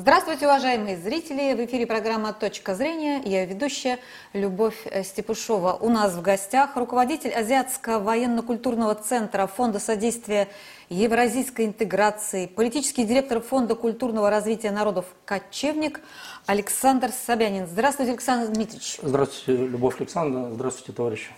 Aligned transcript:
Здравствуйте, 0.00 0.46
уважаемые 0.46 0.96
зрители! 0.96 1.54
В 1.54 1.64
эфире 1.66 1.84
программа 1.84 2.32
«Точка 2.32 2.76
зрения». 2.76 3.20
Я 3.24 3.44
ведущая 3.44 3.98
Любовь 4.32 4.86
Степушова. 5.02 5.72
У 5.72 5.88
нас 5.88 6.12
в 6.14 6.22
гостях 6.22 6.76
руководитель 6.76 7.34
Азиатского 7.34 7.98
военно-культурного 7.98 8.94
центра 8.94 9.48
Фонда 9.48 9.80
содействия 9.80 10.46
евразийской 10.88 11.66
интеграции, 11.66 12.46
политический 12.46 13.02
директор 13.02 13.40
Фонда 13.40 13.74
культурного 13.74 14.30
развития 14.30 14.70
народов 14.70 15.04
«Кочевник» 15.24 16.00
Александр 16.46 17.10
Собянин. 17.26 17.66
Здравствуйте, 17.66 18.12
Александр 18.12 18.52
Дмитриевич. 18.52 19.00
Здравствуйте, 19.02 19.66
Любовь 19.66 19.98
Александровна. 19.98 20.54
Здравствуйте, 20.54 20.92
товарищи. 20.92 21.30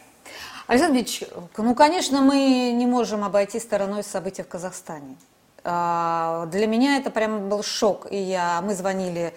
Александр 0.67 0.97
Дмитриевич, 0.97 1.25
ну, 1.57 1.75
конечно, 1.75 2.21
мы 2.21 2.73
не 2.73 2.85
можем 2.85 3.25
обойти 3.25 3.59
стороной 3.59 4.05
события 4.05 4.43
в 4.43 4.49
Казахстане. 4.49 5.17
А, 5.65 6.47
для 6.47 6.67
меня 6.67 6.97
это 6.97 7.11
прям 7.11 7.49
был 7.49 7.63
шок. 7.63 8.07
И 8.11 8.17
я, 8.17 8.61
мы 8.63 8.75
звонили 8.75 9.35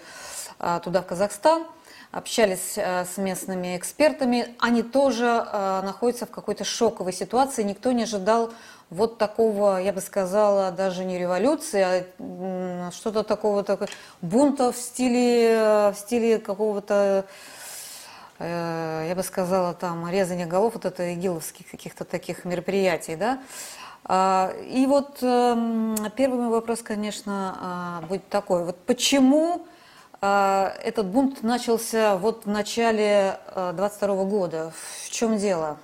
а, 0.58 0.80
туда, 0.80 1.02
в 1.02 1.06
Казахстан, 1.06 1.64
общались 2.12 2.78
а, 2.78 3.04
с 3.04 3.16
местными 3.16 3.76
экспертами. 3.76 4.54
Они 4.58 4.82
тоже 4.82 5.46
находятся 5.82 6.26
в 6.26 6.30
какой-то 6.30 6.64
шоковой 6.64 7.12
ситуации. 7.12 7.62
Никто 7.62 7.92
не 7.92 8.04
ожидал 8.04 8.52
вот 8.90 9.18
такого, 9.18 9.78
я 9.78 9.92
бы 9.92 10.00
сказала, 10.00 10.70
даже 10.70 11.04
не 11.04 11.18
революции, 11.18 12.06
а 12.18 12.90
что-то 12.92 13.22
такого, 13.24 13.64
такого 13.64 13.88
бунта 14.20 14.72
в 14.72 14.76
стиле, 14.76 15.92
в 15.92 15.94
стиле 15.98 16.38
какого-то 16.38 17.24
э, 18.38 19.06
я 19.08 19.14
бы 19.14 19.22
сказала, 19.22 19.74
там, 19.74 20.08
резание 20.08 20.46
голов, 20.46 20.74
вот 20.74 20.84
это 20.84 21.14
игиловских 21.14 21.70
каких-то 21.70 22.04
таких 22.04 22.44
мероприятий, 22.44 23.16
да, 23.16 23.40
и 24.06 24.84
вот 24.86 25.22
эм, 25.22 25.96
первый 26.14 26.38
мой 26.38 26.50
вопрос, 26.50 26.82
конечно, 26.82 27.56
а, 27.58 28.02
будет 28.06 28.28
такой. 28.28 28.64
Вот 28.64 28.76
почему 28.84 29.66
а, 30.20 30.74
этот 30.82 31.06
бунт 31.06 31.42
начался 31.42 32.18
вот 32.18 32.44
в 32.44 32.48
начале 32.48 33.38
22 33.54 34.24
года? 34.24 34.72
В 35.04 35.10
чем 35.10 35.38
дело? 35.38 35.78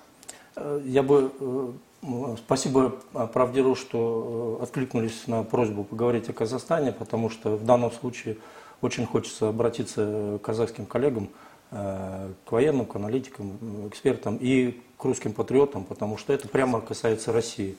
Э, 0.56 0.80
я 0.84 1.02
бы 1.02 1.32
э, 1.40 2.36
Спасибо 2.38 2.96
Правдиру, 3.32 3.74
что 3.74 4.58
э, 4.60 4.62
откликнулись 4.62 5.26
на 5.26 5.42
просьбу 5.42 5.84
поговорить 5.84 6.28
о 6.30 6.32
Казахстане, 6.32 6.92
потому 6.92 7.28
что 7.28 7.56
в 7.56 7.64
данном 7.64 7.92
случае 7.92 8.38
очень 8.80 9.04
хочется 9.06 9.50
обратиться 9.50 10.38
к 10.40 10.44
казахским 10.44 10.86
коллегам, 10.86 11.28
к 11.70 12.50
военным, 12.50 12.86
к 12.86 12.96
аналитикам, 12.96 13.86
экспертам 13.86 14.38
и 14.40 14.80
к 14.96 15.04
русским 15.04 15.34
патриотам, 15.34 15.84
потому 15.84 16.16
что 16.16 16.32
это 16.32 16.48
прямо 16.48 16.80
касается 16.80 17.30
России. 17.32 17.76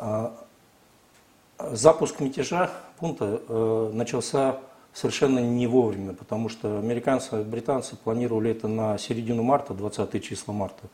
А, 0.00 0.32
запуск 1.58 2.20
мятежа 2.20 2.70
пункта 3.00 3.42
э, 3.48 3.90
начался 3.92 4.60
совершенно 4.92 5.40
не 5.40 5.66
вовремя, 5.66 6.12
потому 6.12 6.48
что 6.48 6.78
американцы 6.78 7.40
и 7.40 7.44
британцы 7.44 7.96
планировали 7.96 8.52
это 8.52 8.68
на 8.68 8.96
середину 8.96 9.42
марта, 9.42 9.74
20 9.74 10.22
числа 10.22 10.52
марта. 10.54 10.84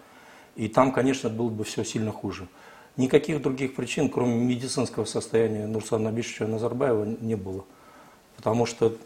И 0.57 0.69
там, 0.69 0.91
конечно, 0.91 1.29
было 1.29 1.51
бы 1.51 1.65
все 1.65 1.85
сильно 1.85 2.13
хуже. 2.13 2.49
Никаких 2.97 3.43
других 3.43 3.75
причин, 3.75 4.09
кроме 4.09 4.37
медицинского 4.37 5.05
состояния 5.05 5.67
Нурсана 5.67 6.09
Абишевича 6.09 6.47
Назарбаева, 6.47 7.05
не 7.21 7.35
было. 7.35 7.65
Потому 8.37 8.65
что 8.65 8.97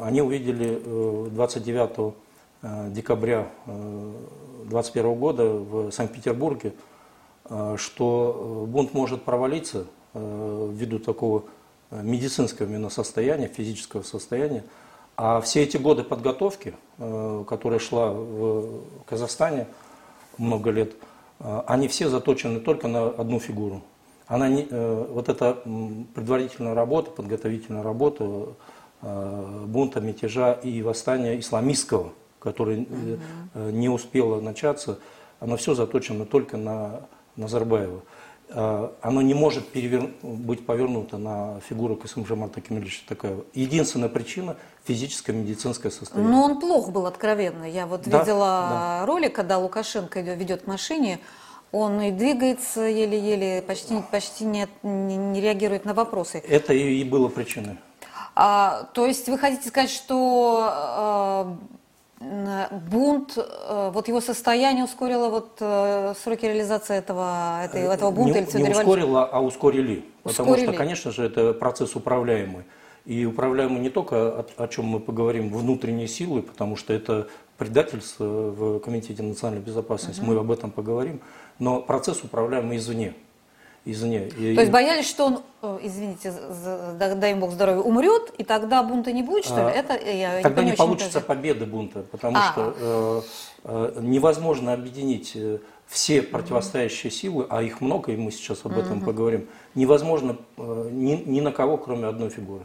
они 0.00 0.22
увидели 0.22 1.28
29 1.30 1.90
э, 1.98 2.12
э, 2.62 2.90
декабря 2.92 3.48
2021 3.66 5.14
года 5.14 5.44
в 5.50 5.90
Санкт-Петербурге 5.90 6.72
что 7.76 8.64
э, 8.64 8.70
бунт 8.70 8.94
может 8.94 9.22
провалиться 9.22 9.86
э, 10.14 10.70
ввиду 10.72 10.98
такого 10.98 11.44
медицинского 11.90 12.66
именно 12.66 12.88
состояния, 12.88 13.46
физического 13.46 14.02
состояния. 14.02 14.64
А 15.16 15.40
все 15.40 15.62
эти 15.62 15.76
годы 15.76 16.02
подготовки, 16.02 16.74
которая 16.98 17.78
шла 17.78 18.10
в 18.10 18.80
Казахстане 19.06 19.68
много 20.38 20.70
лет, 20.70 20.96
они 21.38 21.86
все 21.86 22.08
заточены 22.08 22.58
только 22.58 22.88
на 22.88 23.06
одну 23.06 23.38
фигуру. 23.38 23.82
Она 24.26 24.48
не, 24.48 24.64
вот 24.64 25.28
эта 25.28 25.62
предварительная 26.14 26.74
работа, 26.74 27.12
подготовительная 27.12 27.84
работа 27.84 28.54
бунта, 29.02 30.00
мятежа 30.00 30.54
и 30.54 30.82
восстания 30.82 31.38
исламистского, 31.38 32.12
который 32.40 32.88
не 33.54 33.88
успело 33.88 34.40
начаться, 34.40 34.98
оно 35.38 35.56
все 35.56 35.74
заточено 35.74 36.26
только 36.26 36.56
на 36.56 37.02
Назарбаева, 37.36 38.02
э, 38.48 38.90
оно 39.02 39.22
не 39.22 39.34
может 39.34 39.68
перевер... 39.68 40.10
быть 40.22 40.64
повернуто 40.66 41.18
на 41.18 41.60
фигуру 41.60 41.96
Касымжамата 41.96 42.60
Кемельевича 42.60 43.02
Такаева. 43.08 43.44
Единственная 43.54 44.08
причина– 44.08 44.56
физическое 44.84 45.32
медицинское 45.32 45.90
состояние. 45.90 46.32
Но 46.32 46.44
он 46.44 46.60
плох 46.60 46.90
был 46.90 47.06
откровенно. 47.06 47.64
Я 47.64 47.86
вот 47.86 48.02
да, 48.02 48.20
видела 48.20 48.46
да. 48.70 49.06
ролик, 49.06 49.34
когда 49.34 49.58
Лукашенко 49.58 50.20
ведет 50.20 50.62
к 50.62 50.66
машине, 50.66 51.20
он 51.72 52.00
и 52.00 52.10
двигается 52.12 52.82
еле-еле, 52.82 53.62
почти, 53.62 54.00
почти 54.10 54.44
не, 54.44 54.68
не, 54.82 55.16
не 55.16 55.40
реагирует 55.40 55.84
на 55.84 55.94
вопросы. 55.94 56.38
Это 56.38 56.72
и, 56.72 57.00
и 57.00 57.04
было 57.04 57.28
причиной. 57.28 57.78
А, 58.36 58.88
то 58.94 59.06
есть 59.06 59.28
вы 59.28 59.38
хотите 59.38 59.68
сказать, 59.68 59.90
что 59.90 61.56
бунт, 62.90 63.36
э, 63.36 63.90
вот 63.92 64.08
его 64.08 64.20
состояние 64.20 64.84
ускорило 64.84 65.28
вот 65.28 65.56
э, 65.60 66.14
сроки 66.22 66.44
реализации 66.44 66.96
этого, 66.96 67.64
этой, 67.64 67.82
э, 67.82 67.92
этого 67.92 68.10
бунта? 68.10 68.40
Не, 68.40 68.46
или 68.46 68.62
не 68.62 68.70
ускорило, 68.70 69.24
а 69.24 69.40
ускорили. 69.40 70.04
Потому 70.22 70.50
ускорили. 70.50 70.70
что, 70.70 70.78
конечно 70.78 71.10
же, 71.10 71.24
это 71.24 71.52
процесс 71.52 71.96
управляемый. 71.96 72.64
И 73.04 73.26
управляемый 73.26 73.80
не 73.80 73.90
только, 73.90 74.16
о, 74.16 74.46
о 74.56 74.68
чем 74.68 74.86
мы 74.86 75.00
поговорим, 75.00 75.52
внутренние 75.52 76.08
силы, 76.08 76.42
потому 76.42 76.76
что 76.76 76.92
это 76.92 77.28
предательство 77.58 78.24
в 78.24 78.78
Комитете 78.80 79.22
национальной 79.22 79.62
безопасности, 79.62 80.20
угу. 80.20 80.32
мы 80.32 80.38
об 80.38 80.50
этом 80.50 80.70
поговорим, 80.70 81.20
но 81.58 81.80
процесс 81.80 82.22
управляемый 82.24 82.78
извне 82.78 83.14
извне. 83.84 84.20
То 84.30 84.60
есть 84.60 84.70
боялись, 84.70 85.08
что 85.08 85.26
он, 85.26 85.42
э, 85.62 85.78
извините, 85.82 86.32
дай 86.98 87.32
им 87.32 87.40
Бог 87.40 87.52
здоровья, 87.52 87.80
умрет, 87.80 88.32
и 88.38 88.44
тогда 88.44 88.82
бунта 88.82 89.12
не 89.12 89.22
будет, 89.22 89.44
что 89.44 89.56
ли? 89.56 89.62
А, 89.62 89.70
это 89.70 89.94
я 89.94 90.40
Тогда 90.42 90.62
не, 90.62 90.70
не 90.70 90.76
получится 90.76 91.20
победы 91.20 91.66
бунта, 91.66 92.04
потому 92.10 92.36
а. 92.38 92.52
что 92.52 92.74
э, 92.78 93.22
э, 93.64 94.00
невозможно 94.00 94.72
объединить 94.72 95.32
э, 95.34 95.58
все 95.86 96.22
противостоящие 96.22 97.10
силы, 97.10 97.46
а 97.50 97.62
их 97.62 97.80
много, 97.80 98.12
и 98.12 98.16
мы 98.16 98.30
сейчас 98.30 98.64
об 98.64 98.78
этом 98.78 98.98
угу. 98.98 99.06
поговорим, 99.06 99.48
невозможно 99.74 100.38
э, 100.56 100.88
ни, 100.90 101.16
ни 101.16 101.40
на 101.40 101.52
кого, 101.52 101.76
кроме 101.76 102.06
одной 102.06 102.30
фигуры. 102.30 102.64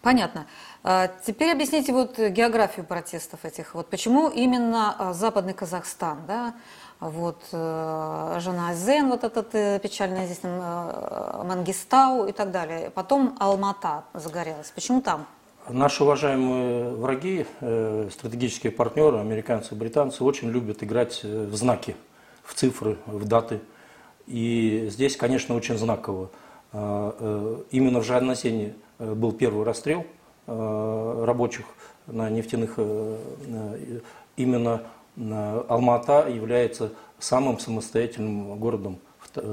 Понятно. 0.00 0.46
А, 0.82 1.10
теперь 1.26 1.52
объясните 1.52 1.92
вот 1.92 2.18
географию 2.18 2.84
протестов 2.84 3.44
этих. 3.44 3.74
Вот 3.74 3.88
почему 3.88 4.28
именно 4.28 5.12
Западный 5.14 5.54
Казахстан, 5.54 6.18
да? 6.26 6.54
Вот, 7.10 7.42
э, 7.52 8.36
жена 8.40 8.74
Зен, 8.74 9.10
вот 9.10 9.24
этот 9.24 9.54
э, 9.54 9.78
печально 9.78 10.24
известный 10.24 10.50
э, 10.52 11.42
Мангистау 11.44 12.26
и 12.26 12.32
так 12.32 12.50
далее. 12.50 12.90
Потом 12.90 13.36
Алмата 13.38 14.04
загорелась. 14.14 14.72
Почему 14.74 15.02
там? 15.02 15.26
Наши 15.68 16.02
уважаемые 16.02 16.90
враги, 16.90 17.46
стратегические 18.10 18.70
партнеры, 18.70 19.18
американцы 19.18 19.74
британцы, 19.74 20.22
очень 20.22 20.50
любят 20.50 20.82
играть 20.82 21.22
в 21.24 21.54
знаки, 21.56 21.96
в 22.42 22.52
цифры, 22.52 22.98
в 23.06 23.24
даты. 23.26 23.60
И 24.26 24.88
здесь, 24.90 25.16
конечно, 25.16 25.54
очень 25.54 25.78
знаково. 25.78 26.28
Именно 26.74 28.00
в 28.00 28.04
Жаннасене 28.04 28.74
был 28.98 29.32
первый 29.32 29.64
расстрел 29.64 30.04
рабочих 30.46 31.64
на 32.08 32.28
нефтяных, 32.28 32.78
именно 34.36 34.82
Алмата 35.16 36.28
является 36.28 36.92
самым 37.18 37.58
самостоятельным 37.58 38.58
городом, 38.58 38.98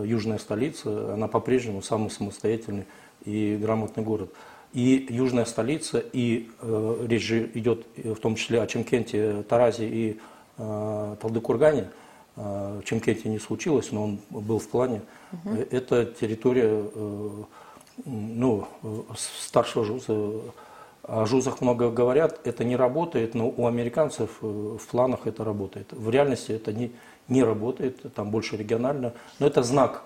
южная 0.03 0.38
столица, 0.38 1.13
она 1.13 1.27
по-прежнему 1.27 1.81
самый 1.81 2.09
самостоятельный 2.11 2.85
и 3.25 3.57
грамотный 3.61 4.03
город. 4.03 4.31
И 4.73 5.07
южная 5.09 5.45
столица, 5.45 6.00
и 6.00 6.50
э, 6.62 7.06
речь 7.07 7.25
же 7.25 7.51
идет 7.56 7.86
в 7.97 8.15
том 8.15 8.36
числе 8.36 8.62
о 8.62 8.68
Чемкенте, 8.68 9.44
Таразе 9.44 9.88
и 9.88 10.19
э, 10.57 11.15
Талдыкургане. 11.19 11.89
Э, 12.38 12.80
в 12.81 12.86
Чемкенте 12.86 13.27
не 13.27 13.39
случилось, 13.39 13.91
но 13.91 14.03
он 14.06 14.19
был 14.30 14.59
в 14.59 14.69
плане. 14.69 15.01
Угу. 15.33 15.56
Это 15.71 16.06
территория 16.06 16.86
э, 16.94 17.44
ну, 18.06 18.68
старшего 19.18 19.83
жуза 19.83 20.41
о 21.03 21.25
жузах 21.25 21.62
много 21.62 21.89
говорят, 21.89 22.39
это 22.45 22.63
не 22.63 22.75
работает, 22.75 23.33
но 23.33 23.50
у 23.50 23.65
американцев 23.68 24.38
э, 24.42 24.45
в 24.45 24.88
планах 24.88 25.25
это 25.25 25.44
работает. 25.44 25.92
В 25.92 26.09
реальности 26.09 26.51
это 26.51 26.71
не, 26.74 26.92
не 27.27 27.44
работает, 27.44 28.13
там 28.13 28.30
больше 28.30 28.56
регионально. 28.57 29.13
Но 29.39 29.48
это 29.48 29.63
знак, 29.63 30.03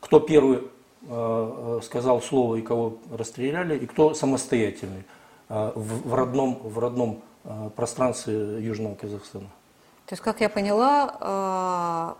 кто 0.00 0.20
первый 0.20 0.58
э, 0.58 0.60
э 1.08 1.80
сказал 1.82 2.22
слово 2.22 2.56
и 2.56 2.62
кого 2.62 2.98
расстреляли, 3.12 3.78
и 3.78 3.86
кто 3.86 4.14
самостоятельный 4.14 5.04
э, 5.48 5.72
в, 5.74 6.08
в 6.08 6.14
родном, 6.14 6.60
в 6.62 6.78
родном 6.78 7.20
э, 7.44 7.70
пространстве 7.76 8.58
Южного 8.60 8.94
Казахстана. 8.94 9.48
То 10.06 10.14
есть, 10.14 10.22
как 10.22 10.40
я 10.40 10.48
поняла, 10.48 12.16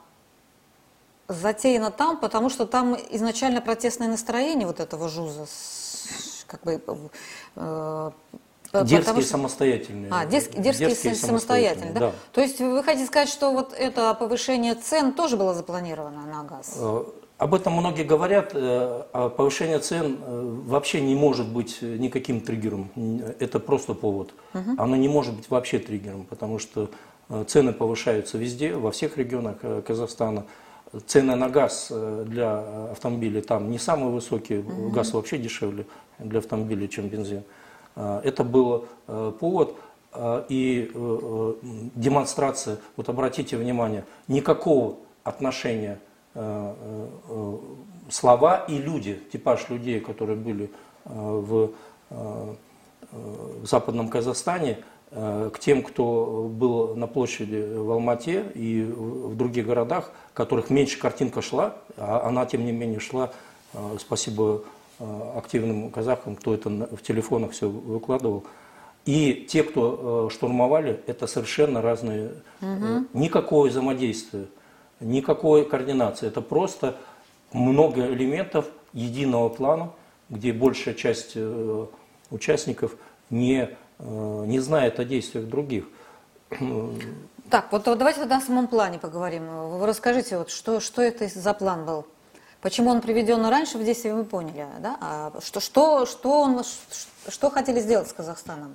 э, 1.28 1.32
затеяно 1.32 1.90
там, 1.90 2.18
потому 2.18 2.50
что 2.50 2.66
там 2.66 2.94
изначально 3.10 3.62
протестное 3.62 4.08
настроение 4.08 4.66
вот 4.66 4.80
этого 4.80 5.08
жуза 5.08 5.46
как 6.48 6.64
бы 6.64 6.80
э, 7.56 8.10
Э, 8.72 8.84
дерзкие 8.84 9.22
что... 9.22 9.30
самостоятельные. 9.30 10.10
А, 10.12 10.26
дерзкие, 10.26 10.62
дерзкие, 10.62 10.88
дерзкие 10.88 11.14
самостоятельные, 11.14 11.92
да? 11.92 12.00
да? 12.00 12.12
То 12.32 12.40
есть 12.40 12.60
вы 12.60 12.82
хотите 12.82 13.06
сказать, 13.06 13.28
что 13.28 13.52
вот 13.52 13.72
это 13.72 14.12
повышение 14.14 14.74
цен 14.74 15.12
тоже 15.12 15.36
было 15.36 15.54
запланировано 15.54 16.26
на 16.26 16.44
газ? 16.44 16.76
Э, 16.78 17.04
об 17.38 17.54
этом 17.54 17.72
многие 17.72 18.02
говорят. 18.02 18.50
Э, 18.54 19.04
а 19.12 19.30
повышение 19.30 19.78
цен 19.78 20.18
вообще 20.66 21.00
не 21.00 21.14
может 21.14 21.48
быть 21.48 21.80
никаким 21.80 22.40
триггером. 22.40 22.90
Это 23.38 23.58
просто 23.58 23.94
повод. 23.94 24.34
Угу. 24.52 24.74
Оно 24.76 24.96
не 24.96 25.08
может 25.08 25.34
быть 25.34 25.48
вообще 25.48 25.78
триггером, 25.78 26.24
потому 26.24 26.58
что 26.58 26.90
цены 27.46 27.72
повышаются 27.72 28.38
везде, 28.38 28.74
во 28.74 28.90
всех 28.90 29.16
регионах 29.18 29.58
Казахстана. 29.86 30.44
Цены 31.06 31.36
на 31.36 31.48
газ 31.48 31.90
для 31.90 32.90
автомобилей 32.92 33.42
там 33.42 33.70
не 33.70 33.78
самые 33.78 34.10
высокие, 34.10 34.60
угу. 34.60 34.90
газ 34.90 35.12
вообще 35.12 35.38
дешевле 35.38 35.86
для 36.18 36.38
автомобилей, 36.38 36.88
чем 36.88 37.08
бензин. 37.08 37.42
А, 37.98 38.20
это 38.22 38.44
был 38.44 38.86
э, 39.08 39.32
повод 39.40 39.74
и 40.48 40.90
э, 40.94 41.18
э, 41.22 41.54
демонстрация, 41.94 42.78
вот 42.96 43.08
обратите 43.08 43.56
внимание, 43.56 44.04
никакого 44.26 44.96
отношения 45.22 46.00
слова 48.10 48.64
и 48.68 48.78
люди, 48.78 49.20
типаж 49.32 49.68
людей, 49.70 49.98
которые 49.98 50.36
были 50.36 50.70
в, 51.04 51.72
в 52.10 53.66
Западном 53.66 54.08
Казахстане, 54.08 54.78
к 55.10 55.54
тем, 55.58 55.82
кто 55.82 56.50
был 56.52 56.94
на 56.94 57.06
площади 57.06 57.56
в 57.76 57.90
Алмате 57.90 58.44
и 58.54 58.82
в 58.82 59.36
других 59.36 59.66
городах, 59.66 60.12
которых 60.34 60.68
меньше 60.70 60.98
картинка 60.98 61.40
шла, 61.40 61.76
а 61.96 62.28
она, 62.28 62.44
тем 62.44 62.64
не 62.64 62.72
менее, 62.72 63.00
шла, 63.00 63.30
спасибо 63.98 64.64
Э, 65.00 65.32
активным 65.36 65.90
казахам, 65.90 66.34
кто 66.34 66.54
это 66.54 66.70
в 66.70 67.02
телефонах 67.02 67.52
все 67.52 67.68
выкладывал. 67.68 68.44
И 69.04 69.46
те, 69.48 69.62
кто 69.62 70.26
э, 70.28 70.34
штурмовали, 70.34 71.00
это 71.06 71.28
совершенно 71.28 71.80
разные, 71.80 72.32
угу. 72.60 73.06
никакого 73.12 73.68
взаимодействия, 73.68 74.46
никакой 74.98 75.64
координации. 75.66 76.26
Это 76.26 76.40
просто 76.40 76.96
много 77.52 78.12
элементов 78.12 78.66
единого 78.92 79.50
плана, 79.50 79.92
где 80.30 80.52
большая 80.52 80.94
часть 80.94 81.36
участников 82.30 82.96
не, 83.30 83.70
не 83.98 84.60
знает 84.60 85.00
о 85.00 85.04
действиях 85.04 85.46
других. 85.46 85.84
Так, 87.50 87.72
вот 87.72 87.84
давайте 87.84 88.20
тогда 88.20 88.36
о 88.36 88.40
самом 88.42 88.66
плане 88.66 88.98
поговорим. 88.98 89.46
Вы 89.78 89.86
расскажите, 89.86 90.36
вот, 90.36 90.50
что, 90.50 90.80
что 90.80 91.00
это 91.00 91.26
за 91.28 91.54
план 91.54 91.86
был? 91.86 92.04
Почему 92.60 92.90
он 92.90 93.00
приведен 93.00 93.44
раньше 93.46 93.78
в 93.78 93.84
действие, 93.84 94.14
вы 94.14 94.24
поняли, 94.24 94.66
да? 94.80 94.98
А 95.00 95.32
что, 95.40 95.60
что, 95.60 96.04
что, 96.06 96.40
он, 96.40 96.62
что 97.28 97.50
хотели 97.50 97.80
сделать 97.80 98.08
с 98.08 98.12
Казахстаном? 98.12 98.74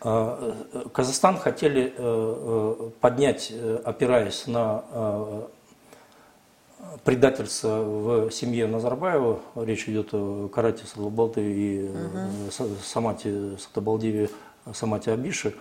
А, 0.00 0.54
Казахстан 0.92 1.38
хотели 1.38 1.94
э, 1.96 1.98
э, 1.98 2.90
поднять, 3.00 3.48
э, 3.50 3.80
опираясь 3.84 4.46
на 4.46 4.84
предательство 7.04 8.28
в 8.28 8.30
семье 8.30 8.66
Назарбаева, 8.66 9.40
речь 9.56 9.88
идет 9.88 10.10
о 10.12 10.48
Карате 10.48 10.86
Садлабалды 10.86 11.40
и 11.40 11.88
угу. 11.88 12.70
Самате 12.84 13.56
Сатабалдиве, 13.58 14.30
Самате 14.74 15.12
Абиши, 15.12 15.54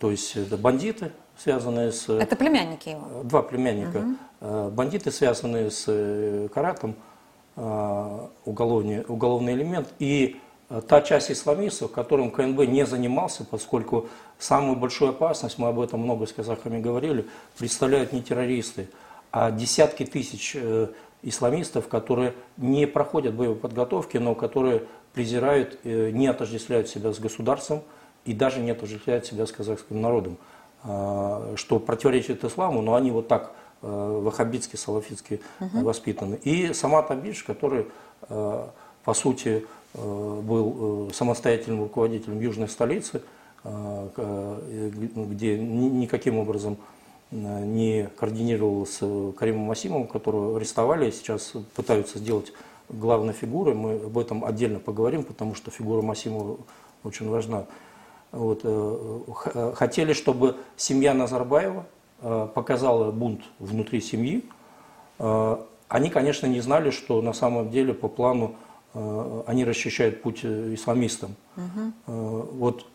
то 0.00 0.10
есть 0.10 0.36
это 0.36 0.56
бандиты, 0.56 1.12
связанные 1.36 1.92
с... 1.92 2.08
Это 2.08 2.34
племянники 2.36 2.90
его? 2.90 3.22
Два 3.22 3.42
племянника. 3.42 4.04
Угу. 4.40 4.70
Бандиты, 4.70 5.10
связанные 5.10 5.70
с 5.70 5.84
э, 5.86 6.48
Каратом, 6.52 6.96
э, 7.56 8.18
уголовный, 8.44 9.04
уголовный 9.06 9.54
элемент. 9.54 9.88
И 9.98 10.40
та 10.88 11.00
часть 11.00 11.30
исламистов, 11.30 11.92
которым 11.92 12.30
КНБ 12.30 12.66
не 12.66 12.84
занимался, 12.86 13.44
поскольку 13.44 14.08
самую 14.38 14.76
большую 14.76 15.10
опасность, 15.10 15.58
мы 15.58 15.68
об 15.68 15.80
этом 15.80 16.00
много 16.00 16.26
с 16.26 16.32
казахами 16.32 16.80
говорили, 16.80 17.26
представляют 17.56 18.12
не 18.12 18.22
террористы, 18.22 18.88
а 19.30 19.50
десятки 19.50 20.04
тысяч 20.04 20.56
исламистов, 21.22 21.88
которые 21.88 22.34
не 22.58 22.86
проходят 22.86 23.34
боевой 23.34 23.56
подготовки, 23.56 24.18
но 24.18 24.34
которые 24.34 24.84
презирают, 25.14 25.82
не 25.84 26.26
отождествляют 26.26 26.88
себя 26.88 27.12
с 27.12 27.18
государством 27.18 27.82
и 28.28 28.34
даже 28.34 28.60
не 28.60 28.70
отождествляют 28.70 29.24
себя 29.24 29.46
с 29.46 29.52
казахским 29.52 30.00
народом. 30.00 30.36
А, 30.84 31.54
что 31.56 31.80
противоречит 31.80 32.44
исламу, 32.44 32.82
но 32.82 32.94
они 32.94 33.10
вот 33.10 33.26
так 33.26 33.52
э, 33.82 34.20
ваххабитски, 34.22 34.76
салафитски 34.76 35.40
угу. 35.60 35.80
воспитаны. 35.80 36.36
И 36.44 36.72
сама 36.72 37.02
Табиш, 37.02 37.42
который, 37.42 37.86
э, 38.28 38.66
по 39.04 39.14
сути, 39.14 39.66
э, 39.94 40.40
был 40.44 41.10
самостоятельным 41.12 41.82
руководителем 41.82 42.40
южной 42.40 42.68
столицы, 42.68 43.22
где 43.64 45.58
никаким 45.58 46.38
образом 46.38 46.76
не 47.32 48.08
координировал 48.16 48.86
с 48.86 49.00
Каримом 49.36 49.62
Масимовым, 49.62 50.06
которого 50.06 50.56
арестовали, 50.56 51.10
сейчас 51.10 51.54
пытаются 51.74 52.18
сделать 52.18 52.52
главной 52.88 53.32
фигурой. 53.32 53.74
Мы 53.74 53.94
об 53.94 54.16
этом 54.16 54.44
отдельно 54.44 54.78
поговорим, 54.78 55.24
потому 55.24 55.56
что 55.56 55.72
фигура 55.72 56.02
Масимова 56.02 56.58
очень 57.02 57.28
важна. 57.28 57.66
Вот, 58.32 58.60
э, 58.62 59.20
э, 59.54 59.72
хотели, 59.74 60.12
чтобы 60.12 60.56
семья 60.76 61.14
Назарбаева 61.14 61.86
э, 62.20 62.48
показала 62.54 63.10
бунт 63.10 63.42
внутри 63.58 64.00
семьи. 64.00 64.44
Они, 65.88 66.10
конечно, 66.10 66.46
не 66.46 66.60
знали, 66.60 66.90
что 66.90 67.20
на 67.22 67.32
самом 67.32 67.70
деле 67.70 67.92
по 67.92 68.08
плану 68.08 68.54
они 69.46 69.64
расчищают 69.64 70.22
путь 70.22 70.44
исламистам. 70.44 71.34
Угу. 71.56 72.12
Вот 72.52 72.86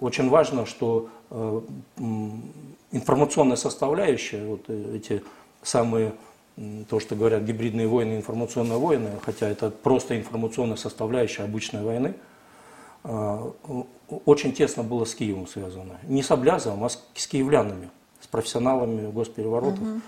очень 0.00 0.28
важно, 0.28 0.66
что 0.66 1.10
информационная 2.90 3.54
составляющая, 3.54 4.44
вот 4.44 4.68
эти 4.68 5.22
самые, 5.62 6.12
то, 6.88 6.98
что 6.98 7.14
говорят 7.14 7.44
гибридные 7.44 7.86
войны, 7.86 8.16
информационные 8.16 8.80
войны, 8.80 9.10
хотя 9.22 9.48
это 9.48 9.70
просто 9.70 10.18
информационная 10.18 10.76
составляющая 10.76 11.44
обычной 11.44 11.84
войны– 11.84 12.14
очень 13.02 14.52
тесно 14.52 14.82
было 14.82 15.04
с 15.04 15.14
Киевом 15.14 15.46
связано. 15.46 15.98
Не 16.04 16.22
с 16.22 16.30
Облязовым, 16.30 16.84
а 16.84 16.88
с, 16.88 17.26
киевлянами, 17.26 17.90
с 18.20 18.26
профессионалами 18.26 19.10
госпереворотов. 19.10 19.80
Угу. 19.80 20.00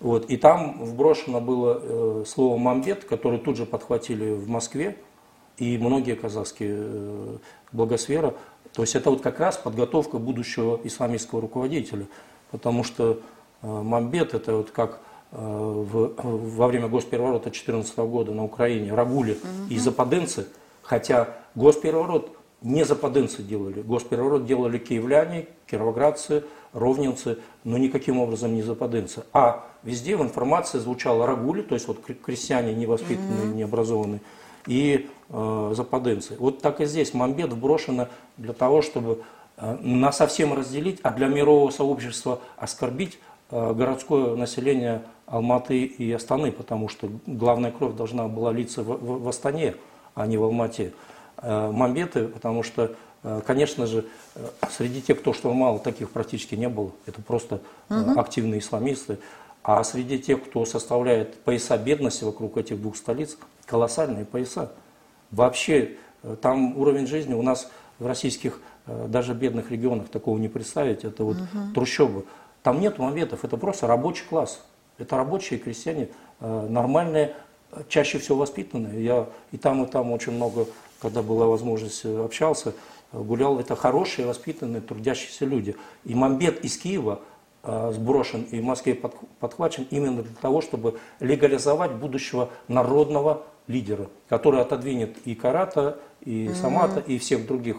Вот. 0.00 0.26
И 0.26 0.36
там 0.36 0.84
вброшено 0.84 1.40
было 1.40 1.80
э, 1.80 2.24
слово 2.26 2.58
«мамбет», 2.58 3.04
которое 3.04 3.38
тут 3.38 3.56
же 3.56 3.64
подхватили 3.64 4.32
в 4.32 4.48
Москве, 4.48 4.98
и 5.56 5.78
многие 5.78 6.16
казахские 6.16 6.76
э, 6.78 7.36
благосфера. 7.72 8.34
То 8.74 8.82
есть 8.82 8.94
это 8.94 9.10
вот 9.10 9.22
как 9.22 9.40
раз 9.40 9.56
подготовка 9.56 10.18
будущего 10.18 10.78
исламистского 10.84 11.40
руководителя, 11.40 12.06
потому 12.50 12.84
что 12.84 13.20
э, 13.62 13.66
мамбет 13.66 14.34
это 14.34 14.56
вот 14.56 14.70
как 14.70 15.00
в, 15.32 16.12
во 16.18 16.68
время 16.68 16.88
госпереворота 16.88 17.44
2014 17.44 17.98
года 17.98 18.32
на 18.32 18.44
Украине 18.44 18.94
Рагули 18.94 19.32
угу. 19.32 19.70
и 19.70 19.78
западенцы– 19.78 20.46
Хотя 20.86 21.28
госпереворот 21.54 22.30
не 22.62 22.84
западенцы 22.84 23.42
делали, 23.42 23.82
госпереворот 23.82 24.46
делали 24.46 24.78
киевляне, 24.78 25.48
кировоградцы, 25.66 26.44
ровненцы, 26.72 27.38
но 27.64 27.76
никаким 27.76 28.18
образом 28.18 28.54
не 28.54 28.62
западенцы. 28.62 29.24
А 29.32 29.66
везде 29.82 30.16
в 30.16 30.22
информации 30.22 30.78
звучало 30.78 31.26
рагули, 31.26 31.62
то 31.62 31.74
есть 31.74 31.88
вот 31.88 31.98
крестьяне 32.24 32.74
невоспитанные, 32.74 33.54
необразованные, 33.54 34.20
и 34.66 35.08
э, 35.28 35.72
западенцы. 35.76 36.36
Вот 36.38 36.60
так 36.60 36.80
и 36.80 36.86
здесь 36.86 37.14
Мамбет 37.14 37.52
вброшено 37.52 38.08
для 38.36 38.52
того, 38.52 38.80
чтобы 38.82 39.22
э, 39.56 39.76
на 39.80 40.12
совсем 40.12 40.54
разделить, 40.54 41.00
а 41.02 41.10
для 41.10 41.28
мирового 41.28 41.70
сообщества 41.70 42.40
оскорбить 42.56 43.18
э, 43.50 43.74
городское 43.74 44.36
население 44.36 45.02
Алматы 45.26 45.84
и 45.84 46.12
Астаны, 46.12 46.52
потому 46.52 46.88
что 46.88 47.08
главная 47.26 47.72
кровь 47.72 47.94
должна 47.94 48.28
была 48.28 48.52
литься 48.52 48.82
в, 48.82 48.86
в, 48.86 49.22
в 49.24 49.28
Астане 49.28 49.74
а 50.16 50.26
не 50.26 50.36
в 50.36 50.42
Алмате. 50.42 50.92
Э, 51.36 51.70
Мамбеты, 51.70 52.26
потому 52.28 52.62
что, 52.62 52.96
э, 53.22 53.40
конечно 53.46 53.86
же, 53.86 54.06
э, 54.34 54.48
среди 54.70 55.02
тех, 55.02 55.20
кто 55.20 55.32
штурмовал, 55.32 55.78
таких 55.78 56.10
практически 56.10 56.54
не 56.54 56.68
было. 56.68 56.90
Это 57.04 57.22
просто 57.22 57.60
угу. 57.88 58.18
активные 58.18 58.60
исламисты. 58.60 59.18
А 59.62 59.84
среди 59.84 60.18
тех, 60.18 60.42
кто 60.42 60.64
составляет 60.64 61.38
пояса 61.40 61.76
бедности 61.76 62.24
вокруг 62.24 62.56
этих 62.56 62.80
двух 62.80 62.96
столиц, 62.96 63.36
колоссальные 63.66 64.24
пояса. 64.24 64.72
Вообще, 65.30 65.96
там 66.40 66.78
уровень 66.78 67.06
жизни 67.06 67.34
у 67.34 67.42
нас 67.42 67.68
в 67.98 68.06
российских, 68.06 68.60
даже 68.86 69.34
бедных 69.34 69.72
регионах 69.72 70.08
такого 70.08 70.38
не 70.38 70.48
представить. 70.48 71.04
Это 71.04 71.24
вот 71.24 71.36
угу. 71.36 71.74
трущобы. 71.74 72.24
Там 72.62 72.80
нет 72.80 72.98
мамбетов, 72.98 73.44
это 73.44 73.56
просто 73.56 73.88
рабочий 73.88 74.24
класс. 74.24 74.62
Это 74.98 75.16
рабочие 75.16 75.58
крестьяне, 75.58 76.08
нормальные 76.40 77.34
чаще 77.88 78.18
всего 78.18 78.38
воспитанные. 78.38 79.04
Я 79.04 79.26
и 79.52 79.56
там, 79.56 79.84
и 79.84 79.86
там 79.86 80.12
очень 80.12 80.32
много, 80.32 80.66
когда 81.00 81.22
была 81.22 81.46
возможность, 81.46 82.04
э, 82.04 82.24
общался, 82.24 82.74
э, 83.12 83.20
гулял. 83.20 83.58
Это 83.58 83.76
хорошие, 83.76 84.26
воспитанные, 84.26 84.80
трудящиеся 84.80 85.44
люди. 85.44 85.76
И 86.04 86.14
Мамбет 86.14 86.64
из 86.64 86.78
Киева 86.78 87.20
э, 87.62 87.92
сброшен 87.94 88.42
и 88.50 88.60
в 88.60 88.64
Москве 88.64 88.94
подхвачен 88.94 89.86
именно 89.90 90.22
для 90.22 90.34
того, 90.40 90.60
чтобы 90.60 90.98
легализовать 91.20 91.92
будущего 91.92 92.50
народного 92.68 93.42
лидера, 93.66 94.08
который 94.28 94.60
отодвинет 94.60 95.16
и 95.24 95.34
Карата, 95.34 95.98
и 96.20 96.50
Самата, 96.54 97.00
и 97.00 97.18
всех 97.18 97.46
других 97.46 97.78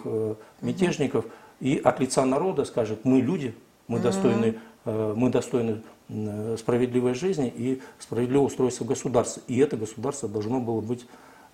мятежников, 0.61 1.25
и 1.59 1.81
от 1.83 1.99
лица 1.99 2.25
народа 2.25 2.65
скажет, 2.65 3.03
мы 3.03 3.19
люди, 3.19 3.55
мы 3.87 3.99
достойны, 3.99 4.59
э, 4.85 5.13
мы 5.15 5.29
достойны 5.29 5.81
э, 6.09 6.55
справедливой 6.59 7.13
жизни 7.13 7.47
и 7.55 7.81
справедливого 7.99 8.47
устройства 8.47 8.85
государства. 8.85 9.41
И 9.47 9.57
это 9.59 9.77
государство 9.77 10.27
должно 10.29 10.59
было 10.59 10.81
быть 10.81 11.05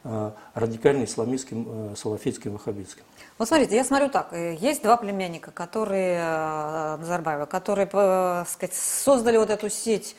э, 0.04 0.32
радикально 0.54 1.04
исламистским, 1.06 1.92
э, 1.94 1.96
салафитским, 1.96 2.54
ваххабитским. 2.54 3.04
Вот 3.38 3.48
смотрите, 3.48 3.76
я 3.76 3.84
смотрю 3.84 4.10
так, 4.10 4.28
э, 4.34 4.56
есть 4.56 4.84
два 4.84 4.98
племянника, 4.98 5.52
которые, 5.52 6.20
э, 6.22 6.98
Назарбаева, 6.98 7.46
которые, 7.46 7.88
э, 7.92 8.44
сказать, 8.48 8.76
создали 8.76 9.38
вот 9.38 9.50
эту 9.50 9.70
сеть 9.70 10.16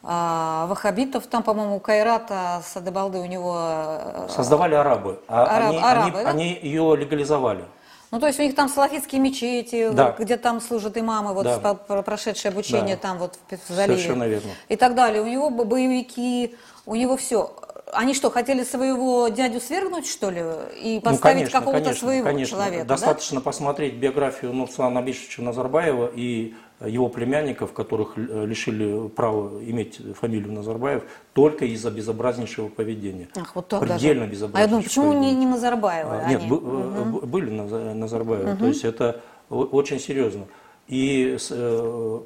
ваххабитов, 0.00 1.26
там, 1.26 1.42
по-моему, 1.42 1.76
у 1.76 1.80
Кайрата 1.80 2.62
Садыбалды 2.64 3.18
у 3.18 3.26
него... 3.26 3.56
э, 3.58 4.28
Создавали 4.30 4.74
арабы, 4.76 5.18
а 5.26 5.44
Араб- 5.44 5.68
они, 5.70 5.78
арабы, 5.78 6.18
они, 6.18 6.24
да? 6.24 6.30
они 6.30 6.58
ее 6.62 6.96
легализовали. 6.96 7.64
Ну, 8.10 8.20
то 8.20 8.26
есть 8.26 8.38
у 8.40 8.42
них 8.42 8.54
там 8.54 8.68
салафитские 8.68 9.20
мечети, 9.20 9.90
Да. 9.92 10.16
где 10.18 10.36
там 10.36 10.60
служат 10.60 10.96
имамы, 10.96 11.34
вот 11.34 11.44
Да. 11.44 11.74
прошедшие 11.74 12.50
обучение 12.50 12.96
Да. 12.96 13.02
там 13.02 13.18
вот 13.18 13.38
в 13.50 13.72
заливе. 13.72 13.98
Совершенно 13.98 14.24
верно. 14.24 14.50
И 14.68 14.76
так 14.76 14.94
далее. 14.94 15.22
У 15.22 15.26
него 15.26 15.50
бо- 15.50 15.64
боевики, 15.64 16.56
у 16.86 16.94
него 16.94 17.16
все. 17.16 17.54
Они 17.92 18.12
что, 18.14 18.30
хотели 18.30 18.64
своего 18.64 19.28
дядю 19.28 19.60
свергнуть, 19.60 20.06
что 20.06 20.30
ли, 20.30 20.42
и 20.82 21.00
поставить 21.00 21.52
ну, 21.52 21.58
какого-то 21.60 21.94
своего 21.94 22.24
конечно. 22.24 22.56
человека? 22.56 22.84
да? 22.84 22.94
Достаточно 22.94 23.40
посмотреть 23.40 23.94
биографию 23.94 24.52
Нурсулана 24.52 25.00
Абишевича 25.00 25.42
Назарбаева 25.42 26.10
и 26.14 26.54
его 26.86 27.08
племянников, 27.08 27.72
которых 27.72 28.12
э, 28.16 28.44
лишили 28.46 29.08
права 29.08 29.60
иметь 29.64 30.00
фамилию 30.14 30.52
Назарбаев 30.52 31.02
только 31.32 31.64
из-за 31.64 31.90
безобразнейшего 31.90 32.68
поведения. 32.68 33.28
Ах, 33.36 33.54
вот 33.56 33.68
так 33.68 33.80
Предельно 33.80 34.20
даже. 34.20 34.32
безобразнейшего 34.32 34.58
А 34.58 34.60
я 34.60 34.66
думаю, 34.68 34.84
почему 34.84 35.06
не, 35.12 35.18
поведения. 35.18 35.38
не 35.40 35.46
Назарбаева? 35.46 36.20
А, 36.24 36.28
Нет, 36.28 36.40
они? 36.42 36.50
бу- 36.50 36.62
э, 36.62 37.04
б- 37.04 37.26
были 37.26 37.50
Наза- 37.50 37.94
Назарбаевы, 37.94 38.56
то 38.56 38.66
есть 38.66 38.84
это 38.84 39.20
очень 39.50 39.98
серьезно. 39.98 40.44
И 40.86 41.36
э, 41.50 42.20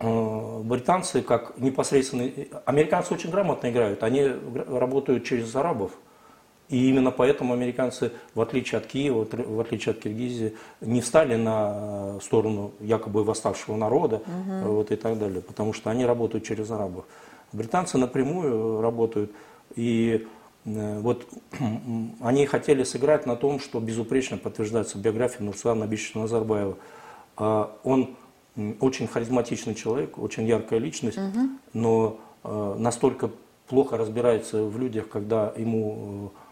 э, 0.00 0.60
британцы, 0.62 1.22
как 1.22 1.58
непосредственно... 1.58 2.30
Американцы 2.66 3.12
очень 3.14 3.30
грамотно 3.30 3.68
играют, 3.70 4.02
они 4.04 4.30
работают 4.68 5.24
через 5.24 5.54
арабов. 5.56 5.90
И 6.68 6.88
именно 6.90 7.10
поэтому 7.10 7.54
американцы, 7.54 8.12
в 8.34 8.40
отличие 8.40 8.78
от 8.78 8.86
Киева, 8.86 9.24
в 9.24 9.28
отли- 9.28 9.46
в 9.46 9.60
отличие 9.60 9.92
от 9.92 10.00
Киргизии, 10.00 10.54
не 10.82 11.00
встали 11.00 11.34
на 11.36 12.20
сторону 12.20 12.72
якобы 12.80 13.24
восставшего 13.24 13.76
народа 13.76 14.22
э, 14.26 14.66
вот, 14.66 14.90
и 14.92 14.96
так 14.96 15.18
далее, 15.18 15.40
потому 15.40 15.72
что 15.72 15.90
они 15.90 16.04
работают 16.04 16.44
через 16.44 16.70
арабов. 16.70 17.06
Британцы 17.52 17.96
напрямую 17.96 18.82
работают, 18.82 19.32
и 19.76 20.26
э, 20.66 20.98
вот 21.00 21.26
они 22.20 22.44
хотели 22.44 22.82
сыграть 22.84 23.24
на 23.24 23.36
том, 23.36 23.60
что 23.60 23.80
безупречно 23.80 24.36
подтверждается 24.36 24.98
биография 24.98 25.42
Нурсулана 25.42 25.84
Абишевича 25.84 26.18
Назарбаева. 26.18 26.76
А, 27.38 27.74
Он 27.82 28.16
очень 28.80 29.06
харизматичный 29.06 29.74
человек, 29.74 30.18
очень 30.18 30.46
яркая 30.46 30.80
личность, 30.80 31.18
но 31.72 32.18
э, 32.44 32.74
настолько 32.78 33.30
плохо 33.68 33.96
разбирается 33.96 34.64
в 34.64 34.78
людях, 34.78 35.08
когда 35.08 35.52
ему 35.56 36.32
э, 36.34 36.47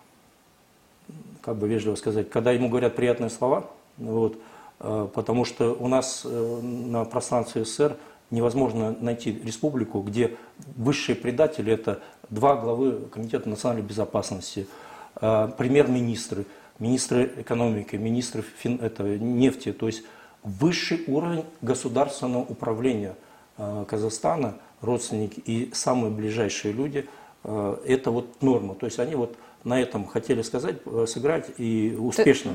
как 1.46 1.56
бы 1.56 1.68
вежливо 1.68 1.94
сказать, 1.94 2.28
когда 2.28 2.50
ему 2.50 2.68
говорят 2.68 2.96
приятные 2.96 3.30
слова, 3.30 3.70
вот, 3.98 4.36
э, 4.80 5.08
потому 5.14 5.44
что 5.44 5.74
у 5.74 5.86
нас 5.86 6.22
э, 6.24 6.60
на 6.60 7.04
пространстве 7.04 7.64
СССР 7.64 7.96
невозможно 8.32 8.96
найти 9.00 9.30
республику, 9.44 10.00
где 10.00 10.36
высшие 10.76 11.14
предатели– 11.14 11.72
это 11.72 12.00
два 12.30 12.56
главы 12.56 12.98
Комитета 13.12 13.48
национальной 13.48 13.84
безопасности, 13.86 14.66
э, 15.20 15.48
премьер-министры, 15.56 16.46
министры 16.80 17.32
экономики, 17.38 17.94
министры 17.94 18.42
фин- 18.42 18.82
этого, 18.82 19.16
нефти, 19.16 19.72
то 19.72 19.86
есть 19.86 20.02
высший 20.42 21.04
уровень 21.06 21.44
государственного 21.62 22.42
управления 22.42 23.16
Казахстана, 23.56 24.56
родственники 24.82 25.40
и 25.46 25.70
самые 25.72 26.12
ближайшие 26.12 26.74
люди, 26.74 27.08
это 27.42 28.10
вот 28.10 28.42
норма. 28.42 28.74
То 28.74 28.84
есть 28.84 28.98
они 28.98 29.14
вот 29.14 29.34
на 29.66 29.80
этом 29.80 30.06
хотели 30.06 30.42
сказать, 30.42 30.76
э, 30.86 31.06
сыграть 31.08 31.46
и 31.58 31.96
успешно. 31.98 32.52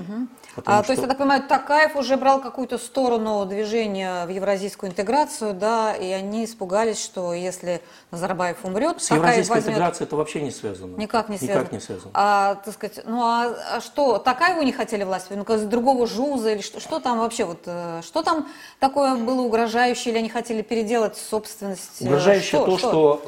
Потому 0.56 0.80
А, 0.80 0.82
то 0.82 0.94
есть, 0.94 1.02
что- 1.02 1.02
я 1.02 1.08
так 1.10 1.18
понимаю, 1.18 1.44
Такаев 1.44 1.98
уже 1.98 2.16
брал 2.16 2.42
какую-то 2.42 2.78
сторону 2.78 3.46
движения 3.46 4.26
в 4.26 4.30
евразийскую 4.30 4.92
интеграцию, 4.92 5.54
да, 5.54 5.94
и 5.94 6.10
они 6.10 6.46
испугались, 6.46 7.04
что 7.04 7.34
если 7.34 7.82
Назарбаев 8.12 8.64
умрет, 8.64 9.02
С 9.02 9.08
Такаев 9.08 9.24
евразийской 9.24 9.56
возьмет... 9.58 9.72
интеграцией 9.74 10.08
это 10.08 10.16
вообще 10.16 10.42
не 10.42 10.52
связано. 10.52 10.96
Никак 10.96 11.28
не 11.28 11.38
связано. 11.38 11.60
Никак 11.60 11.72
не 11.74 11.80
связано. 11.82 12.12
А, 12.14 12.56
так 12.56 12.74
сказать, 12.74 13.02
ну 13.06 13.22
а, 13.22 13.56
а 13.74 13.82
что, 13.82 14.18
Такаеву 14.18 14.62
не 14.62 14.72
хотели 14.72 15.04
власть? 15.04 15.28
Ну, 15.32 15.44
из 15.44 15.64
другого 15.64 16.08
ЖУЗа 16.08 16.54
или 16.54 16.62
что, 16.62 16.80
что 16.80 17.02
там 17.02 17.20
вообще, 17.20 17.44
вот, 17.44 17.60
э, 17.66 18.02
что 18.04 18.24
там 18.24 18.48
такое 18.80 19.16
было 19.16 19.42
угрожающее, 19.42 20.14
или 20.14 20.20
они 20.20 20.30
хотели 20.30 20.62
переделать 20.62 21.18
собственность? 21.18 22.02
э, 22.02 22.06
Угрожающе 22.06 22.64
то, 22.64 22.78
что, 22.78 23.22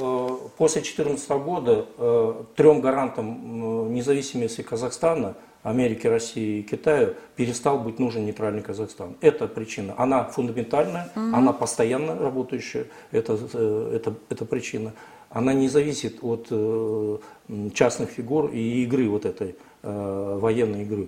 э, 0.45 0.57
после 0.57 0.81
2014 0.81 1.29
года 1.39 1.85
э, 1.97 2.43
трем 2.55 2.79
гарантам 2.79 3.73
независимости 3.89 4.62
Казахстана, 4.62 5.36
Америки, 5.63 6.08
России 6.08 6.60
и 6.60 6.63
Китая 6.63 7.13
перестал 7.36 7.80
быть 7.80 7.98
нужен 7.98 8.25
нейтральный 8.25 8.62
Казахстан. 8.62 9.15
Это 9.22 9.48
причина. 9.48 9.94
Она 9.98 10.25
фундаментальная, 10.25 11.10
она 11.15 11.53
постоянно 11.53 12.18
работающая, 12.20 12.88
это, 13.12 13.39
э, 13.53 13.92
это, 13.96 14.13
это 14.30 14.46
причина. 14.46 14.94
Она 15.30 15.53
не 15.53 15.70
зависит 15.70 16.20
от 16.22 16.48
э, 16.51 17.18
частных 17.74 18.10
фигур 18.10 18.51
и 18.51 18.84
игры 18.84 19.10
вот 19.10 19.25
этой 19.25 19.56
э, 19.84 20.38
военной 20.39 20.84
игры. 20.84 21.08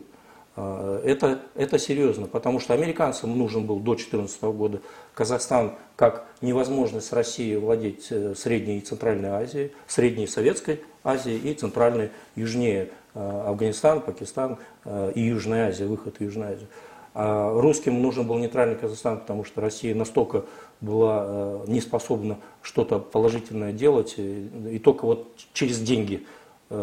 А, 0.56 1.02
Это, 1.04 1.42
это 1.56 1.78
серьезно, 1.78 2.28
потому 2.28 2.60
что 2.60 2.74
американцам 2.74 3.38
нужен 3.38 3.66
был 3.66 3.78
до 3.78 3.94
2014 3.96 4.42
года 4.44 4.82
Казахстан 5.14 5.74
как 5.96 6.28
невозможность 6.42 7.12
России 7.12 7.56
владеть 7.56 8.08
э, 8.10 8.36
Средней 8.36 8.78
и 8.78 8.82
Центральной 8.82 9.30
Азией, 9.30 9.72
Средней 9.88 10.28
Советской 10.28 10.82
Азией 11.04 11.40
и 11.40 11.54
Центральной 11.54 12.12
Южнее 12.36 12.90
э, 13.14 13.44
Афганистан, 13.48 14.02
Пакистан 14.02 14.58
э, 14.86 15.12
и 15.16 15.22
Южная 15.22 15.70
Азия, 15.70 15.86
выход 15.86 16.18
в 16.18 16.22
Южную 16.22 16.54
Азию. 16.54 16.68
А 17.14 17.52
русским 17.60 18.02
нужен 18.02 18.28
был 18.28 18.38
нейтральный 18.38 18.76
Казахстан, 18.76 19.20
потому 19.20 19.46
что 19.46 19.62
Россия 19.62 19.96
настолько 19.96 20.44
была 20.82 21.62
не 21.66 21.80
способна 21.80 22.40
что-то 22.62 23.00
положительное 23.00 23.72
делать, 23.72 24.16
и, 24.18 24.82
только 24.84 25.06
вот 25.06 25.30
через 25.54 25.80
деньги 25.80 26.26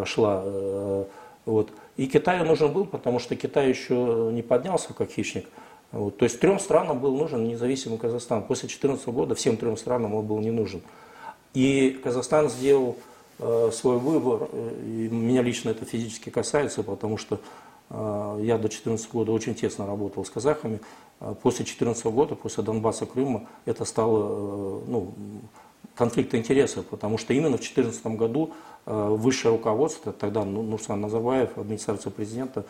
шла. 0.07 1.07
Вот. 1.45 1.71
И 1.97 2.07
Китаю 2.07 2.45
нужен 2.45 2.73
был, 2.73 2.87
потому 2.87 3.19
что 3.19 3.37
Китай 3.37 3.69
еще 3.69 4.31
не 4.33 4.43
поднялся 4.43 4.95
как 4.95 5.11
хищник. 5.11 5.47
Вот. 5.93 6.17
То 6.17 6.25
есть 6.25 6.41
трем 6.41 6.59
странам 6.59 7.01
был 7.01 7.15
нужен 7.15 7.45
независимый 7.45 7.99
Казахстан. 7.99 8.43
После 8.43 8.69
2014 8.69 9.09
года 9.09 9.35
всем 9.35 9.57
трем 9.57 9.77
странам 9.77 10.15
он 10.15 10.27
был 10.27 10.39
не 10.39 10.51
нужен. 10.51 10.83
И 11.53 12.01
Казахстан 12.03 12.49
сделал 12.49 12.97
э, 13.39 13.71
свой 13.73 13.99
выбор, 13.99 14.49
э, 14.51 14.81
и 14.87 15.09
меня 15.15 15.43
лично 15.43 15.69
это 15.69 15.85
физически 15.85 16.31
касается, 16.31 16.83
потому 16.83 17.19
что 17.19 17.41
э, 17.91 18.39
я 18.43 18.57
до 18.57 18.63
2014 18.63 19.13
года 19.13 19.33
очень 19.33 19.55
тесно 19.55 19.87
работал 19.87 20.25
с 20.25 20.31
казахами. 20.31 20.81
А 21.21 21.35
После 21.35 21.59
2014 21.59 22.07
года, 22.07 22.35
после 22.37 22.65
Донбасса, 22.65 23.05
Крыма, 23.05 23.47
это 23.67 23.85
стало 23.85 24.19
э, 24.19 24.81
ну, 24.89 25.13
конфликта 25.95 26.37
интересов, 26.39 26.87
потому 26.87 27.19
что 27.19 27.33
именно 27.35 27.57
в 27.57 27.61
2014 27.61 28.07
году 28.19 28.53
э, 28.87 29.09
высшее 29.11 29.53
руководство, 29.55 30.13
тогда 30.13 30.45
Ну- 30.45 30.63
Нурсан 30.63 31.01
Назарбаев, 31.01 31.57
администрация 31.59 32.11
президента, 32.11 32.65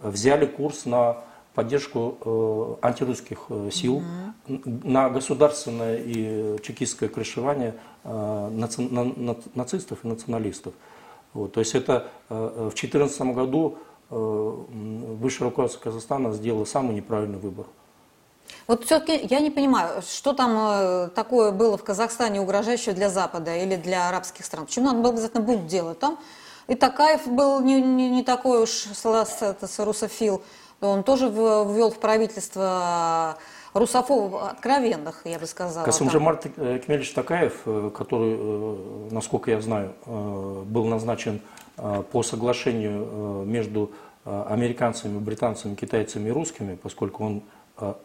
взяли 0.00 0.46
курс 0.46 0.84
на 0.86 1.18
поддержку 1.54 2.78
э, 2.80 2.86
антирусских 2.86 3.46
э, 3.48 3.70
сил, 3.72 4.02
н- 4.48 4.62
на 4.84 5.10
государственное 5.10 5.96
и 5.98 6.58
чекистское 6.62 7.08
крышевание 7.08 7.74
наци- 8.04 8.88
на- 8.90 9.04
на- 9.04 9.36
нацистов 9.54 10.04
и 10.04 10.08
националистов. 10.08 10.72
Вот, 11.34 11.52
то 11.52 11.60
есть 11.60 11.74
это 11.74 12.08
в 12.30 12.70
2014 12.72 13.20
году 13.34 13.76
высшее 14.10 15.50
руководство 15.50 15.80
Казахстана 15.84 16.32
сделало 16.32 16.64
самый 16.64 16.94
неправильный 16.94 17.38
выбор. 17.38 17.66
Вот 18.66 18.84
все-таки 18.84 19.26
я 19.28 19.40
не 19.40 19.50
понимаю, 19.50 20.02
что 20.02 20.32
там 20.32 20.56
э, 20.56 21.08
такое 21.14 21.52
было 21.52 21.76
в 21.78 21.84
Казахстане 21.84 22.40
угрожающее 22.40 22.94
для 22.94 23.08
Запада 23.08 23.56
или 23.56 23.76
для 23.76 24.08
арабских 24.08 24.44
стран. 24.44 24.66
Почему 24.66 24.86
надо 24.86 24.98
было 25.00 25.12
обязательно 25.12 25.42
будет 25.42 25.66
делать 25.66 25.98
там? 25.98 26.18
И 26.66 26.74
Такаев 26.74 27.26
был 27.26 27.60
не, 27.60 27.80
не, 27.80 28.10
не 28.10 28.22
такой 28.22 28.62
уж 28.62 28.88
русофил. 29.78 30.42
Он 30.80 31.02
тоже 31.02 31.28
ввел 31.28 31.90
в 31.90 31.98
правительство 31.98 33.38
русофобов 33.74 34.42
откровенных, 34.50 35.22
я 35.24 35.38
бы 35.38 35.46
сказала. 35.46 35.84
там. 35.84 35.84
Касымжамар 35.84 36.36
Кемельевич 36.36 37.12
Такаев, 37.12 37.62
э, 37.66 37.90
который, 37.96 38.36
э, 38.38 39.08
насколько 39.10 39.50
я 39.50 39.60
знаю, 39.60 39.94
э, 40.06 40.62
был 40.66 40.84
назначен 40.84 41.40
э, 41.76 42.02
по 42.12 42.22
соглашению 42.22 43.08
э, 43.10 43.44
между 43.46 43.90
э, 44.24 44.44
американцами, 44.48 45.18
британцами, 45.18 45.74
китайцами 45.74 46.28
и 46.28 46.32
русскими, 46.32 46.76
поскольку 46.76 47.24
он, 47.24 47.36
э, 47.38 47.40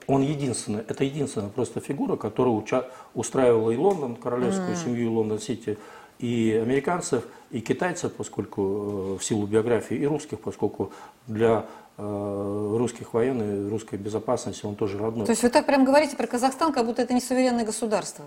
он 0.07 0.21
единственный, 0.21 0.81
это 0.81 1.03
единственная 1.03 1.49
просто 1.49 1.79
фигура, 1.79 2.15
которая 2.15 2.53
уча- 2.53 2.85
устраивала 3.13 3.71
и 3.71 3.77
Лондон, 3.77 4.15
королевскую 4.15 4.75
семью, 4.75 5.05
и 5.05 5.07
Лондон-Сити, 5.07 5.77
и 6.19 6.59
американцев, 6.61 7.23
и 7.51 7.59
китайцев, 7.59 8.13
поскольку 8.13 9.17
в 9.17 9.23
силу 9.23 9.47
биографии, 9.47 9.97
и 9.97 10.05
русских, 10.05 10.39
поскольку 10.39 10.91
для 11.27 11.65
русских 11.97 13.13
военных, 13.13 13.71
русской 13.71 13.95
безопасности 13.95 14.65
он 14.65 14.75
тоже 14.75 14.97
родной. 14.97 15.25
То 15.25 15.31
есть 15.31 15.43
вы 15.43 15.49
так 15.49 15.65
прям 15.65 15.85
говорите 15.85 16.15
про 16.15 16.25
Казахстан, 16.25 16.73
как 16.73 16.85
будто 16.85 17.01
это 17.03 17.13
не 17.13 17.21
суверенное 17.21 17.65
государство? 17.65 18.25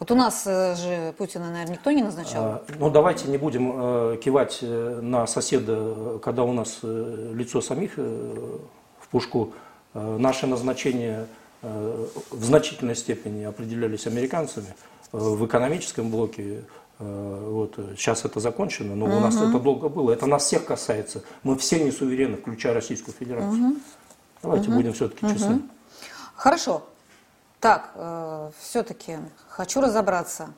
Вот 0.00 0.10
у 0.10 0.16
нас 0.16 0.44
же 0.44 1.14
Путина, 1.16 1.50
наверное, 1.50 1.74
никто 1.74 1.92
не 1.92 2.02
назначал. 2.02 2.44
А, 2.44 2.64
ну, 2.80 2.90
давайте 2.90 3.28
не 3.28 3.38
будем 3.38 3.72
э, 3.74 4.16
кивать 4.22 4.58
на 4.62 5.26
соседа, 5.28 6.18
когда 6.20 6.42
у 6.42 6.52
нас 6.52 6.80
лицо 6.82 7.60
самих 7.60 7.92
э, 7.96 8.58
в 8.98 9.08
пушку. 9.08 9.52
Э, 9.94 10.16
наши 10.18 10.46
назначения 10.46 11.26
э, 11.62 12.06
в 12.30 12.44
значительной 12.44 12.96
степени 12.96 13.44
определялись 13.44 14.06
американцами 14.06 14.66
э, 15.12 15.16
в 15.16 15.46
экономическом 15.46 16.10
блоке. 16.10 16.64
Вот, 16.96 17.74
сейчас 17.98 18.24
это 18.24 18.38
закончено, 18.38 18.94
но 18.94 19.06
угу. 19.06 19.16
у 19.16 19.20
нас 19.20 19.34
это 19.34 19.58
долго 19.58 19.88
было. 19.88 20.12
Это 20.12 20.26
нас 20.26 20.44
всех 20.44 20.64
касается. 20.64 21.24
Мы 21.42 21.58
все 21.58 21.82
не 21.82 21.90
суверенны, 21.90 22.36
включая 22.36 22.72
Российскую 22.72 23.12
Федерацию. 23.18 23.70
Угу. 23.70 23.76
Давайте 24.42 24.68
угу. 24.68 24.76
будем 24.76 24.92
все-таки 24.92 25.26
честны. 25.26 25.56
Угу. 25.56 25.62
Хорошо. 26.36 26.84
Так, 27.58 27.90
э, 27.96 28.50
все-таки 28.60 29.16
хочу 29.48 29.80
разобраться. 29.80 30.50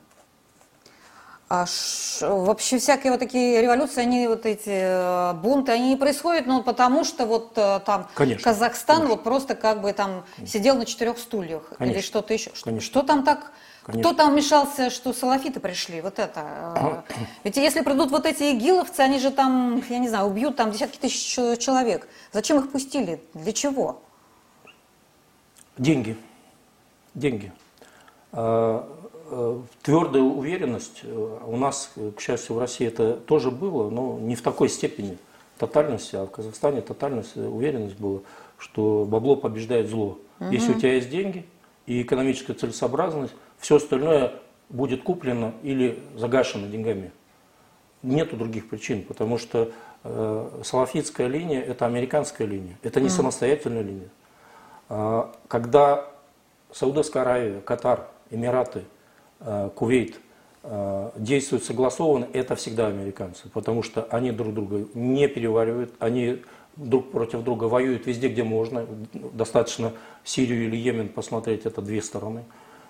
А 1.49 1.65
ш, 1.65 2.27
вообще 2.27 2.77
всякие 2.77 3.11
вот 3.11 3.21
такие 3.21 3.61
революции, 3.61 4.01
они 4.01 4.27
вот 4.27 4.45
эти 4.45 4.67
э, 4.67 5.33
бунты, 5.35 5.71
они 5.71 5.91
не 5.91 5.95
происходят, 5.95 6.45
ну 6.45 6.61
потому 6.61 7.05
что 7.05 7.25
вот 7.25 7.53
э, 7.55 7.79
там 7.85 8.09
конечно, 8.15 8.43
Казахстан 8.43 8.97
конечно. 8.97 9.15
вот 9.15 9.23
просто 9.23 9.55
как 9.55 9.79
бы 9.79 9.93
там 9.93 10.25
сидел 10.45 10.75
на 10.75 10.85
четырех 10.85 11.17
стульях 11.17 11.69
конечно, 11.77 11.95
или 11.95 12.01
что-то 12.01 12.33
еще. 12.33 12.51
Конечно. 12.61 12.85
Что 12.85 13.01
там 13.01 13.23
так? 13.23 13.53
Конечно. 13.83 14.09
Кто 14.09 14.17
там 14.17 14.35
мешался, 14.35 14.89
что 14.89 15.13
салафиты 15.13 15.61
пришли? 15.61 16.01
Вот 16.01 16.19
это. 16.19 17.05
Э, 17.07 17.13
ведь 17.45 17.55
если 17.55 17.79
придут 17.79 18.11
вот 18.11 18.25
эти 18.25 18.51
игиловцы, 18.51 18.99
они 18.99 19.17
же 19.17 19.31
там, 19.31 19.81
я 19.87 19.99
не 19.99 20.09
знаю, 20.09 20.25
убьют 20.25 20.57
там 20.57 20.71
десятки 20.71 20.97
тысяч 20.97 21.33
человек. 21.59 22.09
Зачем 22.33 22.59
их 22.59 22.73
пустили? 22.73 23.21
Для 23.33 23.53
чего? 23.53 24.01
Деньги. 25.77 26.17
Деньги. 27.13 27.53
Э, 29.29 29.59
твердая 29.81 30.23
уверенность, 30.23 31.01
э, 31.03 31.37
у 31.45 31.57
нас, 31.57 31.91
к 32.15 32.21
счастью, 32.21 32.55
в 32.55 32.59
России 32.59 32.87
это 32.87 33.13
тоже 33.13 33.51
было, 33.51 33.89
но 33.89 34.17
не 34.19 34.35
в 34.35 34.41
такой 34.41 34.69
степени 34.69 35.17
тотальности, 35.57 36.15
а 36.15 36.25
в 36.25 36.31
Казахстане 36.31 36.79
тотальность, 36.81 37.33
э, 37.35 37.45
уверенность 37.45 37.97
была, 37.97 38.21
что 38.57 39.05
бабло 39.05 39.35
побеждает 39.35 39.89
зло. 39.89 40.17
Угу. 40.39 40.51
Если 40.51 40.71
у 40.71 40.79
тебя 40.79 40.93
есть 40.93 41.09
деньги 41.09 41.45
и 41.87 42.01
экономическая 42.03 42.53
целесообразность, 42.53 43.33
все 43.57 43.75
остальное 43.75 44.33
будет 44.69 45.03
куплено 45.03 45.53
или 45.61 45.99
загашено 46.15 46.67
деньгами. 46.67 47.11
Нету 48.03 48.37
других 48.37 48.69
причин, 48.69 49.03
потому 49.03 49.37
что 49.37 49.71
э, 50.05 50.61
салафитская 50.63 51.27
линия– 51.27 51.61
это 51.67 51.85
американская 51.85 52.47
линия, 52.47 52.77
это 52.81 53.01
не 53.01 53.07
угу. 53.07 53.15
самостоятельная 53.15 53.81
линия. 53.81 54.09
А, 54.87 55.35
когда 55.49 56.07
Саудовская 56.71 57.23
Аравия, 57.23 57.59
Катар, 57.59 58.07
Эмираты– 58.29 58.83
Э, 58.93 58.96
Кувейт 59.75 60.19
э, 60.63 61.11
действуют 61.15 61.63
согласованно, 61.63 62.27
это 62.33 62.55
всегда 62.55 62.87
американцы, 62.87 63.49
потому 63.49 63.83
что 63.83 64.03
они 64.09 64.31
друг 64.31 64.53
друга 64.53 64.87
не 64.93 65.27
переваривают, 65.27 65.93
они 65.99 66.41
друг 66.75 67.11
против 67.11 67.43
друга 67.43 67.65
воюют 67.65 68.05
везде, 68.05 68.29
где 68.29 68.43
можно. 68.43 68.85
Достаточно 69.13 69.93
Сирию 70.23 70.65
или 70.65 70.75
Йемен 70.75 71.09
посмотреть, 71.09 71.65
это 71.65 71.81
две 71.81 72.01
стороны. 72.01 72.43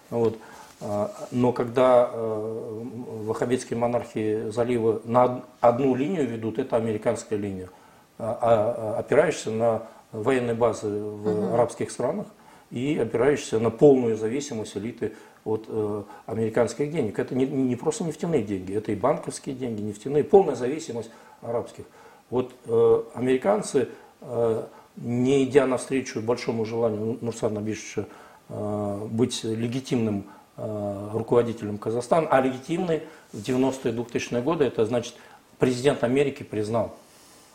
Вот. 0.09 0.37
Э, 0.81 1.07
но 1.31 1.51
когда 1.51 2.09
ваххабитские 2.13 3.77
монархии 3.77 4.49
залива 4.49 5.01
на 5.05 5.43
одну 5.59 5.95
линию 5.95 6.27
ведут, 6.27 6.59
это 6.59 6.77
американская 6.77 7.37
линия, 7.37 7.69
а 8.17 8.95
опираешься 8.97 9.51
на 9.51 9.83
военные 10.11 10.55
базы 10.55 10.87
в 10.87 11.27
угу. 11.27 11.53
арабских 11.53 11.91
странах 11.91 12.27
и 12.71 12.97
опираешься 12.97 13.59
на 13.59 13.69
полную 13.69 14.17
зависимость 14.17 14.75
элиты 14.77 15.13
от 15.47 15.65
э, 15.67 16.03
американских 16.25 16.91
денег. 16.91 17.17
Это 17.17 17.33
не, 17.33 17.45
не 17.45 17.75
просто 17.75 18.03
нефтяные 18.03 18.43
деньги, 18.43 18.75
это 18.75 18.91
и 18.91 18.95
банковские 18.95 19.55
деньги, 19.55 19.81
нефтяные, 19.81 20.23
полная 20.23 20.55
зависимость 20.55 21.09
арабских. 21.41 21.85
Вот 22.29 22.53
э, 22.65 23.03
американцы, 23.13 23.89
э, 24.21 24.63
не 24.97 25.43
идя 25.45 25.65
навстречу 25.65 26.21
большому 26.21 26.65
желанию 26.65 27.17
Нурсана 27.21 27.59
Абишевича 27.59 28.07
э, 28.49 29.07
быть 29.09 29.43
легитимным 29.43 30.25
э, 30.57 31.09
руководителем 31.13 31.77
Казахстана, 31.77 32.27
а 32.29 32.41
легитимный 32.41 33.03
в 33.31 33.37
90-е 33.37 33.93
2000-е 33.93 34.41
годы, 34.41 34.65
это 34.65 34.85
значит 34.85 35.15
президент 35.59 36.03
Америки 36.03 36.43
признал, 36.43 36.95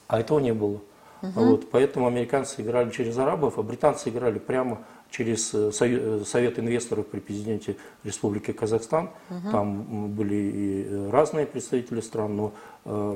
а 0.09 0.19
этого 0.21 0.39
не 0.39 0.55
было. 0.55 0.81
Угу. 1.23 1.33
Вот, 1.35 1.71
поэтому 1.71 2.07
американцы 2.07 2.63
играли 2.63 2.91
через 2.91 3.17
арабов, 3.19 3.59
а 3.59 3.63
британцы 3.63 4.09
играли 4.09 4.39
прямо 4.39 4.79
через 5.13 5.55
э, 5.55 5.71
э, 5.81 6.23
Совет 6.25 6.59
инвесторов 6.59 7.07
при 7.07 7.21
президенте 7.21 7.77
Республики 8.03 8.53
Казахстан. 8.53 9.11
Угу. 9.31 9.51
Там 9.51 10.09
были 10.09 10.35
и 10.35 10.87
э, 10.89 11.11
разные 11.11 11.47
представители 11.47 12.01
стран, 12.01 12.37
но 12.37 12.53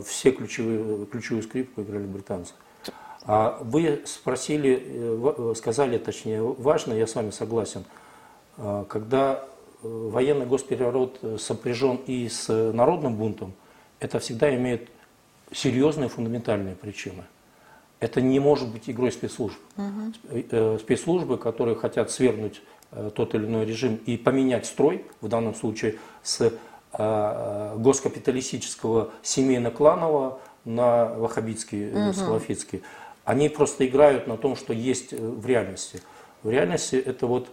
все 0.04 0.30
ключевые, 0.30 1.06
ключевую 1.06 1.42
скрипку 1.42 1.82
играли 1.82 2.04
британцы. 2.04 2.52
А 3.24 3.58
вы 3.60 4.02
спросили, 4.04 5.52
сказали, 5.56 5.98
точнее, 5.98 6.40
важно, 6.40 6.92
я 6.92 7.08
с 7.08 7.16
вами 7.16 7.30
согласен, 7.30 7.84
когда 8.88 9.44
военный 9.82 10.46
госпереворот 10.46 11.18
сопряжен 11.40 11.96
и 12.06 12.28
с 12.28 12.46
народным 12.48 13.16
бунтом, 13.16 13.54
это 13.98 14.20
всегда 14.20 14.54
имеет 14.54 14.88
серьезные 15.50 16.08
фундаментальные 16.08 16.76
причины– 16.76 17.24
это 18.00 18.20
не 18.20 18.40
может 18.40 18.68
быть 18.68 18.90
игрой 18.90 19.12
спецслужб. 19.12 19.58
Угу. 19.76 20.78
Спецслужбы, 20.78 21.38
которые 21.38 21.76
хотят 21.76 22.10
свергнуть 22.10 22.60
э, 22.92 23.10
тот 23.14 23.34
или 23.34 23.46
иной 23.46 23.64
режим 23.64 23.96
и 24.06 24.16
поменять 24.16 24.66
строй, 24.66 25.04
в 25.20 25.28
данном 25.28 25.54
случае 25.54 25.98
с 26.22 26.52
госкапиталистического 26.98 29.10
семейно-кланового 29.22 30.38
на 30.64 31.06
ваххабитский, 31.06 31.90
угу. 31.90 32.12
салафитский, 32.14 32.82
они 33.24 33.50
просто 33.50 33.86
играют 33.86 34.26
на 34.26 34.38
том, 34.38 34.56
что 34.56 34.72
есть 34.72 35.12
в 35.12 35.44
реальности. 35.44 36.00
В 36.42 36.48
реальности 36.48 36.96
это 36.96 37.26
вот 37.26 37.50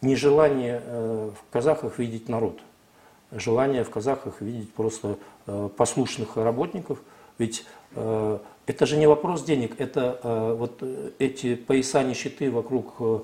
нежелание 0.00 0.80
в 0.86 1.34
казахах 1.50 1.98
видеть 1.98 2.28
народ, 2.28 2.60
желание 3.32 3.82
в 3.82 3.90
казахах 3.90 4.42
видеть 4.42 4.72
просто 4.74 5.16
послушных 5.76 6.36
работников, 6.36 7.00
ведь 7.38 7.64
это 8.68 8.86
же 8.86 8.96
не 8.98 9.06
вопрос 9.06 9.42
денег, 9.42 9.80
это 9.80 10.20
э, 10.22 10.56
вот 10.58 10.78
э, 10.82 11.10
эти 11.18 11.54
пояса 11.54 12.02
нищеты 12.02 12.50
вокруг 12.50 12.94
э, 13.00 13.20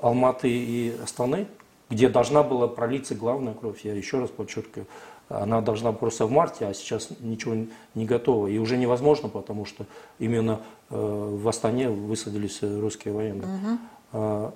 Алматы 0.00 0.48
и 0.48 0.96
Астаны, 1.02 1.48
где 1.90 2.08
должна 2.08 2.44
была 2.44 2.68
пролиться 2.68 3.16
главная 3.16 3.54
кровь, 3.54 3.80
я 3.84 3.94
еще 3.94 4.20
раз 4.20 4.30
подчеркиваю, 4.30 4.86
она 5.28 5.60
должна 5.60 5.90
просто 5.92 6.26
в 6.26 6.30
марте, 6.30 6.66
а 6.66 6.74
сейчас 6.74 7.08
ничего 7.18 7.66
не 7.96 8.06
готово. 8.06 8.46
И 8.46 8.58
уже 8.58 8.76
невозможно, 8.76 9.28
потому 9.28 9.64
что 9.64 9.86
именно 10.20 10.60
в 10.88 11.48
Астане 11.48 11.88
высадились 11.88 12.62
русские 12.62 13.12
военные. 13.12 13.80
Угу. 14.12 14.52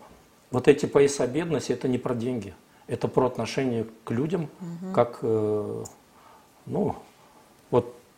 Вот 0.52 0.68
эти 0.68 0.86
пояса 0.86 1.26
бедности, 1.26 1.72
это 1.72 1.88
не 1.88 1.98
про 1.98 2.14
деньги, 2.14 2.54
это 2.86 3.08
про 3.08 3.26
отношение 3.26 3.84
к 4.04 4.12
людям, 4.12 4.48
угу. 4.60 4.92
как, 4.92 5.22
ну, 5.22 5.84
вот 6.66 6.96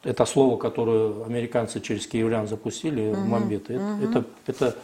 это 0.05 0.25
слово, 0.25 0.57
которое 0.57 1.25
американцы 1.25 1.81
через 1.81 2.07
киевлян 2.07 2.47
запустили, 2.49 3.11
угу, 3.11 3.21
мамбеты, 3.21 3.77
угу. 3.77 4.05
это, 4.05 4.25
это 4.47 4.77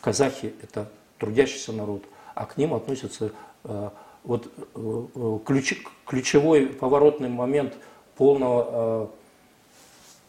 казахи, 0.00 0.54
это 0.62 0.88
трудящийся 1.18 1.72
народ, 1.72 2.02
а 2.34 2.46
к 2.46 2.56
ним 2.56 2.74
относятся 2.74 3.32
э, 3.64 3.90
вот 4.24 4.50
э, 4.74 5.38
ключ, 5.44 5.74
ключевой 6.06 6.66
поворотный 6.66 7.28
момент 7.28 7.74
полного, 8.16 8.66
э, 8.70 9.06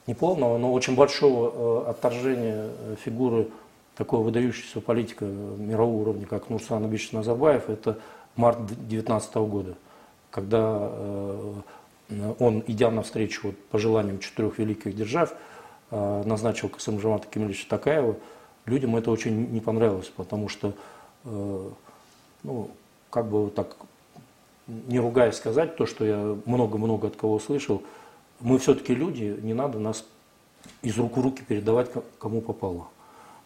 не 0.08 0.14
полного, 0.14 0.58
но 0.58 0.72
очень 0.74 0.96
большого 0.96 1.86
э, 1.88 1.90
отторжения 1.90 2.70
фигуры 3.04 3.48
такого 3.96 4.24
выдающегося 4.24 4.82
политика 4.82 5.26
мирового 5.26 6.02
уровня, 6.02 6.26
как 6.26 6.50
Нурсан 6.50 6.84
Абич 6.84 7.12
Назарбаев, 7.12 7.70
это 7.70 7.98
март 8.36 8.66
2019 8.66 9.36
года, 9.36 9.76
когда 10.30 10.90
э, 10.92 11.54
он, 12.40 12.64
идя 12.68 12.92
навстречу 12.92 13.48
вот, 13.48 13.58
пожеланиям 13.68 14.20
четырех 14.20 14.58
великих 14.60 14.96
держав, 14.96 15.34
э, 15.92 16.24
назначил 16.26 16.70
Касымжамата 16.70 17.28
Кемельевича 17.28 17.68
Такаева, 17.70 18.16
людям 18.66 18.96
это 18.96 19.12
очень 19.12 19.52
не 19.52 19.60
понравилось, 19.60 20.12
потому 20.16 20.50
что, 20.50 20.74
э, 21.24 21.70
ну, 22.44 22.72
как 23.10 23.28
бы 23.28 23.50
так, 23.50 23.76
не 24.68 25.00
ругаясь 25.00 25.36
сказать, 25.36 25.76
то, 25.76 25.86
что 25.86 26.06
я 26.06 26.38
много-много 26.46 27.08
от 27.08 27.16
кого 27.16 27.40
слышал, 27.40 27.82
мы 28.40 28.60
все-таки 28.60 28.94
люди, 28.94 29.40
не 29.42 29.54
надо 29.54 29.80
нас 29.80 30.06
из 30.82 30.98
рук 30.98 31.18
в 31.18 31.22
руки 31.22 31.44
передавать 31.44 31.90
кому 32.20 32.42
попало. 32.42 32.88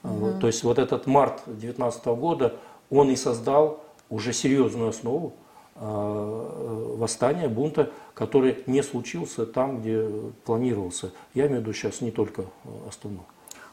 Угу. 0.04 0.40
То 0.40 0.48
есть 0.48 0.64
вот 0.64 0.80
этот 0.80 1.08
март 1.08 1.44
2019 1.46 2.06
года, 2.08 2.56
он 2.90 3.10
и 3.10 3.16
создал 3.16 3.84
уже 4.10 4.34
серьезную 4.34 4.90
основу 4.90 5.34
восстания, 5.80 7.48
бунта, 7.48 7.92
который 8.14 8.64
не 8.68 8.84
случился 8.84 9.46
там, 9.46 9.80
где 9.80 10.10
планировался. 10.46 11.12
Я 11.34 11.48
имею 11.48 11.60
в 11.60 11.64
виду 11.64 11.74
сейчас 11.74 12.02
не 12.02 12.12
только 12.12 12.46
Астану. 12.88 13.26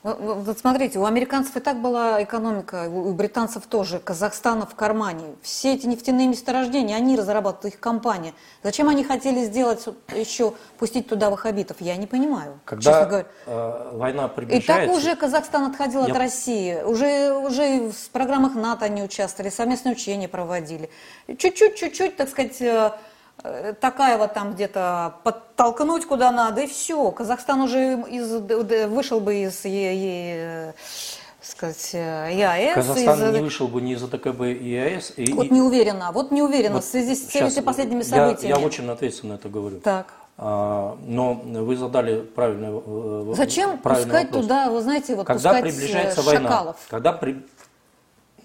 Вот 0.06 0.56
смотрите, 0.56 1.00
у 1.00 1.04
американцев 1.04 1.56
и 1.56 1.60
так 1.60 1.80
была 1.80 2.22
экономика, 2.22 2.88
у 2.88 3.12
британцев 3.12 3.66
тоже, 3.66 3.98
Казахстана 3.98 4.64
в 4.64 4.76
кармане. 4.76 5.34
Все 5.42 5.74
эти 5.74 5.86
нефтяные 5.86 6.28
месторождения, 6.28 6.94
они 6.94 7.16
разрабатывают 7.16 7.74
их 7.74 7.80
компания. 7.80 8.32
Зачем 8.62 8.88
они 8.88 9.02
хотели 9.02 9.44
сделать 9.44 9.84
еще, 10.14 10.54
пустить 10.78 11.08
туда 11.08 11.28
ваххабитов, 11.28 11.80
я 11.80 11.96
не 11.96 12.06
понимаю. 12.06 12.60
Когда 12.64 13.26
э, 13.46 13.90
война 13.94 14.28
приближается... 14.28 14.84
И 14.84 14.86
так 14.86 14.96
уже 14.96 15.16
Казахстан 15.16 15.72
отходил 15.72 16.06
я... 16.06 16.12
от 16.12 16.18
России, 16.18 16.80
уже, 16.84 17.32
уже 17.32 17.90
в 17.90 18.10
программах 18.10 18.54
НАТО 18.54 18.84
они 18.84 19.02
участвовали, 19.02 19.50
совместные 19.50 19.94
учения 19.94 20.28
проводили. 20.28 20.88
Чуть-чуть, 21.26 21.74
чуть-чуть, 21.74 22.16
так 22.16 22.28
сказать 22.28 22.60
э, 22.60 22.92
такая 23.80 24.18
вот 24.18 24.34
там 24.34 24.54
где-то 24.54 25.14
подтолкнуть 25.22 26.06
куда 26.06 26.30
надо, 26.30 26.62
и 26.62 26.66
все. 26.66 27.10
Казахстан 27.10 27.60
уже 27.60 28.02
из, 28.08 28.88
вышел 28.88 29.20
бы 29.20 29.36
из 29.36 29.64
е, 29.64 29.94
е, 29.94 30.74
сказать, 31.40 31.94
ЕАЭС. 31.94 32.74
Казахстан 32.74 33.28
из... 33.28 33.34
не 33.34 33.40
вышел 33.40 33.68
бы 33.68 33.80
ни 33.80 33.92
из 33.92 34.02
АТКБ 34.02 34.42
и 34.42 34.70
ЕАЭС. 34.70 35.14
И, 35.16 35.32
вот 35.32 35.50
не 35.50 35.60
уверена, 35.60 36.10
вот 36.12 36.30
не 36.30 36.42
уверена 36.42 36.76
вот 36.76 36.84
в 36.84 36.88
связи 36.88 37.14
с 37.14 37.28
всеми 37.28 37.60
последними 37.60 38.02
событиями. 38.02 38.52
Я, 38.52 38.58
я 38.58 38.66
очень 38.66 38.88
ответственно 38.90 39.34
это 39.34 39.48
говорю. 39.48 39.80
Так. 39.80 40.06
А, 40.38 40.98
но 41.06 41.34
вы 41.34 41.76
задали 41.76 42.20
правильный 42.20 42.70
вопрос. 42.70 43.36
Зачем 43.36 43.78
правильный 43.78 44.04
пускать 44.04 44.26
вопрос. 44.26 44.42
туда, 44.42 44.70
вы 44.70 44.82
знаете, 44.82 45.14
вот 45.14 45.26
когда 45.26 45.50
пускать 45.50 45.62
приближается 45.64 46.22
шакалов? 46.22 46.44
война, 46.44 46.74
когда 46.90 47.12
при, 47.12 47.42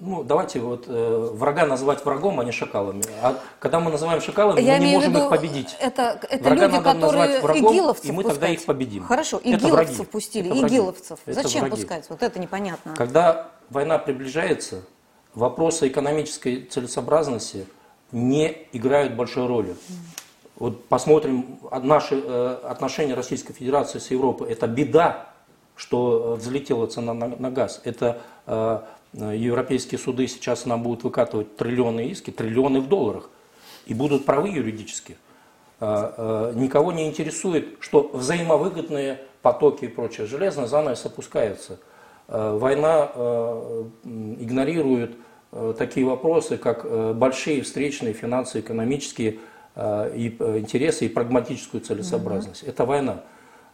ну, 0.01 0.23
давайте 0.23 0.59
вот 0.59 0.85
э, 0.87 1.29
врага 1.33 1.67
называть 1.67 2.03
врагом, 2.03 2.39
а 2.39 2.43
не 2.43 2.51
шакалами. 2.51 3.03
А 3.21 3.37
когда 3.59 3.79
мы 3.79 3.91
называем 3.91 4.19
шакалами, 4.19 4.59
Я 4.59 4.77
мы 4.77 4.85
не 4.85 4.93
можем 4.93 5.13
виду, 5.13 5.23
их 5.25 5.29
победить. 5.29 5.77
Это, 5.79 6.19
это 6.27 6.43
Врага 6.43 6.65
люди, 6.65 6.75
надо 6.75 6.93
которые 6.93 7.39
врагом, 7.39 7.73
игиловцев 7.73 8.05
и 8.05 8.11
мы 8.11 8.23
пускать. 8.23 8.39
тогда 8.39 8.53
их 8.53 8.65
победим. 8.65 9.03
Хорошо, 9.03 9.39
игиловцев 9.43 10.09
пустили, 10.09 10.49
это 10.49 10.67
игиловцев. 10.67 11.19
Это 11.27 11.43
Зачем 11.43 11.61
враги. 11.61 11.75
пускать? 11.75 12.09
Вот 12.09 12.23
это 12.23 12.39
непонятно. 12.39 12.95
Когда 12.95 13.51
война 13.69 13.99
приближается, 13.99 14.81
вопросы 15.35 15.87
экономической 15.87 16.63
целесообразности 16.63 17.67
не 18.11 18.67
играют 18.73 19.13
большой 19.13 19.45
роли. 19.45 19.75
Вот 20.55 20.85
посмотрим 20.85 21.59
наши 21.71 22.15
э, 22.15 22.57
отношения 22.63 23.13
Российской 23.13 23.53
Федерации 23.53 23.99
с 23.99 24.09
Европой. 24.09 24.51
Это 24.51 24.65
беда, 24.65 25.27
что 25.75 26.37
взлетела 26.39 26.87
цена 26.87 27.13
на, 27.13 27.27
на 27.27 27.51
газ. 27.51 27.81
Это 27.83 28.17
э, 28.17 28.21
Э, 28.51 28.79
европейские 29.13 29.99
суды 29.99 30.27
сейчас 30.27 30.65
нам 30.65 30.83
будут 30.83 31.03
выкатывать 31.03 31.57
триллионы 31.57 32.07
иски, 32.07 32.31
триллионы 32.31 32.79
в 32.79 32.87
долларах, 32.87 33.29
и 33.85 33.93
будут 33.93 34.25
правы 34.25 34.49
юридически. 34.49 35.17
Э, 35.79 36.11
э, 36.15 36.53
никого 36.55 36.91
не 36.91 37.07
интересует, 37.07 37.77
что 37.79 38.09
взаимовыгодные 38.13 39.21
потоки 39.41 39.85
и 39.85 39.87
прочее. 39.87 40.27
Железный 40.27 40.67
занавес 40.67 41.05
опускается. 41.05 41.79
Война 42.27 43.11
игнорирует 44.05 45.17
такие 45.77 46.05
вопросы, 46.05 46.55
как 46.55 47.17
большие 47.17 47.61
встречные 47.61 48.13
финансово-экономические 48.13 49.39
интересы 49.75 51.07
и 51.07 51.09
прагматическую 51.09 51.81
целесообразность. 51.81 52.63
Это 52.63 52.85
война. 52.85 53.23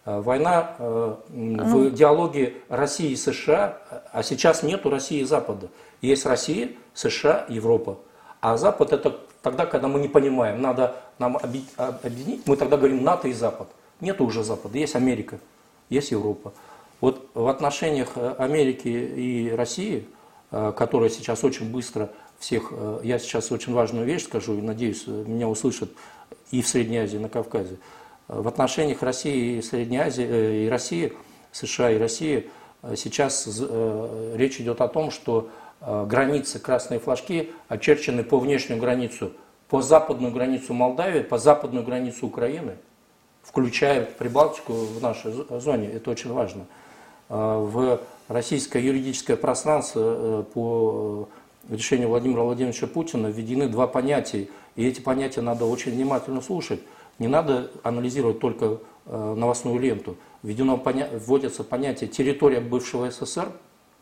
Э, 0.08 0.22
война 0.22 0.72
э, 0.80 1.16
в 1.28 1.92
диалоге 1.92 2.54
России 2.70 3.12
и 3.12 3.16
США, 3.18 3.78
а 4.14 4.24
сейчас 4.24 4.64
нету 4.64 4.90
России 4.90 5.20
и 5.20 5.26
Запада. 5.26 5.68
Есть 6.02 6.26
Россия, 6.26 6.72
США, 6.94 7.46
Европа. 7.50 7.98
А 8.40 8.56
Запад 8.56 8.94
это 8.94 9.20
тогда, 9.42 9.66
когда 9.66 9.90
мы 9.90 10.00
не 10.00 10.08
понимаем, 10.08 10.62
надо 10.62 10.96
нам 11.20 11.38
объединить, 11.78 12.48
мы 12.48 12.56
тогда 12.56 12.78
говорим 12.78 13.04
НАТО 13.04 13.28
и 13.28 13.34
Запад. 13.34 13.68
Нету 14.00 14.24
уже 14.24 14.46
Запада, 14.46 14.78
есть 14.78 14.96
Америка, 14.96 15.40
есть 15.90 16.12
Европа. 16.12 16.54
Вот 17.02 17.28
в 17.34 17.48
отношениях 17.50 18.12
э, 18.16 18.36
Америки 18.38 18.88
и 18.88 19.52
России, 19.52 20.08
которая 20.50 21.10
сейчас 21.10 21.44
очень 21.44 21.70
быстро 21.70 22.10
всех, 22.40 22.72
я 23.04 23.20
сейчас 23.20 23.52
очень 23.52 23.74
важную 23.74 24.06
вещь 24.06 24.24
скажу, 24.24 24.58
и 24.58 24.62
надеюсь, 24.62 25.06
меня 25.06 25.50
услышат 25.50 25.92
и 26.52 26.62
в 26.62 26.68
Средней 26.70 27.00
Азии, 27.00 27.18
и 27.18 27.20
на 27.20 27.28
Кавказе 27.28 27.78
в 28.28 28.48
отношениях 28.48 29.02
России 29.04 29.58
и 29.58 29.62
Средней 29.62 30.00
Азии, 30.00 30.26
э, 30.28 30.66
и 30.66 30.70
России, 30.70 31.14
США 31.52 31.92
и 31.92 31.98
России 31.98 32.50
э, 32.84 32.96
сейчас 32.96 33.48
э, 33.48 34.34
речь 34.36 34.60
идет 34.60 34.82
о 34.82 34.88
том, 34.88 35.12
что 35.12 35.50
границы, 35.80 36.58
красные 36.58 37.00
флажки 37.00 37.52
очерчены 37.68 38.24
по 38.24 38.40
внешнюю 38.40 38.82
границу, 38.82 39.32
по 39.70 39.84
западную 39.84 40.34
границу 40.34 40.74
Молдавии, 40.74 41.22
по 41.22 41.38
западную 41.38 41.86
границу 41.86 42.26
Украины, 42.26 42.78
включая 43.44 44.04
Прибалтику 44.04 44.74
в 44.74 45.00
нашей 45.04 45.32
зоне. 45.60 45.92
Это 45.92 46.10
очень 46.10 46.34
важно. 46.34 46.66
В 47.30 48.02
российское 48.28 48.84
юридическое 48.84 49.38
пространство 49.38 50.42
по 50.52 51.30
решению 51.70 52.08
Владимира 52.08 52.42
Владимировича 52.42 52.88
Путина 52.88 53.28
введены 53.28 53.68
два 53.68 53.86
понятия, 53.86 54.48
и 54.76 54.88
эти 54.88 55.00
понятия 55.00 55.42
надо 55.42 55.66
очень 55.66 55.92
внимательно 55.92 56.42
слушать. 56.42 56.80
Не 57.20 57.28
надо 57.28 57.72
анализировать 57.84 58.40
только 58.40 58.80
э, 59.06 59.34
новостную 59.36 59.80
ленту. 59.80 60.18
Введено, 60.44 60.78
поня... 60.78 61.10
вводится 61.12 61.64
понятие 61.64 62.10
территория 62.10 62.60
бывшего 62.60 63.10
СССР, 63.10 63.50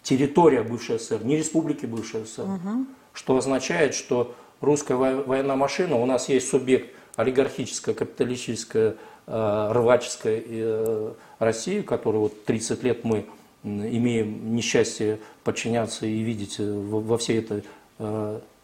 территория 0.04 0.64
бывшей 0.64 1.00
СССР, 1.00 1.24
не 1.24 1.38
республики 1.38 1.86
бывшей 1.86 2.26
СССР, 2.26 2.44
угу. 2.44 2.86
что 3.14 3.38
означает, 3.38 3.96
что 3.96 4.36
русская 4.60 4.96
военная 4.96 5.56
машина, 5.56 5.96
у 5.96 6.06
нас 6.06 6.30
есть 6.30 6.50
субъект 6.50 6.94
олигархическая, 7.16 7.96
капиталистическая, 7.96 8.98
э, 9.28 9.68
рваческая 9.72 10.44
э, 10.46 11.14
Россия, 11.40 11.84
которую 11.84 12.24
вот 12.24 12.46
30 12.46 12.84
лет 12.84 13.06
мы 13.06 13.26
имеем 13.64 14.56
несчастье 14.56 15.20
подчиняться 15.44 16.06
и 16.06 16.20
видеть 16.20 16.58
во 16.60 17.18
всей 17.18 17.40
этой 17.40 17.64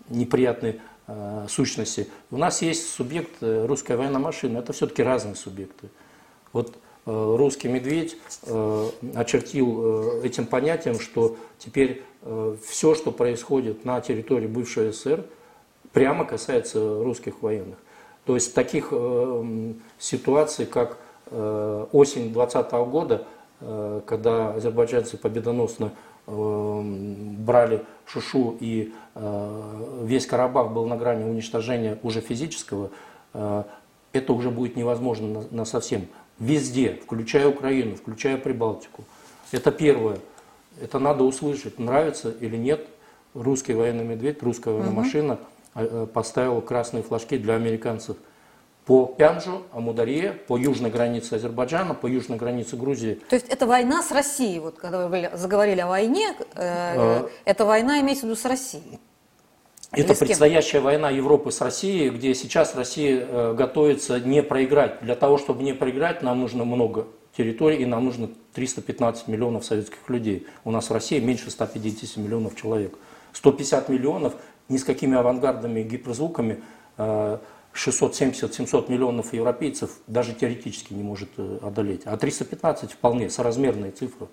неприятной 0.09 0.79
сущности. 1.47 2.07
У 2.29 2.37
нас 2.37 2.61
есть 2.61 2.89
субъект 2.89 3.41
э, 3.41 3.65
русская 3.65 3.97
военная 3.97 4.19
машина, 4.19 4.59
это 4.59 4.73
все-таки 4.73 5.03
разные 5.03 5.35
субъекты. 5.35 5.89
Вот 6.53 6.75
э, 7.05 7.35
русский 7.37 7.67
медведь 7.67 8.17
очертил 9.15 10.21
этим 10.23 10.45
понятием, 10.45 10.99
что 10.99 11.37
теперь 11.57 12.03
все, 12.63 12.93
что 12.93 13.11
происходит 13.11 13.83
на 13.83 13.99
территории 13.99 14.47
бывшей 14.47 14.91
СССР, 14.91 15.25
прямо 15.91 16.23
касается 16.23 17.03
русских 17.03 17.41
военных. 17.41 17.77
То 18.25 18.35
есть 18.35 18.53
таких 18.53 18.93
ситуаций, 19.97 20.67
как 20.67 20.99
осень 21.31 22.31
2020 22.31 22.71
года, 22.71 23.25
когда 24.05 24.53
азербайджанцы 24.53 25.17
победоносно 25.17 25.91
брали 26.27 27.83
Шушу 28.05 28.57
и 28.59 28.93
э, 29.15 30.01
весь 30.03 30.25
Карабах 30.25 30.71
был 30.71 30.85
на 30.85 30.97
грани 30.97 31.23
уничтожения 31.23 31.97
уже 32.03 32.21
физического, 32.21 32.91
э, 33.33 33.63
это 34.13 34.33
уже 34.33 34.49
будет 34.49 34.75
невозможно 34.75 35.27
на, 35.27 35.43
на 35.51 35.65
совсем. 35.65 36.07
Везде, 36.39 36.99
включая 37.03 37.47
Украину, 37.47 37.95
включая 37.95 38.37
Прибалтику. 38.37 39.03
Это 39.51 39.71
первое. 39.71 40.17
Это 40.81 40.99
надо 40.99 41.23
услышать, 41.23 41.79
нравится 41.79 42.31
или 42.31 42.57
нет. 42.57 42.87
Русский 43.33 43.73
военный 43.73 44.03
медведь, 44.03 44.43
русская 44.43 44.71
военная 44.71 44.91
угу. 44.91 45.01
машина 45.01 45.39
э, 45.75 46.07
поставил 46.13 46.61
красные 46.61 47.03
флажки 47.03 47.37
для 47.37 47.55
американцев– 47.55 48.17
по 48.85 49.05
Пянжу, 49.05 49.63
Амударье, 49.71 50.31
по 50.31 50.57
южной 50.57 50.89
границе 50.89 51.35
Азербайджана, 51.35 51.93
по 51.93 52.07
южной 52.07 52.37
границе 52.37 52.75
Грузии. 52.75 53.19
То 53.29 53.35
есть 53.35 53.47
это 53.47 53.65
война 53.65 54.01
с 54.01 54.11
Россией, 54.11 54.59
вот 54.59 54.77
когда 54.77 55.07
вы 55.07 55.29
заговорили 55.33 55.81
о 55.81 55.87
войне, 55.87 56.35
э, 56.39 56.43
а... 56.55 57.29
эта 57.45 57.65
война 57.65 57.99
имеется 58.01 58.25
в 58.25 58.29
виду 58.29 58.35
с 58.35 58.45
Россией? 58.45 58.99
Это 59.91 60.15
предстоящая 60.15 60.79
война 60.79 61.09
Европы 61.09 61.51
с 61.51 61.59
Россией, 61.59 62.09
где 62.09 62.33
сейчас 62.33 62.75
Россия 62.75 63.25
э, 63.27 63.53
готовится 63.53 64.21
не 64.21 64.41
проиграть. 64.41 65.01
Для 65.01 65.15
того, 65.15 65.37
чтобы 65.37 65.63
не 65.63 65.73
проиграть, 65.73 66.23
нам 66.23 66.39
нужно 66.39 66.63
много 66.63 67.07
территорий, 67.35 67.83
и 67.83 67.85
нам 67.85 68.05
нужно 68.05 68.29
315 68.53 69.27
миллионов 69.27 69.65
советских 69.65 70.09
людей. 70.09 70.47
У 70.63 70.71
нас 70.71 70.89
в 70.89 70.93
России 70.93 71.19
меньше 71.19 71.51
150 71.51 72.17
миллионов 72.17 72.55
человек. 72.55 72.93
150 73.33 73.89
миллионов 73.89 74.33
ни 74.69 74.77
с 74.77 74.85
какими 74.85 75.17
авангардами 75.17 75.81
и 75.81 75.83
гиперзвуками 75.83 76.63
э, 76.97 77.37
670-700 77.73 78.91
миллионов 78.91 79.33
европейцев 79.33 79.91
даже 80.07 80.33
теоретически 80.33 80.93
не 80.93 81.03
может 81.03 81.29
э, 81.37 81.59
одолеть. 81.61 82.01
А 82.05 82.17
315 82.17 82.91
вполне 82.91 83.29
соразмерные 83.29 83.91
цифры. 83.91 84.27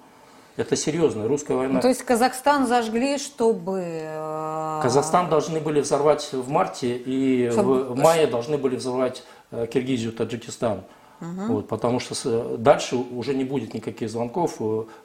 Это 0.57 0.74
серьезная 0.74 1.29
русская 1.29 1.57
война. 1.57 1.74
Ну, 1.74 1.81
то 1.81 1.88
есть 1.88 2.03
Казахстан 2.03 2.66
зажгли, 2.66 3.16
чтобы... 3.18 3.81
Э, 3.85 4.81
Казахстан 4.83 5.29
должны 5.29 5.61
были 5.61 5.81
взорвать 5.81 6.33
в 6.33 6.48
марте, 6.51 6.96
и 6.96 7.51
чтобы... 7.53 7.85
в 7.85 7.96
мае 7.96 8.27
должны 8.27 8.59
были 8.59 8.74
взорвать 8.74 9.22
э, 9.53 9.68
Киргизию, 9.72 10.12
Таджикистан. 10.12 10.83
Угу. 11.20 11.53
Вот, 11.53 11.68
потому 11.68 11.98
что 11.98 12.57
дальше 12.57 12.96
уже 12.96 13.35
не 13.35 13.44
будет 13.44 13.74
никаких 13.74 14.09
звонков. 14.09 14.61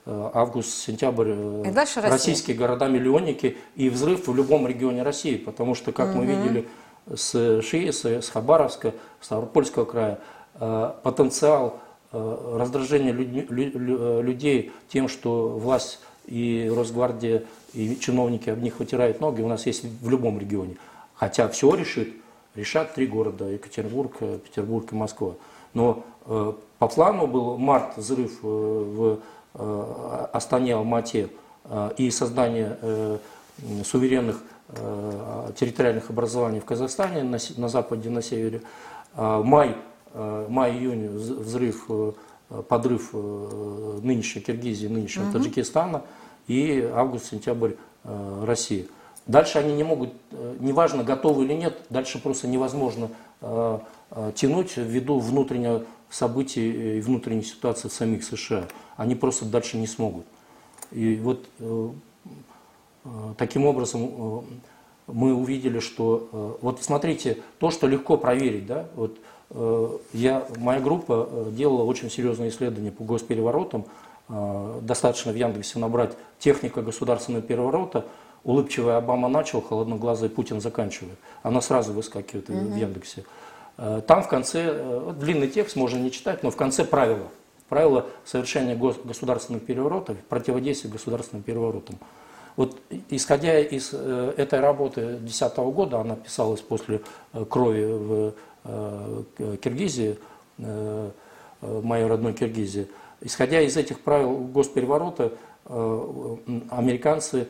Август, 0.05 0.69
сентябрь, 0.69 1.31
и 1.65 1.71
дальше 1.71 2.01
российские 2.01 2.55
города-миллионники 2.55 3.57
и 3.75 3.89
взрыв 3.89 4.27
в 4.27 4.35
любом 4.35 4.67
регионе 4.67 5.01
России. 5.01 5.37
Потому 5.37 5.73
что, 5.73 5.91
как 5.91 6.09
угу. 6.09 6.19
мы 6.19 6.25
видели 6.25 6.67
с 7.13 7.61
Шиеса, 7.61 8.21
с 8.21 8.29
Хабаровска, 8.29 8.93
с 9.19 9.25
Ставропольского 9.25 9.85
края, 9.85 10.19
потенциал 11.03 11.79
раздражения 12.11 13.11
людей 13.11 14.71
тем, 14.89 15.07
что 15.07 15.49
власть 15.49 15.99
и 16.25 16.71
Росгвардия, 16.73 17.43
и 17.73 17.97
чиновники 17.99 18.49
об 18.49 18.61
них 18.61 18.79
вытирают 18.79 19.19
ноги, 19.19 19.41
у 19.41 19.47
нас 19.47 19.65
есть 19.65 19.83
в 19.83 20.09
любом 20.09 20.39
регионе. 20.39 20.77
Хотя 21.15 21.47
все 21.49 21.73
решит, 21.75 22.13
решат 22.55 22.93
три 22.93 23.07
города, 23.07 23.45
Екатеринбург, 23.45 24.17
Петербург 24.43 24.91
и 24.91 24.95
Москва. 24.95 25.33
Но 25.73 26.03
э, 26.25 26.53
по 26.79 26.87
плану 26.87 27.27
был 27.27 27.57
март 27.57 27.97
взрыв 27.97 28.39
э, 28.43 28.45
в 28.45 29.19
э, 29.55 30.27
Астане, 30.33 30.75
Алмате 30.75 31.29
э, 31.65 31.91
и 31.97 32.11
создание 32.11 32.77
э, 32.81 33.17
суверенных 33.83 34.35
э, 34.35 34.52
территориальных 35.59 36.09
образований 36.09 36.59
в 36.59 36.65
Казахстане, 36.65 37.23
на, 37.23 37.37
на 37.57 37.67
западе, 37.67 38.09
на 38.09 38.21
севере. 38.21 38.61
Э, 39.15 39.41
май, 39.43 39.75
э, 40.13 40.45
май-июнь 40.49 41.07
взрыв 41.07 41.85
э, 41.89 42.13
подрыв 42.61 43.09
э, 43.13 43.99
нынешней 44.03 44.41
Киргизии, 44.41 44.87
нынешнего 44.87 45.25
угу. 45.25 45.33
Таджикистана 45.33 46.03
и 46.47 46.89
август-сентябрь 46.93 47.73
э, 48.03 48.43
России. 48.45 48.87
Дальше 49.25 49.59
они 49.59 49.73
не 49.73 49.83
могут, 49.83 50.13
э, 50.31 50.55
неважно, 50.59 51.03
готовы 51.03 51.45
или 51.45 51.53
нет, 51.53 51.79
дальше 51.89 52.21
просто 52.21 52.47
невозможно 52.47 53.09
тянуть 54.35 54.77
ввиду 54.77 55.19
внутреннего 55.19 55.83
событий 56.09 56.97
и 56.97 57.01
внутренней 57.01 57.43
ситуации 57.43 57.89
в 57.89 57.91
самих 57.91 58.23
США. 58.23 58.69
Они 58.95 59.15
просто 59.15 59.43
дальше 59.43 59.75
не 59.77 59.85
смогут. 59.85 60.25
И 60.91 61.19
вот 61.21 61.45
таким 63.37 63.65
образом 63.65 64.45
мы 65.07 65.33
увидели, 65.33 65.79
что 65.79 66.57
вот 66.61 66.81
смотрите, 66.81 67.39
то, 67.59 67.71
что 67.71 67.87
легко 67.87 68.17
проверить, 68.17 68.65
да, 68.65 68.87
вот 68.95 69.17
Э, 69.53 69.97
я, 70.13 70.45
моя 70.57 70.79
группа 70.79 71.27
э, 71.29 71.51
делала 71.51 71.83
очень 71.83 72.09
серьезные 72.09 72.49
исследования 72.49 72.91
по 72.91 73.03
госпереворотам. 73.03 73.85
Э, 74.29 74.79
достаточно 74.81 75.31
в 75.31 75.35
Яндексе 75.35 75.79
набрать 75.79 76.13
«Техника 76.39 76.81
государственного 76.81 77.43
переворота», 77.43 78.05
улыбчивый 78.43 78.97
Обама 78.97 79.29
начал, 79.29 79.61
холодноглазый 79.61 80.29
Путин 80.29 80.59
заканчивает. 80.59 81.17
Она 81.43 81.61
сразу 81.61 81.93
выскакивает 81.93 82.49
угу. 82.49 82.57
в 82.57 82.75
Яндексе. 82.75 83.23
Там 84.05 84.21
в 84.21 84.27
конце, 84.27 85.01
длинный 85.19 85.47
текст 85.47 85.75
можно 85.75 85.97
не 85.97 86.11
читать, 86.11 86.43
но 86.43 86.51
в 86.51 86.55
конце 86.55 86.85
правила. 86.85 87.27
Правила 87.69 88.05
совершения 88.23 88.75
государственных 88.75 89.65
переворотов, 89.65 90.15
противодействия 90.29 90.91
государственным 90.91 91.41
переворотам. 91.41 91.97
Вот 92.55 92.79
исходя 93.09 93.59
из 93.59 93.93
этой 93.93 94.59
работы 94.59 95.01
2010 95.17 95.57
года, 95.57 95.99
она 95.99 96.15
писалась 96.15 96.61
после 96.61 97.01
крови 97.49 97.85
в 97.85 98.33
Э, 98.65 99.23
Киргизии, 99.61 100.17
э, 100.59 101.09
э, 101.61 101.81
моей 101.83 102.05
родной 102.05 102.33
Киргизии. 102.33 102.87
Исходя 103.19 103.59
из 103.61 103.75
этих 103.77 103.99
правил 104.01 104.35
госпереворота, 104.35 105.31
американцы, 105.65 107.47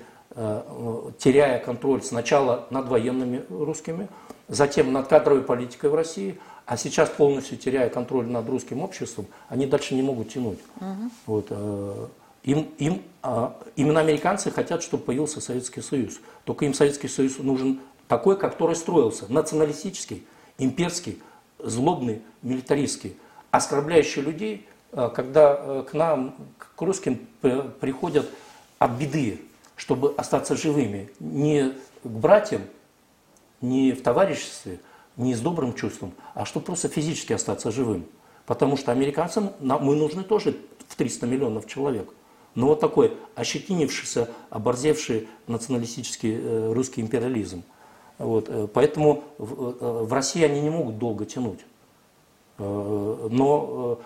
теряя 1.18 1.58
контроль 1.58 2.04
сначала 2.04 2.68
над 2.70 2.88
военными 2.88 3.44
русскими, 3.50 4.08
затем 4.48 4.94
над 4.94 5.08
кадровой 5.08 5.42
политикой 5.42 5.90
в 5.90 5.96
России, 5.96 6.38
а 6.68 6.78
сейчас 6.78 7.10
полностью 7.10 7.58
теряя 7.58 7.90
контроль 7.90 8.28
над 8.28 8.48
русским 8.48 8.84
обществом, 8.84 9.26
они 9.50 9.66
дальше 9.66 9.96
не 9.96 10.04
могут 10.04 10.30
тянуть. 10.30 10.60
Угу. 10.80 11.10
Вот, 11.26 11.48
им, 12.44 12.70
им, 12.78 13.02
а, 13.22 13.58
именно 13.76 14.00
американцы 14.00 14.52
хотят, 14.52 14.84
чтобы 14.84 15.04
появился 15.04 15.42
Советский 15.42 15.82
Союз. 15.82 16.20
Только 16.44 16.66
им 16.66 16.74
Советский 16.74 17.08
Союз 17.08 17.38
нужен 17.40 17.80
такой, 18.08 18.38
который 18.38 18.76
строился, 18.76 19.32
националистический, 19.32 20.26
имперский, 20.58 21.22
злобный, 21.60 22.22
милитаристский, 22.42 23.18
оскорбляющий 23.52 24.22
людей, 24.22 24.68
э, 24.92 25.10
когда 25.16 25.58
э, 25.58 25.84
к 25.90 25.94
нам, 25.94 26.36
к 26.58 26.82
русским 26.82 27.28
приходят 27.80 28.30
от 28.78 28.92
беды, 28.92 29.42
чтобы 29.76 30.14
остаться 30.18 30.56
живыми, 30.56 31.10
не 31.20 31.74
к 32.04 32.08
братьям, 32.08 32.64
не 33.62 33.94
в 33.94 34.02
товариществе, 34.04 34.80
не 35.16 35.36
с 35.36 35.40
добрым 35.40 35.74
чувством, 35.74 36.14
а 36.34 36.46
чтобы 36.46 36.66
просто 36.66 36.90
физически 36.90 37.34
остаться 37.34 37.72
живым. 37.72 38.06
Потому 38.46 38.76
что 38.76 38.92
американцам 38.92 39.54
мы 39.60 39.96
нужны 39.96 40.24
тоже 40.24 40.58
в 40.90 40.96
300 40.96 41.26
миллионов 41.28 41.66
человек. 41.68 42.14
Но 42.56 42.68
вот 42.68 42.80
такой 42.80 43.18
ощетинившийся, 43.36 44.30
оборзевший 44.50 45.28
националистический 45.48 46.38
э, 46.40 46.74
русский 46.74 47.02
империализм– 47.02 47.64
вот, 48.18 48.48
э, 48.48 48.68
поэтому 48.72 49.24
в, 49.38 49.54
э, 49.54 50.04
в 50.04 50.14
России 50.14 50.44
они 50.44 50.62
не 50.62 50.70
могут 50.70 50.98
долго 50.98 51.26
тянуть. 51.26 51.60
Но 52.60 54.00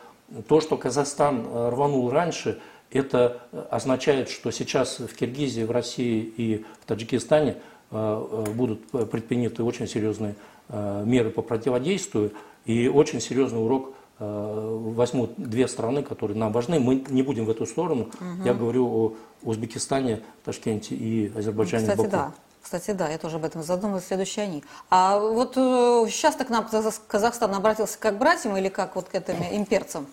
то, 0.47 0.61
что 0.61 0.77
Казахстан 0.77 1.45
рванул 1.69 2.09
раньше, 2.09 2.59
это 2.91 3.41
означает, 3.69 4.29
что 4.29 4.51
сейчас 4.51 4.99
в 4.99 5.13
Киргизии, 5.13 5.63
в 5.63 5.71
России 5.71 6.21
и 6.37 6.65
в 6.81 6.85
Таджикистане 6.85 7.57
будут 7.91 8.87
предприняты 9.11 9.63
очень 9.63 9.85
серьезные 9.85 10.35
меры 10.69 11.29
по 11.29 11.41
противодействию 11.41 12.31
и 12.65 12.87
очень 12.87 13.19
серьезный 13.19 13.61
урок 13.61 13.93
возьмут 14.19 15.33
две 15.37 15.67
страны, 15.67 16.01
которые 16.01 16.37
нам 16.37 16.51
важны. 16.51 16.79
Мы 16.79 17.03
не 17.09 17.21
будем 17.21 17.45
в 17.45 17.49
эту 17.49 17.65
сторону. 17.65 18.09
Угу. 18.19 18.45
Я 18.45 18.53
говорю 18.53 18.87
о 18.87 19.13
Узбекистане, 19.43 20.21
Ташкенте 20.43 20.95
и 20.95 21.31
Азербайджане. 21.37 21.83
Кстати, 21.83 21.97
Баку. 21.97 22.11
да. 22.11 22.31
Кстати, 22.67 22.91
да, 22.91 23.07
я 23.07 23.17
тоже 23.17 23.37
об 23.37 23.45
этом 23.45 23.63
задумалась, 23.63 24.07
следующие 24.07 24.43
они. 24.43 24.61
А 24.89 25.17
вот 25.17 25.53
э, 25.55 26.05
сейчас-то 26.09 26.43
к 26.43 26.49
нам 26.49 26.67
Казахстан 27.07 27.55
обратился 27.55 27.97
как 27.97 28.17
братьям 28.17 28.57
или 28.57 28.67
как 28.67 28.97
вот 28.97 29.07
к 29.07 29.15
этим 29.15 29.35
имперцам? 29.51 30.05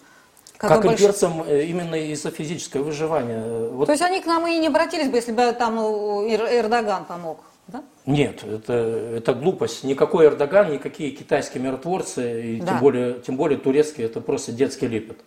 Как, 0.56 0.70
как 0.70 0.92
имперцам 0.92 1.38
больш... 1.38 1.48
Э, 1.48 1.64
именно 1.64 1.96
из-за 1.96 2.30
физического 2.30 2.84
выживания. 2.84 3.42
Э, 3.44 3.70
вот... 3.72 3.86
То 3.86 3.92
есть 3.92 4.04
они 4.04 4.20
к 4.20 4.26
нам 4.26 4.46
и 4.46 4.56
не 4.58 4.68
обратились 4.68 5.08
бы, 5.08 5.16
если 5.16 5.32
бы 5.32 5.52
там 5.52 5.80
Эрдоган 5.80 7.06
помог? 7.06 7.40
Нет, 8.06 8.44
это, 8.44 8.72
это 8.72 9.34
глупость. 9.34 9.84
Никакой 9.84 10.26
Эрдоган, 10.26 10.72
никакие 10.72 11.10
китайские 11.10 11.62
миротворцы, 11.62 12.56
и 12.56 12.60
да. 12.60 12.66
тем, 12.66 12.78
более, 12.78 13.14
тем 13.20 13.36
более 13.36 13.58
турецкие, 13.58 14.06
это 14.06 14.20
просто 14.20 14.52
детский 14.52 14.86
лепет. 14.86 15.18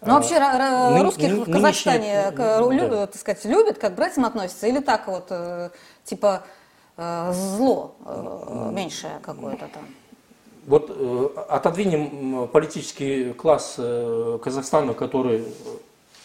Ну 0.00 0.14
вообще 0.14 0.36
а, 0.36 1.02
русских 1.02 1.30
ны, 1.30 1.44
в 1.44 1.50
Казахстане 1.50 2.30
нынешние, 2.30 2.72
любят, 2.72 2.90
да. 2.90 3.06
так 3.06 3.16
сказать, 3.16 3.44
любят, 3.44 3.78
как 3.78 3.92
к 3.92 3.96
братьям 3.96 4.24
относятся, 4.26 4.66
или 4.66 4.80
так 4.80 5.06
вот, 5.06 5.32
типа 6.04 6.42
Э, 6.96 7.32
зло 7.32 7.96
э, 8.04 8.70
меньшее 8.72 9.18
какое-то 9.20 9.68
там. 9.72 9.82
Вот 10.66 10.90
э, 10.94 11.28
отодвинем 11.48 12.46
политический 12.48 13.32
класс 13.32 13.80
Казахстана, 14.42 14.94
который, 14.94 15.44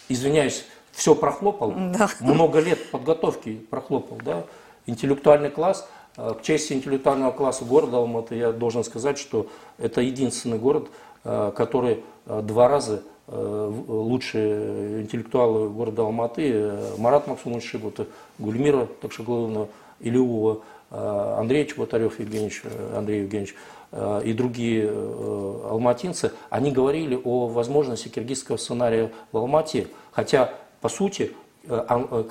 извиняюсь, 0.09 0.65
все 0.91 1.15
прохлопал, 1.15 1.73
да. 1.75 2.09
много 2.19 2.59
лет 2.59 2.91
подготовки 2.91 3.55
прохлопал, 3.55 4.19
да, 4.23 4.43
интеллектуальный 4.85 5.49
класс. 5.49 5.87
К 6.19 6.41
чести 6.41 6.73
интеллектуального 6.73 7.31
класса 7.31 7.63
города 7.63 7.97
Алматы 7.97 8.35
я 8.35 8.51
должен 8.51 8.83
сказать, 8.83 9.17
что 9.17 9.47
это 9.77 10.01
единственный 10.01 10.57
город, 10.57 10.89
который 11.23 12.03
два 12.25 12.67
раза 12.67 13.03
лучшие 13.31 15.01
интеллектуалы 15.01 15.69
города 15.69 16.01
Алматы, 16.01 16.73
Марат 16.97 17.27
Максумович 17.27 17.69
Шигута, 17.69 18.07
Гульмира 18.39 18.87
Такшагловна 19.01 19.67
э, 20.01 21.35
Андрей 21.37 21.67
Чеботарев 21.67 22.19
Евгеньевич, 22.19 22.61
э, 22.63 22.97
Андрей 22.97 23.21
Евгеньевич 23.21 23.55
э, 23.91 24.21
и 24.25 24.33
другие 24.33 24.89
алматинцы, 24.89 26.31
они 26.49 26.71
говорили 26.71 27.19
о 27.23 27.47
возможности 27.47 28.07
киргизского 28.07 28.57
сценария 28.57 29.11
в 29.31 29.37
Алмате. 29.37 29.87
Хотя, 30.11 30.53
по 30.81 30.89
сути, 30.89 31.33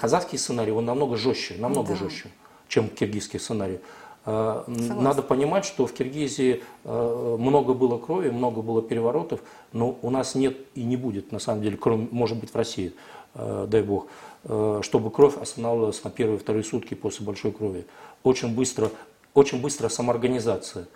казахский 0.01 0.39
сценарий, 0.39 0.73
он 0.73 0.85
намного 0.85 1.17
жестче, 1.17 1.55
намного 1.59 1.91
да. 1.91 1.97
жестче, 1.97 2.31
чем 2.69 2.89
киргизский 2.89 3.41
сценарий. 3.41 3.79
Согласна. 4.25 4.95
Надо 4.95 5.23
понимать, 5.23 5.65
что 5.65 5.87
в 5.87 5.95
Киргизии 5.95 6.63
много 6.85 7.73
было 7.73 7.97
крови, 7.97 8.29
много 8.29 8.61
было 8.61 8.83
переворотов, 8.83 9.41
но 9.73 9.99
у 10.03 10.11
нас 10.11 10.35
нет 10.35 10.59
и 10.75 10.83
не 10.83 10.99
будет, 10.99 11.33
на 11.33 11.39
самом 11.39 11.63
деле, 11.63 11.79
кроме, 11.79 12.09
может 12.11 12.39
быть, 12.39 12.51
в 12.51 12.57
России, 12.57 12.93
дай 13.35 13.81
бог. 13.83 14.09
Э, 14.45 14.81
чтобы 14.83 15.11
кровь 15.11 15.37
останавливалась 15.37 16.03
на 16.05 16.11
первые 16.11 16.39
вторые 16.39 16.63
сутки 16.63 16.95
после 16.95 17.27
большой 17.27 17.51
крови. 17.53 17.85
Очень 18.23 18.55
быстро, 18.55 18.91
очень 19.35 19.61
быстро 19.61 19.89
самоорганизация. 19.89 20.87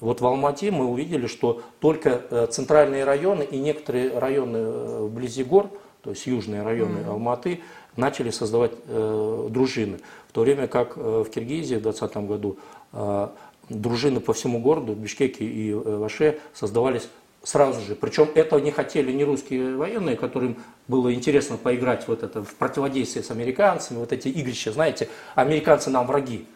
Вот 0.00 0.20
в 0.20 0.26
Алмате 0.26 0.70
мы 0.70 0.86
увидели, 0.86 1.26
что 1.26 1.62
только 1.80 2.22
э, 2.30 2.46
центральные 2.50 3.04
районы 3.04 3.42
и 3.42 3.58
некоторые 3.58 4.16
районы 4.16 4.56
э, 4.56 5.06
вблизи 5.06 5.42
гор, 5.42 5.70
то 6.02 6.10
есть 6.10 6.26
южные 6.26 6.62
районы 6.62 6.98
mm-hmm. 6.98 7.10
Алматы, 7.10 7.60
начали 7.96 8.30
создавать 8.30 8.72
э, 8.86 9.48
дружины. 9.50 9.98
В 10.28 10.32
то 10.32 10.42
время 10.42 10.66
как 10.66 10.96
э, 10.96 11.24
в 11.26 11.30
Киргизии 11.30 11.76
в 11.76 11.82
2020 11.82 12.16
году 12.28 12.58
э, 12.92 13.28
дружины 13.68 14.20
по 14.20 14.32
всему 14.32 14.60
городу, 14.60 14.92
в 14.92 14.98
Бишкеке 14.98 15.44
и 15.44 15.70
э, 15.72 15.74
Ваше 15.74 16.38
создавались 16.52 17.08
сразу 17.42 17.80
же. 17.80 17.94
Причем 17.94 18.28
этого 18.34 18.58
не 18.58 18.70
хотели 18.70 19.12
не 19.12 19.24
русские 19.24 19.76
военные, 19.76 20.16
которым 20.16 20.56
было 20.88 21.14
интересно 21.14 21.56
поиграть 21.56 22.08
вот 22.08 22.22
это 22.22 22.42
в 22.42 22.54
противодействие 22.54 23.22
с 23.22 23.30
американцами, 23.30 23.98
вот 23.98 24.12
эти 24.12 24.28
игрища, 24.28 24.72
знаете, 24.72 25.08
американцы 25.34 25.90
нам 25.90 26.06
враги. 26.06 26.46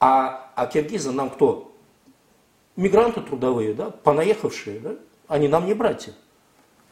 А, 0.00 0.50
а 0.54 0.66
киргизы 0.66 1.12
нам 1.12 1.30
кто? 1.30 1.72
мигранты 2.76 3.20
трудовые, 3.20 3.74
да, 3.74 3.90
понаехавшие, 3.90 4.80
да, 4.80 4.94
они 5.28 5.48
нам 5.48 5.66
не 5.66 5.74
братья. 5.74 6.12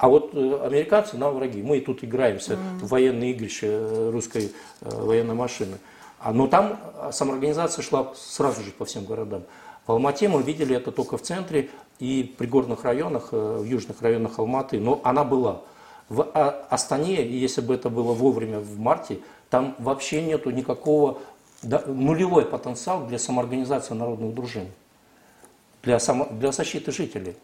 А 0.01 0.09
вот 0.09 0.31
э, 0.33 0.61
американцы 0.65 1.19
нам 1.19 1.35
враги. 1.35 1.63
Мы 1.63 1.79
тут 1.81 2.03
играемся 2.03 2.55
mm-hmm. 2.55 2.79
в 2.79 2.89
военные 2.89 3.33
игрища 3.33 3.67
э, 3.67 4.11
русской 4.11 4.51
э, 4.81 4.89
военной 4.89 5.35
машины. 5.35 5.77
А, 6.19 6.33
но 6.33 6.47
там 6.47 6.81
самоорганизация 7.13 7.83
шла 7.83 8.11
сразу 8.17 8.63
же 8.63 8.71
по 8.71 8.87
всем 8.87 9.05
городам. 9.05 9.43
В 9.87 9.93
Алмате 9.93 10.29
мы 10.29 10.43
видели 10.43 10.75
это 10.75 10.91
только 10.91 11.19
в 11.19 11.23
центре 11.23 11.69
и 11.99 12.35
пригорных 12.39 12.85
районах, 12.85 13.33
в 13.33 13.63
южных 13.63 14.01
районах 14.01 14.39
Алматы, 14.39 14.81
но 14.81 15.03
она 15.05 15.23
была. 15.23 15.61
В 16.09 16.27
а, 16.33 16.67
Астане, 16.71 17.23
если 17.23 17.61
бы 17.61 17.75
это 17.75 17.91
было 17.91 18.15
вовремя 18.15 18.59
в 18.59 18.79
марте, 18.79 19.19
там 19.51 19.77
вообще 19.79 20.23
нету 20.23 20.49
никакого, 20.51 21.19
да, 21.63 21.83
нулевой 21.87 22.47
потенциал 22.47 23.07
для 23.07 23.19
самоорганизации 23.19 23.93
народных 23.93 24.35
дружин, 24.35 24.69
для, 25.83 25.99
само, 25.99 26.27
для 26.31 26.53
защиты 26.53 26.91
жителей. 26.91 27.37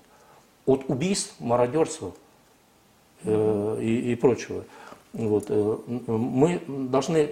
От 0.65 0.85
убийств, 0.89 1.35
мародерства– 1.39 2.13
Э, 3.25 3.79
и, 3.81 4.13
и 4.13 4.15
прочего. 4.15 4.65
Вот. 5.13 5.47
Э, 5.49 5.77
мы 5.87 6.61
должны, 6.67 7.29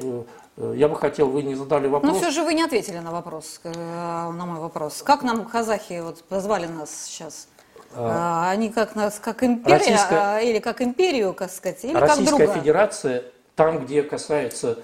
э, 0.57 0.75
я 0.77 0.89
бы 0.89 0.97
хотел, 0.97 1.29
вы 1.29 1.43
не 1.43 1.55
задали 1.55 1.87
вопрос. 1.87 2.13
Но 2.13 2.19
все 2.19 2.31
же 2.31 2.43
вы 2.43 2.55
не 2.55 2.63
ответили 2.63 2.99
на 2.99 3.11
вопрос, 3.11 3.61
на 3.65 4.33
мой 4.33 4.61
вопрос. 4.61 5.03
Как 5.03 5.23
нам 5.23 5.45
казахи 5.45 6.01
вот 6.03 6.25
позвали 6.25 6.67
нас 6.67 7.07
сейчас? 7.07 7.49
А, 7.97 8.51
Они 8.51 8.71
как 8.71 8.97
нас, 8.97 9.21
как 9.21 9.45
империя, 9.45 9.77
Российская, 9.77 10.39
или 10.41 10.59
как 10.59 10.81
империю, 10.81 11.33
как 11.33 11.51
сказать, 11.51 11.85
или 11.85 11.93
Российская 11.95 12.39
как 12.39 12.47
друга? 12.47 12.61
Федерация, 12.61 13.25
там, 13.55 13.85
где 13.85 14.03
касается 14.03 14.79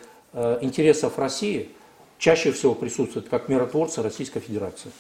интересов 0.61 1.19
России, 1.19 1.71
чаще 2.19 2.53
всего 2.53 2.77
присутствует 2.77 3.29
как 3.29 3.49
миротворцы 3.49 4.01
Российской 4.01 4.39
Федерации. 4.39 4.93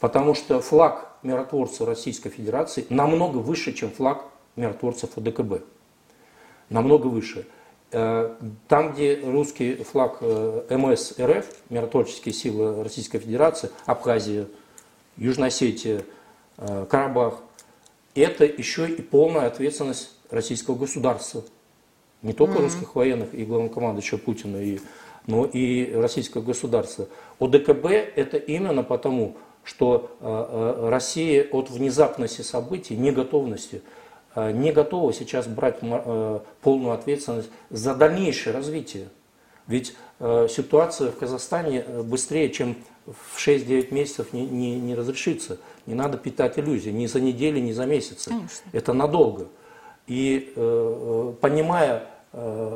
Потому 0.00 0.34
что 0.34 0.62
флаг 0.62 1.10
миротворца 1.22 1.84
Российской 1.84 2.30
Федерации 2.30 2.86
намного 2.88 3.38
выше, 3.38 3.74
чем 3.74 3.90
флаг 3.90 4.24
миротворцев 4.56 5.16
ОДКБ. 5.16 5.62
Намного 6.68 7.06
выше. 7.06 7.46
Э, 7.96 8.34
там, 8.66 8.92
где 8.92 9.20
русский 9.24 9.76
флаг 9.76 10.18
э, 10.20 10.76
МС 10.76 11.14
РФ, 11.16 11.46
миротворческие 11.70 12.32
силы 12.34 12.82
Российской 12.82 13.20
Федерации, 13.20 13.70
Абхазия, 13.86 14.48
Южная 15.16 15.46
Осетия, 15.46 16.02
э, 16.58 16.86
Карабах, 16.90 17.34
это 18.16 18.44
еще 18.44 18.88
и 18.88 19.00
полная 19.00 19.46
ответственность 19.46 20.10
российского 20.30 20.74
государства. 20.74 21.44
Не 22.22 22.32
только 22.32 22.54
mm-hmm. 22.54 22.62
русских 22.62 22.96
военных 22.96 23.32
и 23.32 23.44
главнокомандующего 23.44 24.18
Путина, 24.18 24.56
и, 24.56 24.80
но 25.28 25.44
и 25.44 25.92
российского 25.92 26.42
государства. 26.42 27.06
ОДКБ 27.38 27.86
это 28.16 28.38
именно 28.38 28.82
потому, 28.82 29.36
что 29.62 30.16
Россия 30.90 31.46
от 31.50 31.70
внезапности 31.70 32.42
событий, 32.42 32.96
неготовности, 32.96 33.82
не 34.36 34.72
готова 34.72 35.12
сейчас 35.12 35.46
брать 35.46 35.78
э, 35.80 36.40
полную 36.60 36.92
ответственность 36.92 37.50
за 37.70 37.94
дальнейшее 37.94 38.52
развитие. 38.52 39.08
Ведь 39.66 39.94
э, 40.18 40.48
ситуация 40.50 41.10
в 41.10 41.16
Казахстане 41.16 41.82
быстрее, 42.02 42.50
чем 42.50 42.76
в 43.06 43.38
6-9 43.38 43.94
месяцев 43.94 44.32
не, 44.32 44.44
не, 44.46 44.80
не 44.80 44.94
разрешится. 44.94 45.58
Не 45.86 45.94
надо 45.94 46.18
питать 46.18 46.58
иллюзии 46.58 46.90
ни 46.90 47.06
за 47.06 47.20
неделю, 47.20 47.60
ни 47.60 47.72
за 47.72 47.86
месяцы. 47.86 48.30
Конечно. 48.30 48.70
Это 48.72 48.92
надолго. 48.92 49.48
И 50.06 50.52
понимая, 51.40 52.06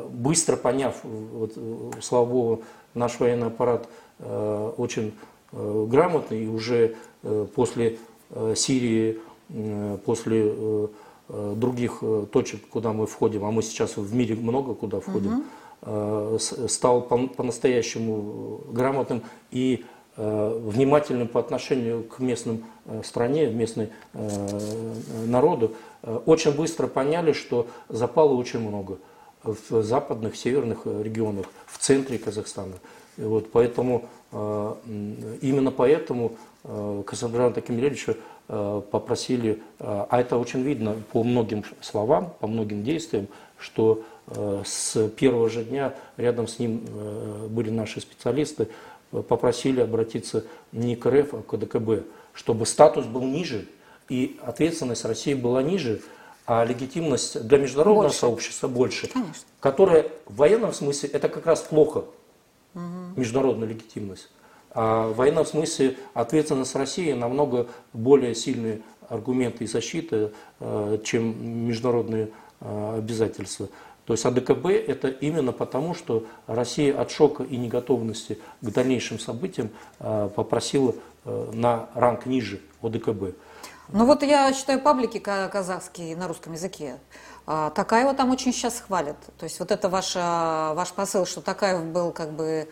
быстро 0.09 0.55
поняв, 0.55 0.95
вот, 1.03 1.55
слава 2.01 2.25
богу, 2.25 2.63
наш 2.95 3.19
военный 3.19 3.47
аппарат 3.47 3.87
очень 4.19 5.13
грамотный, 5.51 6.45
и 6.45 6.47
уже 6.47 6.95
после 7.53 7.99
Сирии, 8.55 9.19
после 10.05 10.53
Э, 10.57 10.87
других 11.29 11.99
э, 12.01 12.25
точек, 12.31 12.67
куда 12.69 12.91
мы 12.91 13.05
входим, 13.05 13.45
а 13.45 13.51
мы 13.51 13.61
сейчас 13.61 13.97
в 13.97 14.15
мире 14.15 14.35
много 14.35 14.73
куда 14.73 14.99
входим, 14.99 15.45
угу. 15.81 16.39
стал 16.39 17.01
по-настоящему 17.01 18.61
грамотным 18.71 19.23
и 19.51 19.85
внимательным 20.17 21.29
по 21.29 21.39
отношению 21.39 22.03
к 22.03 22.19
местным 22.19 22.65
стране, 23.05 23.47
местной 23.47 23.89
народу, 25.25 25.75
очень 26.25 26.51
быстро 26.51 26.87
поняли, 26.87 27.31
что 27.31 27.67
запало 27.87 28.33
очень 28.33 28.59
много 28.59 28.97
в 29.43 29.81
западных, 29.81 30.35
северных 30.35 30.85
регионах, 30.85 31.45
в 31.67 31.77
центре 31.77 32.17
Казахстана. 32.17 32.73
И 33.15 33.21
вот 33.21 33.49
поэтому, 33.49 34.09
именно 34.33 35.71
поэтому 35.71 36.33
Касабрана 37.05 37.53
Такимилевича 37.53 38.17
Э, 38.17 38.38
попросили, 38.91 39.61
э, 39.79 40.05
а 40.09 40.19
это 40.19 40.37
очень 40.37 40.61
видно 40.61 40.95
по 41.11 41.23
многим 41.23 41.63
словам, 41.81 42.33
по 42.39 42.47
многим 42.47 42.83
действиям, 42.83 43.27
что 43.57 44.03
э, 44.27 44.63
с 44.65 45.09
первого 45.09 45.49
же 45.49 45.63
дня 45.63 45.93
рядом 46.17 46.47
с 46.47 46.59
ним 46.59 46.81
были 47.49 47.69
наши 47.69 48.01
специалисты, 48.01 48.67
попросили 49.11 49.81
обратиться 49.81 50.45
не 50.71 50.95
к 50.95 51.05
РФ, 51.05 51.33
а 51.33 51.41
к 51.41 51.57
ДКБ, 51.57 52.05
чтобы 52.33 52.65
статус 52.65 53.05
был 53.05 53.23
ниже 53.23 53.65
и 54.09 54.39
ответственность 54.43 55.05
России 55.05 55.33
была 55.33 55.61
ниже, 55.63 56.01
а 56.45 56.65
легитимность 56.65 57.47
для 57.47 57.59
международного 57.59 58.07
больше. 58.07 58.19
сообщества 58.19 58.67
больше, 58.67 59.07
Конечно. 59.07 59.43
которое 59.59 60.11
в 60.25 60.35
военном 60.35 60.73
смысле 60.73 61.09
это 61.09 61.29
как 61.29 61.45
раз 61.45 61.61
плохо, 61.61 62.05
угу. 62.73 62.83
международная 63.15 63.67
легитимность. 63.67 64.29
А 64.71 65.07
в 65.09 65.15
военном 65.15 65.45
смысле 65.45 65.97
ответственность 66.13 66.75
России 66.75 67.11
намного 67.13 67.67
более 67.93 68.35
сильные 68.35 68.81
аргументы 69.09 69.63
и 69.63 69.67
защиты, 69.67 70.31
э, 70.59 70.99
чем 71.03 71.67
международные 71.67 72.29
э, 72.61 72.95
обязательства. 72.97 73.67
То 74.05 74.13
есть 74.13 74.25
АДКБ 74.25 74.67
это 74.67 75.07
именно 75.07 75.51
потому, 75.51 75.93
что 75.93 76.25
Россия 76.47 76.99
от 76.99 77.11
шока 77.11 77.43
и 77.43 77.57
неготовности 77.57 78.39
к 78.61 78.71
дальнейшим 78.71 79.19
событиям 79.19 79.69
э, 79.99 80.29
попросила 80.35 80.95
на 81.25 81.89
ранг 81.95 82.25
ниже 82.25 82.61
ОДКБ. 82.81 83.35
Ну 83.89 84.05
вот 84.05 84.23
я 84.23 84.51
читаю 84.53 84.79
паблики 84.79 85.19
казахские 85.19 86.15
на 86.15 86.27
русском 86.27 86.53
языке. 86.53 86.97
А, 87.45 87.71
Такаева 87.71 88.13
там 88.13 88.31
очень 88.31 88.53
сейчас 88.53 88.79
хвалят. 88.79 89.17
То 89.37 89.43
есть 89.43 89.59
вот 89.59 89.69
это 89.69 89.89
ваш, 89.89 90.15
ваш 90.15 90.91
посыл, 90.93 91.25
что 91.25 91.41
Такаев 91.41 91.83
был 91.83 92.11
как 92.11 92.31
бы 92.31 92.69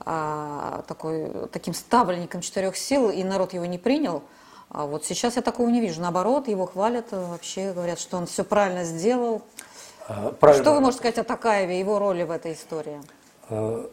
а, 0.00 0.82
такой, 0.88 1.30
таким 1.52 1.74
ставленником 1.74 2.40
четырех 2.40 2.76
сил, 2.76 3.10
и 3.10 3.22
народ 3.22 3.52
его 3.52 3.66
не 3.66 3.78
принял. 3.78 4.22
А 4.70 4.86
вот 4.86 5.04
сейчас 5.04 5.36
я 5.36 5.42
такого 5.42 5.68
не 5.68 5.80
вижу. 5.80 6.00
Наоборот, 6.00 6.48
его 6.48 6.66
хвалят, 6.66 7.06
э, 7.10 7.24
вообще 7.26 7.72
говорят, 7.72 7.98
что 7.98 8.16
он 8.16 8.26
все 8.26 8.44
правильно 8.44 8.84
сделал. 8.84 9.42
А, 10.08 10.32
правильно. 10.32 10.62
Что 10.62 10.74
вы 10.74 10.80
можете 10.80 10.98
сказать 10.98 11.18
о 11.18 11.24
Такаеве, 11.24 11.78
его 11.78 11.98
роли 11.98 12.22
в 12.22 12.30
этой 12.30 12.52
истории? 12.52 13.00
А, 13.48 13.90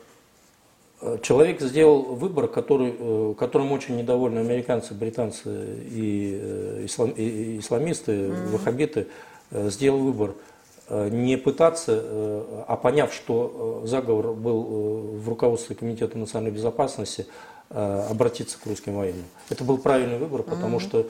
человек 1.24 1.62
сделал 1.62 2.04
выбор, 2.04 2.48
который, 2.48 2.96
э, 2.98 3.34
которым 3.38 3.72
очень 3.72 3.98
недовольны 3.98 4.40
американцы, 4.40 4.94
британцы 4.94 5.50
и, 5.90 6.40
э, 6.42 6.86
ислам, 6.86 7.10
и 7.10 7.60
исламисты, 7.60 8.12
mm-hmm. 8.12 8.50
ваххабиты. 8.52 9.08
Сделал 9.52 10.00
выбор– 10.00 10.34
Э, 10.42 10.57
не 10.90 11.38
пытаться, 11.38 12.02
э, 12.02 12.64
а 12.68 12.78
поняв, 12.78 13.14
что 13.14 13.82
э, 13.84 13.88
заговор 13.88 14.34
был 14.34 15.18
в 15.18 15.28
руководстве 15.28 15.76
Комитета 15.76 16.18
национальной 16.18 16.56
безопасности, 16.56 17.28
обратиться 17.70 18.58
к 18.58 18.66
русским 18.66 18.96
военным. 18.96 19.26
Это 19.50 19.66
был 19.66 19.78
правильный 19.78 20.18
выбор, 20.18 20.42
потому 20.44 20.80
что 20.80 21.06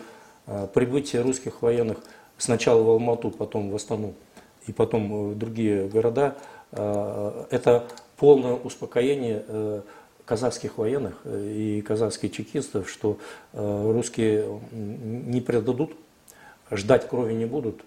прибытие 0.74 1.22
русских 1.22 1.62
военных 1.62 2.00
сначала 2.40 2.82
в 2.82 2.90
Алмату, 2.90 3.30
потом 3.30 3.70
в 3.70 3.76
Астану 3.76 4.16
и 4.66 4.72
потом 4.72 5.30
в 5.30 5.38
другие 5.38 5.88
города, 5.88 6.36
это 6.72 7.86
полное 8.18 8.54
успокоение 8.54 9.84
казахских 10.26 10.80
военных 10.80 11.22
и 11.28 11.84
казахских 11.88 12.32
чекистов, 12.32 12.90
что 12.90 13.20
русские 13.54 14.60
не 14.72 15.42
предадут, 15.42 15.96
ждать 16.72 17.08
крови 17.08 17.34
не 17.36 17.46
будут 17.46 17.84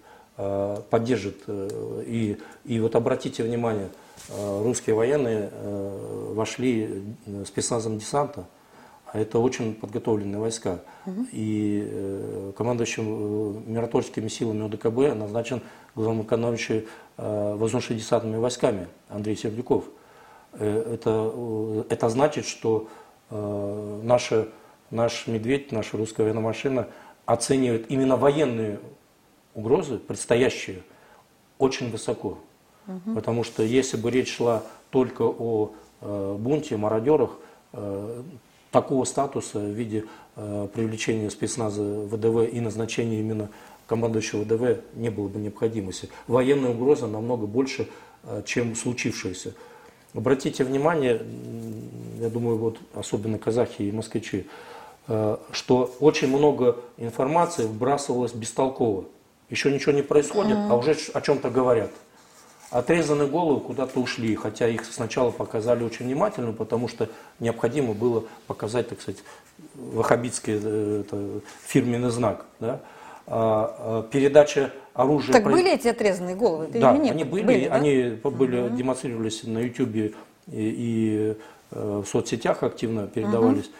поддержит. 0.89 1.43
Э, 1.47 2.03
и, 2.05 2.37
и 2.65 2.79
вот 2.79 2.95
обратите 2.95 3.43
внимание, 3.43 3.89
э, 4.29 4.61
русские 4.63 4.95
военные 4.95 5.51
вошли 6.33 7.03
спецназом 7.45 7.97
десанта, 7.97 8.45
а 9.05 9.19
это 9.19 9.39
очень 9.39 9.75
подготовленные 9.75 10.39
войска. 10.39 10.79
Угу. 11.05 11.27
И 11.33 12.53
командующим 12.57 13.71
миротворческими 13.71 14.29
силами 14.29 14.65
ОДКБ 14.65 15.17
назначен 15.19 15.61
главнокомандующий 15.95 16.87
воздушно-десантными 17.17 18.37
войсками 18.37 18.87
Андрей 19.09 19.35
Сердюков. 19.35 19.83
Это, 20.57 21.85
это 21.89 22.09
значит, 22.09 22.45
что 22.45 22.87
наша, 23.29 24.47
наш 24.91 25.27
медведь, 25.27 25.73
наша 25.73 25.97
русская 25.97 26.23
военная 26.23 26.41
машина 26.41 26.87
оценивает 27.25 27.91
именно 27.91 28.15
военные 28.15 28.79
угрозы, 29.53 29.97
предстоящие, 29.97 30.83
очень 31.57 31.91
высоко. 31.91 32.37
Угу. 32.87 33.15
Потому 33.15 33.43
что 33.43 33.63
если 33.63 33.97
бы 33.97 34.11
речь 34.11 34.35
шла 34.35 34.63
только 34.89 35.23
о 35.23 35.71
э, 36.01 36.35
бунте, 36.39 36.77
мародерах, 36.77 37.37
э, 37.73 38.23
такого 38.71 39.03
статуса 39.03 39.59
в 39.59 39.69
виде 39.69 40.05
э, 40.35 40.67
привлечения 40.73 41.29
спецназа 41.29 41.81
ВДВ 41.81 42.51
и 42.51 42.59
назначения 42.59 43.19
именно 43.19 43.49
командующего 43.85 44.43
ВДВ 44.43 44.83
не 44.95 45.09
было 45.09 45.27
бы 45.27 45.39
необходимости. 45.39 46.09
Военная 46.27 46.71
угроза 46.71 47.07
намного 47.07 47.45
больше, 47.45 47.89
э, 48.23 48.41
чем 48.45 48.75
случившееся. 48.75 49.53
Обратите 50.13 50.63
внимание, 50.63 51.21
я 52.19 52.29
думаю, 52.29 52.57
вот 52.57 52.77
особенно 52.93 53.37
казахи 53.37 53.83
и 53.83 53.91
москвичи, 53.91 54.47
э, 55.07 55.37
что 55.51 55.93
очень 55.99 56.29
много 56.29 56.77
информации 56.97 57.65
вбрасывалось 57.65 58.33
бестолково. 58.33 59.05
Еще 59.51 59.69
ничего 59.69 59.91
не 59.91 60.01
происходит, 60.01 60.57
а 60.57 60.75
уже 60.75 60.97
о 61.13 61.21
чем-то 61.21 61.49
говорят. 61.49 61.91
Отрезанные 62.71 63.27
головы 63.27 63.59
куда-то 63.59 63.99
ушли, 63.99 64.33
хотя 64.35 64.65
их 64.69 64.85
сначала 64.85 65.29
показали 65.29 65.83
очень 65.83 66.05
внимательно, 66.05 66.53
потому 66.53 66.87
что 66.87 67.09
необходимо 67.41 67.93
было 67.93 68.23
показать, 68.47 68.87
так 68.87 69.01
сказать, 69.01 69.21
ваххабитский 69.75 70.53
э, 70.53 71.03
это, 71.05 71.41
фирменный 71.65 72.11
знак. 72.11 72.45
Да? 72.61 72.79
А, 73.27 73.75
а, 73.77 74.03
передача 74.03 74.71
оружия... 74.93 75.33
Так 75.33 75.43
были 75.43 75.73
эти 75.73 75.89
отрезанные 75.89 76.37
головы? 76.37 76.67
Ты 76.67 76.79
да, 76.79 76.91
они 76.91 77.25
были, 77.25 77.43
были 77.43 77.67
да? 77.67 77.75
они 77.75 78.19
были, 78.23 78.61
угу. 78.61 78.75
демонстрировались 78.77 79.43
на 79.43 79.59
YouTube 79.59 79.95
и, 79.95 80.13
и 80.47 81.35
э, 81.71 82.01
в 82.05 82.07
соцсетях 82.07 82.63
активно 82.63 83.07
передавались. 83.07 83.65
Угу. 83.65 83.73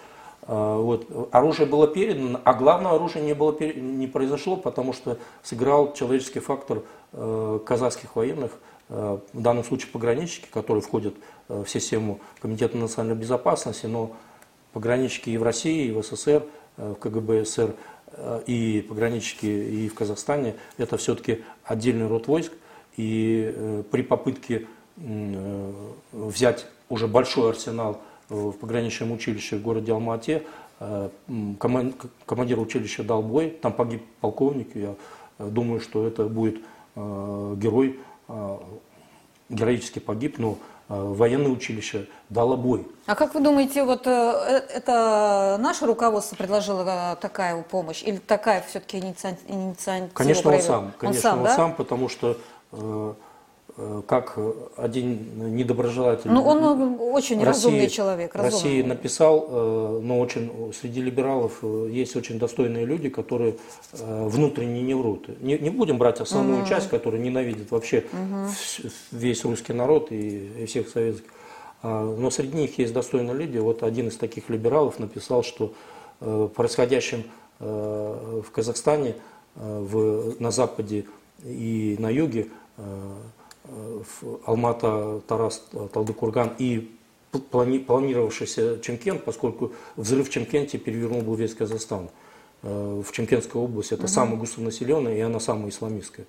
Вот. 0.47 1.29
Оружие 1.31 1.67
было 1.67 1.87
передано, 1.87 2.41
а 2.43 2.53
главное 2.53 2.93
оружие 2.93 3.23
не, 3.23 3.33
было, 3.33 3.55
не 3.59 4.07
произошло, 4.07 4.57
потому 4.57 4.91
что 4.91 5.17
сыграл 5.43 5.93
человеческий 5.93 6.39
фактор 6.39 6.81
э, 7.13 7.59
казахских 7.65 8.15
военных– 8.15 8.51
Э, 8.91 9.19
в 9.31 9.41
данном 9.41 9.63
случае 9.63 9.89
пограничники, 9.89 10.49
которые 10.51 10.81
входят 10.81 11.15
э, 11.47 11.63
в 11.65 11.69
систему 11.69 12.19
Комитета 12.41 12.77
национальной 12.77 13.19
безопасности, 13.19 13.85
но 13.85 14.11
пограничники 14.73 15.29
и 15.29 15.37
в 15.37 15.43
России, 15.43 15.87
и 15.87 15.91
в 15.91 16.03
СССР, 16.03 16.43
в 16.77 16.95
КГБ 16.95 17.45
СССР, 17.45 17.73
и 18.45 18.85
пограничники 18.87 19.45
и 19.45 19.87
в 19.87 19.95
Казахстане, 19.95 20.55
это 20.77 20.97
все-таки 20.97 21.45
отдельный 21.63 22.07
род 22.07 22.27
войск. 22.27 22.51
И 22.97 23.83
при 23.89 24.01
попытке 24.01 24.67
взять 26.11 26.65
уже 26.89 27.07
большой 27.07 27.51
арсенал 27.51 28.01
в 28.31 28.53
пограничном 28.53 29.11
училище 29.11 29.57
в 29.57 29.61
городе 29.61 29.91
Алма-Ате, 29.91 30.43
командир 31.59 32.59
училища 32.59 33.03
дал 33.03 33.21
бой, 33.21 33.49
там 33.61 33.73
погиб 33.73 34.03
полковник, 34.19 34.75
я 34.75 34.95
думаю, 35.37 35.79
что 35.79 36.07
это 36.07 36.25
будет 36.25 36.61
герой 36.95 37.99
Э, 38.31 38.57
героически 39.49 39.99
погиб, 39.99 40.37
но 40.37 40.57
э, 40.87 40.93
военное 40.93 41.51
училище 41.51 42.07
дало 42.29 42.55
бой. 42.55 42.87
А 43.05 43.15
как 43.15 43.33
вы 43.33 43.41
думаете, 43.41 43.83
вот 43.83 44.07
э, 44.07 44.11
это 44.73 45.57
наше 45.59 45.85
руководство 45.85 46.37
предложило 46.37 47.17
такая 47.19 47.61
помощь 47.63 48.01
или 48.01 48.15
такая 48.15 48.63
все-таки 48.65 48.97
инициатива? 48.99 50.09
Конечно, 50.13 50.53
он 50.53 50.61
сам. 50.61 50.93
Конечно, 50.97 51.19
он 51.19 51.23
сам, 51.31 51.37
он 51.39 51.43
да? 51.43 51.55
сам 51.57 51.75
потому 51.75 52.07
что 52.07 52.37
Э, 52.71 53.13
как 54.07 54.37
один 54.75 55.55
недоброжелатель 55.55 56.29
ну, 56.29 56.43
он 56.43 56.97
очень 56.99 57.37
России, 57.37 57.45
разумный 57.45 57.89
человек. 57.89 58.35
Разумный. 58.35 58.51
России 58.51 58.81
написал, 58.81 59.47
э, 59.49 59.99
но 60.03 60.19
очень 60.19 60.73
среди 60.79 61.01
либералов 61.01 61.59
э, 61.61 61.89
есть 61.91 62.15
очень 62.15 62.37
достойные 62.37 62.85
люди, 62.85 63.09
которые 63.09 63.55
внутренне 63.93 64.81
не 64.81 64.93
врут. 64.93 65.29
Не, 65.41 65.57
не 65.57 65.69
будем 65.69 65.97
брать 65.97 66.19
основную 66.19 66.61
угу. 66.61 66.69
часть, 66.69 66.89
которая 66.89 67.21
ненавидит 67.21 67.71
вообще 67.71 68.05
угу. 68.11 68.89
весь 69.11 69.43
русский 69.45 69.73
народ 69.73 70.11
и, 70.11 70.63
и 70.63 70.65
всех 70.65 70.89
советских. 70.89 71.31
А, 71.81 72.03
но 72.03 72.29
среди 72.29 72.57
них 72.57 72.77
есть 72.77 72.93
достойные 72.93 73.35
люди. 73.35 73.57
Вот 73.57 73.83
один 73.83 74.09
из 74.09 74.17
таких 74.17 74.49
либералов 74.49 74.99
написал, 74.99 75.43
что 75.43 75.73
происходящим 76.19 77.23
в 77.57 78.45
Казахстане, 78.51 79.15
в, 79.55 80.39
на 80.39 80.51
Западе 80.51 81.05
и 81.43 81.95
на 81.97 82.11
Юге 82.11 82.47
Алмата, 84.45 85.21
Тарас, 85.27 85.63
Талдыкурган 85.93 86.53
и 86.57 86.91
планировавшийся 87.31 88.79
Чемкент, 88.79 89.23
поскольку 89.23 89.71
взрыв 89.95 90.27
в 90.27 90.31
Чемкенте 90.31 90.77
перевернул 90.77 91.21
бы 91.21 91.35
весь 91.35 91.53
Казахстан. 91.53 92.09
Э, 92.63 93.01
в 93.05 93.11
Чемкентской 93.11 93.61
области 93.61 93.93
это 93.93 94.03
угу. 94.03 94.11
самая 94.11 94.35
густонаселенная, 94.37 95.15
и 95.15 95.19
она 95.21 95.39
самая 95.39 95.69
исламистская. 95.69 96.25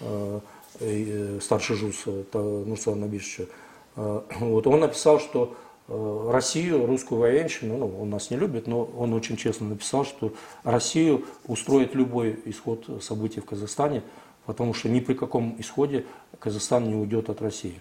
Э, 0.00 0.40
э, 0.80 1.38
старший 1.40 1.76
ЖУС 1.76 2.04
Нурсултан 2.32 3.00
Набишевича. 3.00 3.48
Вот 3.96 4.66
он 4.66 4.80
написал, 4.80 5.20
что 5.20 5.54
Россию, 5.86 6.84
русскую 6.86 7.20
военщину, 7.20 7.76
ну, 7.76 8.00
он 8.00 8.10
нас 8.10 8.30
не 8.30 8.36
любит, 8.36 8.66
но 8.66 8.82
он 8.82 9.12
очень 9.12 9.36
честно 9.36 9.68
написал, 9.68 10.04
что 10.04 10.32
Россию 10.64 11.26
устроит 11.46 11.94
любой 11.94 12.40
исход 12.46 12.86
событий 13.00 13.40
в 13.40 13.44
Казахстане, 13.44 14.02
потому 14.46 14.74
что 14.74 14.88
ни 14.88 14.98
при 14.98 15.14
каком 15.14 15.54
исходе 15.60 16.06
Казахстан 16.38 16.88
не 16.88 16.94
уйдет 16.94 17.28
от 17.30 17.40
России. 17.42 17.80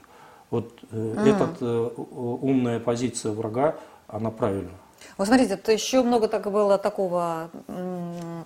Вот 0.49 0.72
э, 0.91 0.95
mm. 0.95 1.36
эта 1.36 1.49
э, 1.62 1.89
умная 1.97 2.80
позиция 2.80 3.32
врага, 3.32 3.76
она 4.08 4.30
правильная. 4.30 4.78
Вот 5.18 5.28
смотрите, 5.28 5.56
это 5.56 5.72
еще 5.72 6.01
много 6.01 6.28
так 6.28 6.49
было 6.51 6.78
такого, 6.78 7.49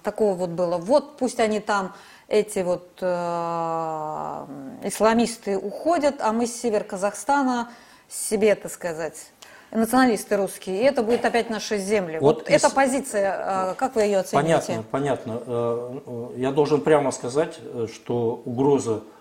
такого 0.03 0.33
вот 0.33 0.49
было. 0.49 0.77
Вот 0.77 1.17
пусть 1.17 1.39
они 1.39 1.59
там, 1.59 1.93
эти 2.27 2.59
вот 2.59 2.89
э, 3.01 4.45
исламисты 4.83 5.57
уходят, 5.57 6.15
а 6.19 6.33
мы 6.33 6.45
с 6.47 6.59
север 6.59 6.83
Казахстана 6.83 7.69
себе, 8.09 8.55
так 8.55 8.71
сказать, 8.71 9.31
националисты 9.71 10.35
русские, 10.35 10.81
и 10.81 10.83
это 10.83 11.03
будет 11.03 11.25
опять 11.25 11.49
наши 11.49 11.77
земли. 11.77 12.19
Вот, 12.19 12.37
вот 12.37 12.49
из... 12.49 12.55
эта 12.55 12.73
позиция, 12.73 13.71
э, 13.71 13.73
как 13.75 13.95
вы 13.95 14.03
ее 14.03 14.19
оцените? 14.19 14.35
Понятно, 14.35 14.83
понятно. 14.91 15.41
Э, 15.45 16.29
я 16.35 16.51
должен 16.51 16.81
прямо 16.81 17.11
сказать, 17.11 17.59
что 17.93 18.41
угроза 18.45 19.03
Э, 19.03 19.16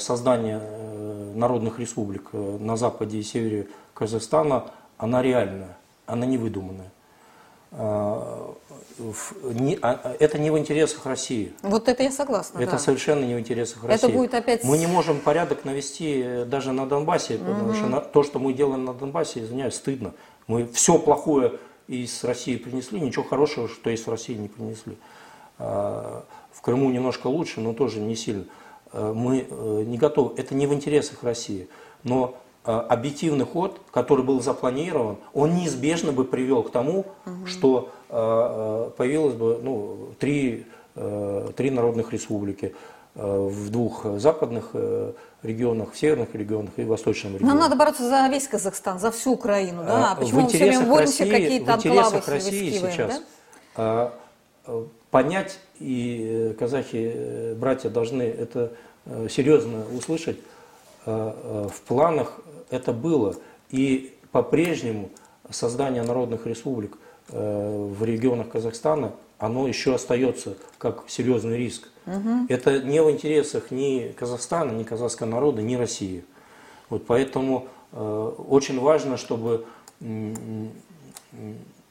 создания 0.00 0.60
э, 0.62 1.32
народных 1.34 1.78
республик 1.78 2.28
э, 2.32 2.58
на 2.60 2.76
западе 2.76 3.18
и 3.18 3.22
севере 3.22 3.68
Казахстана, 3.94 4.64
она 4.98 5.22
реальная, 5.22 5.76
она 6.06 6.26
не 6.26 6.38
выдуманная. 6.38 6.90
А, 7.72 8.54
это 10.18 10.38
не 10.38 10.50
в 10.50 10.58
интересах 10.58 11.04
России. 11.04 11.52
Вот 11.62 11.88
это 11.88 12.02
я 12.02 12.10
согласна. 12.10 12.58
Это 12.58 12.72
да. 12.72 12.78
совершенно 12.78 13.24
не 13.24 13.34
в 13.34 13.38
интересах 13.38 13.84
России. 13.84 14.08
Это 14.08 14.16
будет 14.16 14.34
опять... 14.34 14.64
Мы 14.64 14.78
не 14.78 14.86
можем 14.86 15.20
порядок 15.20 15.64
навести 15.64 16.44
даже 16.46 16.72
на 16.72 16.86
Донбассе, 16.86 17.38
потому 17.38 17.70
угу. 17.70 17.74
что 17.74 18.00
то, 18.00 18.22
что 18.22 18.38
мы 18.38 18.54
делаем 18.54 18.84
на 18.84 18.94
Донбассе, 18.94 19.40
извиняюсь, 19.40 19.74
стыдно. 19.74 20.14
Мы 20.46 20.66
все 20.66 20.98
плохое 20.98 21.58
из 21.88 22.24
России 22.24 22.56
принесли, 22.56 23.00
ничего 23.00 23.24
хорошего, 23.24 23.68
что 23.68 23.90
в 23.94 24.08
России, 24.08 24.34
не 24.34 24.48
принесли. 24.48 24.96
А, 25.58 26.24
в 26.52 26.62
Крыму 26.62 26.90
немножко 26.90 27.26
лучше, 27.26 27.60
но 27.60 27.74
тоже 27.74 28.00
не 28.00 28.16
сильно. 28.16 28.44
Э, 28.96 29.12
мы 29.14 29.46
э, 29.48 29.82
не 29.86 29.98
готовы. 29.98 30.34
Это 30.36 30.54
не 30.54 30.66
в 30.66 30.72
интересах 30.72 31.22
России. 31.22 31.68
Но 32.02 32.36
э, 32.64 32.72
объективный 32.72 33.44
ход, 33.44 33.80
который 33.90 34.24
был 34.24 34.40
запланирован, 34.40 35.18
он 35.34 35.54
неизбежно 35.54 36.12
бы 36.12 36.24
привел 36.24 36.62
к 36.62 36.70
тому, 36.70 37.04
угу. 37.24 37.46
что 37.46 37.90
появилось 38.08 39.34
бы 39.34 39.58
ну, 39.60 40.10
три, 40.20 40.64
три 40.94 41.70
народных 41.72 42.12
республики 42.12 42.72
в 43.16 43.68
двух 43.68 44.06
западных 44.18 44.70
регионах, 45.42 45.92
в 45.92 45.98
северных 45.98 46.32
регионах 46.32 46.70
и 46.76 46.84
в 46.84 46.86
восточном 46.86 47.34
регионе. 47.34 47.52
Нам 47.52 47.58
надо 47.58 47.74
бороться 47.74 48.08
за 48.08 48.28
весь 48.28 48.46
Казахстан, 48.46 49.00
за 49.00 49.10
всю 49.10 49.32
Украину, 49.32 49.82
да? 49.82 50.16
Почему 50.20 50.42
мы 50.42 50.48
все 50.48 50.58
время 50.58 50.86
боремся 50.86 51.26
какие-то 51.26 51.74
анклавы 51.74 52.22
России 52.28 52.70
сейчас 52.70 53.22
да? 53.76 54.12
Понять, 55.10 55.58
и 55.78 56.54
казахи, 56.58 57.54
братья 57.54 57.88
должны 57.90 58.22
это 58.22 58.72
Э, 59.06 59.28
серьезно 59.30 59.84
услышать, 59.96 60.36
э, 60.36 60.40
э, 61.06 61.68
в 61.72 61.80
планах 61.82 62.40
это 62.70 62.92
было. 62.92 63.36
И 63.70 64.14
по-прежнему 64.32 65.10
создание 65.50 66.02
народных 66.02 66.46
республик 66.46 66.98
в 67.28 68.04
регионах 68.04 68.50
Казахстана, 68.50 69.12
оно 69.38 69.66
еще 69.66 69.96
остается 69.96 70.56
как 70.78 71.04
серьезный 71.08 71.58
риск. 71.58 71.88
Угу. 72.06 72.46
Это 72.48 72.80
не 72.80 73.02
в 73.02 73.10
интересах 73.10 73.72
ни 73.72 74.14
Казахстана, 74.16 74.70
ни 74.70 74.84
казахского 74.84 75.26
народа, 75.26 75.60
ни 75.60 75.74
России. 75.74 76.24
Вот 76.88 77.04
поэтому 77.04 77.66
очень 77.92 78.78
важно, 78.78 79.16
чтобы 79.16 79.64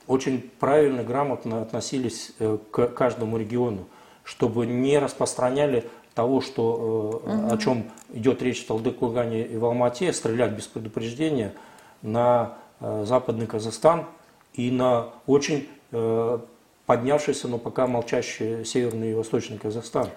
очень 0.07 0.51
правильно, 0.59 1.03
грамотно 1.03 1.61
относились 1.61 2.33
к 2.71 2.87
каждому 2.87 3.37
региону, 3.37 3.85
чтобы 4.23 4.65
не 4.65 4.99
распространяли 4.99 5.85
того, 6.13 6.41
что, 6.41 7.21
угу. 7.23 7.53
о 7.53 7.57
чем 7.57 7.91
идет 8.13 8.41
речь 8.41 8.63
в 8.63 8.67
Талдыкургане 8.67 9.45
и 9.45 9.57
в 9.57 9.65
Алмате, 9.65 10.13
стрелять 10.13 10.51
без 10.53 10.65
предупреждения 10.65 11.53
на 12.01 12.57
э, 12.79 13.03
западный 13.05 13.47
Казахстан 13.47 14.05
и 14.53 14.71
на 14.71 15.09
очень 15.27 15.67
э, 15.91 16.39
поднявшийся, 16.85 17.47
но 17.47 17.57
пока 17.57 17.87
молчащий 17.87 18.63
северный 18.63 19.11
и 19.11 19.13
восточный 19.13 19.57
Казахстан. 19.57 20.09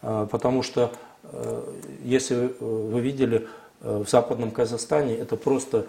Потому 0.00 0.62
что, 0.62 0.92
если 2.02 2.54
вы 2.60 3.00
видели, 3.00 3.48
э, 3.80 4.02
в 4.04 4.08
западном 4.08 4.50
Казахстане 4.50 5.14
это 5.14 5.36
просто 5.36 5.78
э, 5.78 5.86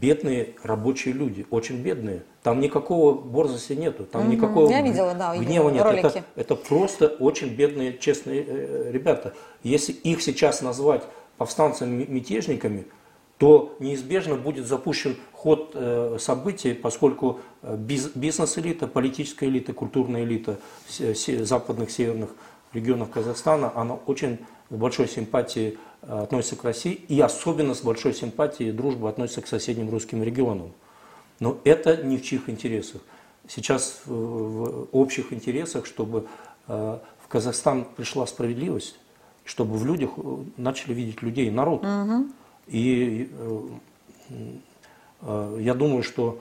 бедные 0.00 0.50
рабочие 0.62 1.12
люди, 1.14 1.46
очень 1.50 1.82
бедные. 1.82 2.22
Там 2.42 2.60
никакого 2.60 3.12
борзости 3.14 3.74
нету, 3.74 4.04
там 4.04 4.22
Мгм. 4.22 4.30
никакого 4.32 4.70
Я 4.70 4.80
видела, 4.82 5.14
да, 5.14 5.36
гнева 5.36 5.68
нет. 5.70 5.82
ролики. 5.82 6.06
Это, 6.06 6.24
это 6.36 6.56
просто 6.56 7.06
очень 7.08 7.48
бедные, 7.54 7.98
честные 7.98 8.44
э, 8.46 8.90
ребята. 8.92 9.34
Если 9.62 9.92
их 9.92 10.22
сейчас 10.22 10.62
назвать 10.62 11.02
повстанцами-мятежниками, 11.36 12.86
то 13.38 13.74
неизбежно 13.80 14.36
будет 14.36 14.66
запущен 14.66 15.16
ход 15.32 15.72
э, 15.74 16.16
событий, 16.20 16.74
поскольку 16.74 17.40
э, 17.62 17.76
биз- 17.76 18.12
бизнес-элита, 18.14 18.86
политическая 18.86 19.46
элита, 19.46 19.72
культурная 19.72 20.22
элита 20.24 20.58
западных, 20.88 21.90
северных 21.90 22.30
регионов 22.72 23.10
Казахстана, 23.10 23.72
она 23.74 23.94
очень 24.06 24.38
большой 24.70 25.08
симпатией 25.08 25.72
э, 25.72 25.76
относится 26.02 26.56
к 26.56 26.64
России 26.64 26.92
и 26.92 27.20
особенно 27.20 27.74
с 27.74 27.80
большой 27.80 28.14
симпатией 28.14 28.70
и 28.70 28.72
дружбой 28.72 29.10
относится 29.10 29.42
к 29.42 29.46
соседним 29.46 29.90
русским 29.90 30.22
регионам. 30.22 30.72
Но 31.40 31.58
это 31.64 31.96
ни 31.96 32.16
в 32.16 32.22
чьих 32.22 32.48
интересах. 32.48 33.00
Сейчас 33.48 34.02
в, 34.06 34.12
в 34.12 34.88
общих 34.92 35.32
интересах, 35.32 35.86
чтобы 35.86 36.26
э, 36.68 36.98
в 37.20 37.28
Казахстан 37.28 37.84
пришла 37.84 38.26
справедливость, 38.26 38.96
чтобы 39.44 39.76
в 39.76 39.84
людях 39.84 40.10
э, 40.16 40.36
начали 40.56 40.94
видеть 40.94 41.22
людей, 41.22 41.50
народ. 41.50 41.84
И 42.68 43.30
э, 43.32 43.60
э, 45.22 45.58
я 45.60 45.74
думаю, 45.74 46.02
что 46.02 46.38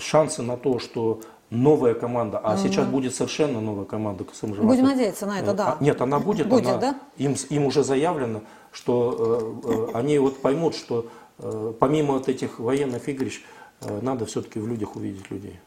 шансы 0.00 0.42
на 0.42 0.56
то, 0.56 0.78
что 0.78 1.20
новая 1.52 1.94
команда, 1.94 2.38
а 2.42 2.56
сейчас 2.56 2.86
будет 2.86 3.14
совершенно 3.14 3.60
новая 3.60 3.84
команда 3.84 4.24
КСМ. 4.24 4.52
Будем 4.54 4.84
надеяться 4.84 5.26
на 5.26 5.38
это, 5.38 5.50
Э, 5.50 5.54
да. 5.54 5.76
а, 5.78 5.84
Нет, 5.84 6.00
она 6.00 6.18
будет. 6.18 6.48
Будет, 6.48 6.66
она- 6.66 6.78
да? 6.78 6.94
Им, 7.18 7.36
им 7.50 7.66
уже 7.66 7.84
заявлено, 7.84 8.40
что 8.72 9.60
э, 9.64 9.68
э, 9.70 9.86
они 9.94 10.18
вот 10.18 10.40
поймут, 10.40 10.74
что 10.74 11.06
э, 11.38 11.72
помимо 11.78 12.14
вот 12.14 12.28
этих 12.28 12.58
военных 12.58 13.08
игрищ, 13.08 13.44
э, 13.82 13.98
надо 14.00 14.24
все-таки 14.26 14.58
в 14.60 14.66
людях 14.66 14.96
увидеть 14.96 15.30
людей. 15.30 15.58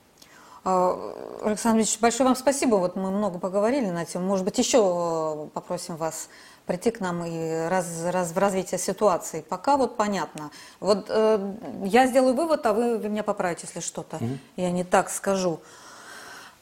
А, 0.63 0.97
Александр 1.43 1.79
Ильич, 1.79 1.99
большое 2.01 2.25
вам 2.25 2.35
спасибо. 2.35 2.75
Вот 2.77 2.95
мы 2.95 3.11
много 3.11 3.37
поговорили 3.37 3.91
на 3.91 4.05
тему. 4.05 4.25
Может 4.25 4.43
быть, 4.45 4.57
еще 4.57 4.79
э, 4.79 5.47
попросим 5.53 5.97
вас 5.97 6.29
прийти 6.65 6.91
к 6.91 6.99
нам 6.99 7.23
и 7.25 7.67
раз, 7.67 7.85
раз, 8.05 8.31
в 8.31 8.37
развитие 8.37 8.79
ситуации. 8.79 9.41
Пока 9.47 9.77
вот 9.77 9.97
понятно. 9.97 10.51
Вот 10.79 11.05
э, 11.09 11.53
я 11.83 12.07
сделаю 12.07 12.33
вывод, 12.33 12.65
а 12.65 12.73
вы, 12.73 12.97
вы 12.97 13.09
меня 13.09 13.23
поправите, 13.23 13.67
если 13.67 13.79
что-то 13.79 14.19
я 14.55 14.71
не 14.71 14.83
так 14.83 15.09
скажу. 15.09 15.59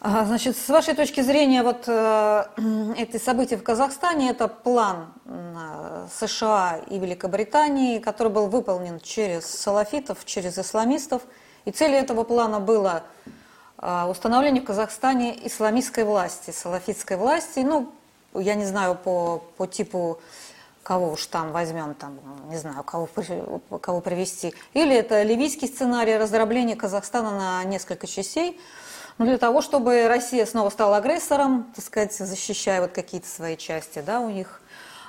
А, 0.05 0.25
Значит, 0.25 0.57
с 0.57 0.67
вашей 0.67 0.95
точки 0.95 1.21
зрения, 1.21 1.63
вот 1.63 1.85
э, 1.87 2.43
эти 2.97 3.15
события 3.15 3.55
в 3.55 3.63
Казахстане, 3.63 4.31
это 4.31 4.49
план 4.49 5.13
э, 5.25 6.07
США 6.13 6.81
и 6.89 6.99
Великобритании, 6.99 7.99
который 7.99 8.27
был 8.27 8.47
выполнен 8.47 8.99
через 8.99 9.45
салафитов, 9.45 10.25
через 10.25 10.59
исламистов. 10.59 11.21
И 11.63 11.71
целью 11.71 11.97
этого 11.97 12.25
плана 12.25 12.59
было 12.59 13.03
э, 13.77 14.05
установление 14.09 14.61
в 14.61 14.65
Казахстане 14.65 15.47
исламистской 15.47 16.03
власти, 16.03 16.51
салафитской 16.51 17.15
власти. 17.15 17.59
Ну, 17.59 17.93
я 18.39 18.55
не 18.55 18.65
знаю 18.65 18.95
по, 18.95 19.43
по 19.57 19.67
типу 19.67 20.19
кого 20.83 21.13
уж 21.13 21.25
там 21.27 21.51
возьмем, 21.51 21.95
там, 21.95 22.19
не 22.49 22.57
знаю, 22.57 22.83
кого, 22.83 23.07
кого 23.81 24.01
привести. 24.01 24.53
Или 24.73 24.95
это 24.95 25.23
ливийский 25.23 25.67
сценарий 25.67 26.17
раздробления 26.17 26.75
Казахстана 26.75 27.31
на 27.31 27.63
несколько 27.63 28.05
частей. 28.05 28.59
Ну, 29.17 29.25
для 29.25 29.37
того, 29.37 29.61
чтобы 29.61 30.07
Россия 30.07 30.45
снова 30.45 30.69
стала 30.69 30.97
агрессором, 30.97 31.71
так 31.75 31.85
сказать, 31.85 32.13
защищая 32.13 32.81
вот 32.81 32.91
какие-то 32.91 33.27
свои 33.27 33.55
части, 33.55 34.03
да, 34.05 34.19
у 34.19 34.29
них. 34.29 34.61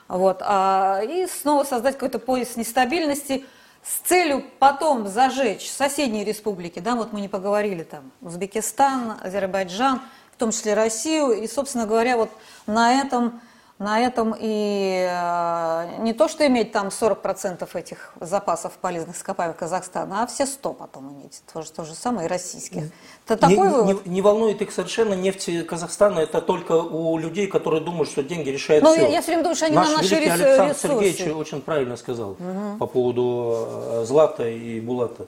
Вот, 0.06 0.42
а, 0.42 1.00
и 1.02 1.26
снова 1.26 1.64
создать 1.64 1.94
какой-то 1.94 2.18
пояс 2.18 2.56
нестабильности 2.56 3.44
с 3.82 4.06
целью 4.06 4.44
потом 4.58 5.08
зажечь 5.08 5.70
соседние 5.70 6.24
республики, 6.24 6.78
да, 6.78 6.94
вот 6.94 7.12
мы 7.12 7.20
не 7.20 7.28
поговорили 7.28 7.82
там, 7.82 8.12
Узбекистан, 8.20 9.18
Азербайджан, 9.22 10.00
в 10.34 10.36
том 10.36 10.50
числе 10.50 10.74
Россию, 10.74 11.30
и, 11.32 11.46
собственно 11.46 11.86
говоря, 11.86 12.16
вот 12.16 12.28
на 12.66 12.92
этом, 13.00 13.40
на 13.78 14.00
этом 14.00 14.34
и 14.36 15.06
э, 15.08 16.00
не 16.00 16.12
то, 16.12 16.26
что 16.26 16.44
иметь 16.46 16.72
там 16.72 16.88
40% 16.88 17.68
этих 17.74 18.12
запасов 18.20 18.72
полезных 18.80 19.16
ископаемых 19.16 19.56
Казахстана, 19.56 20.22
а 20.22 20.26
все 20.26 20.46
100 20.46 20.72
потом 20.72 21.12
иметь, 21.12 21.40
то 21.52 21.62
же, 21.62 21.70
то 21.70 21.84
же 21.84 21.94
самое 21.94 22.26
и 22.26 22.28
российских. 22.28 22.82
Это 23.28 23.46
Не, 23.48 23.54
такой 23.56 23.68
не- 23.68 23.74
вывод? 23.74 24.06
не 24.06 24.22
волнует 24.22 24.60
их 24.60 24.72
совершенно 24.72 25.14
нефть 25.14 25.66
Казахстана, 25.68 26.18
это 26.20 26.40
только 26.40 26.72
у 26.72 27.16
людей, 27.16 27.46
которые 27.46 27.80
думают, 27.80 28.08
что 28.10 28.22
деньги 28.24 28.50
решают 28.50 28.82
Ну, 28.82 28.92
все. 28.92 29.02
я- 29.02 29.08
я 29.08 29.20
всё 29.22 29.28
время 29.28 29.42
думаю, 29.44 29.56
что 29.56 29.66
они 29.66 29.76
на 29.76 29.82
Наш 29.84 29.92
наши 29.98 30.08
великий 30.16 30.24
рес- 30.26 30.40
Александр 30.40 30.70
ресурсы. 30.74 30.88
Сергеевич 30.88 31.36
очень 31.36 31.60
правильно 31.62 31.96
сказал 31.96 32.36
по 32.80 32.86
поводу 32.86 33.68
э, 33.68 34.04
Злата 34.04 34.48
и 34.48 34.80
Булата. 34.80 35.26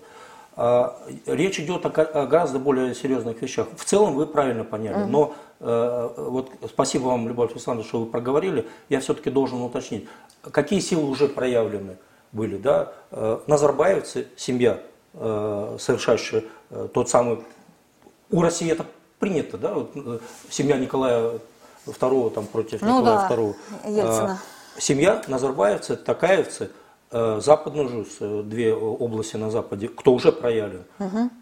А, 0.56 0.98
Речь 1.26 1.60
идет 1.60 1.84
о 1.84 2.26
гораздо 2.26 2.58
более 2.58 2.94
серьезных 2.94 3.40
вещах. 3.42 3.68
В 3.76 3.84
целом 3.84 4.14
вы 4.14 4.26
правильно 4.26 4.64
поняли, 4.64 5.04
но 5.04 5.34
э, 5.60 6.10
вот 6.16 6.50
спасибо 6.66 7.04
вам, 7.04 7.28
Любовь 7.28 7.50
Александровна, 7.52 7.86
что 7.86 8.00
вы 8.00 8.06
проговорили. 8.06 8.66
Я 8.88 9.00
все-таки 9.00 9.28
должен 9.28 9.60
уточнить, 9.60 10.08
какие 10.40 10.80
силы 10.80 11.10
уже 11.10 11.28
проявлены 11.28 11.98
были. 12.32 12.56
Да? 12.56 12.92
Э, 13.10 13.40
Назарбаевцы, 13.46 14.28
семья, 14.36 14.80
э, 15.12 15.76
совершающая 15.78 16.44
э, 16.70 16.88
тот 16.92 17.10
самый 17.10 17.40
у 18.30 18.40
России 18.40 18.70
это 18.70 18.86
принято, 19.18 19.56
да, 19.56 19.74
вот, 19.74 20.22
семья 20.50 20.76
Николая 20.78 21.38
II 21.86 22.30
там, 22.30 22.46
против 22.46 22.82
Ну 22.82 23.00
Николая 23.00 23.28
да, 23.28 23.34
II. 23.34 23.56
Ельцина. 23.84 24.40
А, 24.76 24.80
Семья 24.80 25.22
Назарбаевцы, 25.26 25.96
Такаевцы, 25.96 26.70
Западный 27.10 27.88
ЖУЗ, 27.88 28.16
э, 28.20 28.42
две 28.44 28.74
области 28.74 29.36
на 29.36 29.50
Западе, 29.50 29.88
кто 29.88 30.12
уже 30.12 30.32
проявлен. 30.32 30.84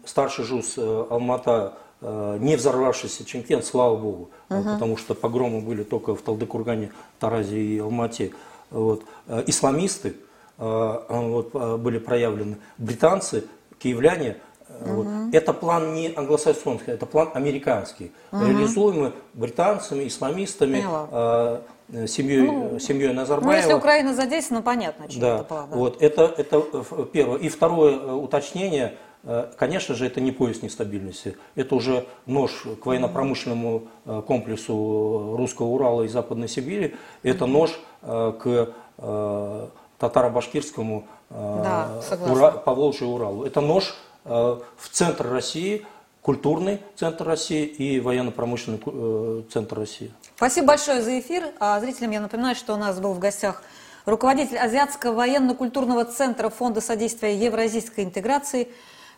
Старший 0.05 0.45
ЖУЗ 0.45 0.73
э, 0.77 1.05
Алмата, 1.09 1.73
э, 2.01 2.37
не 2.39 2.55
взорвавшийся 2.55 3.25
Чемкент, 3.25 3.65
слава 3.65 3.95
богу, 3.95 4.29
э, 4.49 4.61
потому 4.63 4.97
что 4.97 5.15
погромы 5.15 5.61
были 5.61 5.83
только 5.83 6.15
в 6.15 6.21
Талдыкургане, 6.21 6.91
Таразе 7.19 7.59
и 7.59 7.79
Алмате. 7.79 8.31
Вот. 8.69 9.03
Э, 9.27 9.43
Исламисты 9.47 10.15
э, 10.57 10.99
вот, 11.09 11.49
э, 11.53 11.77
были 11.77 11.97
проявлены, 11.97 12.57
британцы, 12.77 13.45
киевляне, 13.79 14.37
Э, 14.79 14.93
вот. 14.93 15.07
Это 15.31 15.53
план 15.53 15.93
не 15.93 16.13
англосаксонский, 16.15 16.93
это 16.93 17.05
план 17.05 17.29
американский, 17.33 18.11
реализуемый 18.31 19.13
британцами, 19.33 20.07
исламистами, 20.07 20.81
Поняла. 20.81 21.61
Э, 21.91 22.07
семьей, 22.07 22.79
семьей 22.79 23.09
Ну, 23.09 23.15
Назарбаева. 23.15 23.57
если 23.57 23.73
Украина 23.73 24.13
задействована, 24.13 24.63
понятно, 24.63 25.07
чем 25.09 25.21
Да, 25.21 25.35
это 25.35 25.43
план. 25.45 25.69
да. 25.69 25.75
вот 25.77 26.01
это, 26.01 26.33
это 26.37 26.63
э, 26.73 27.05
первое. 27.11 27.37
И 27.39 27.49
второе 27.49 27.93
э, 27.95 28.11
уточнение, 28.13 28.97
э, 29.23 29.51
конечно 29.57 29.95
же, 29.95 30.05
это 30.05 30.21
не 30.21 30.31
пояс 30.31 30.61
нестабильности, 30.61 31.37
это 31.55 31.75
уже 31.75 32.05
нож 32.25 32.65
к 32.81 32.85
военно-промышленному 32.85 33.83
э, 34.05 34.21
комплексу 34.25 35.35
русского 35.37 35.67
Урала 35.67 36.03
и 36.03 36.07
Западной 36.07 36.47
Сибири, 36.47 36.95
это 37.23 37.45
нож 37.45 37.71
э, 38.03 38.33
к 38.39 38.69
э, 38.97 39.67
татаро-башкирскому 39.99 41.07
э, 41.29 41.61
Да. 41.63 41.89
Ура- 42.31 42.51
Поволжью 42.51 43.07
Уралу. 43.09 43.43
Это 43.45 43.61
нож 43.61 43.95
э, 44.25 44.29
в 44.77 44.89
центр 44.89 45.27
России, 45.29 45.85
культурный 46.21 46.79
центр 46.95 47.25
России 47.25 47.65
и 47.65 47.99
военно-промышленный 47.99 48.79
э, 48.85 49.41
центр 49.51 49.77
России. 49.79 50.11
Спасибо 50.35 50.67
большое 50.67 51.01
за 51.01 51.17
эфир. 51.19 51.53
А 51.59 51.79
зрителям 51.79 52.11
я 52.11 52.19
напоминаю, 52.19 52.55
что 52.55 52.73
у 52.73 52.77
нас 52.77 52.99
был 52.99 53.13
в 53.13 53.19
гостях 53.19 53.63
руководитель 54.05 54.57
Азиатского 54.57 55.13
военно-культурного 55.13 56.03
центра 56.03 56.49
Фонда 56.49 56.81
содействия 56.81 57.37
евразийской 57.37 58.03
интеграции, 58.03 58.67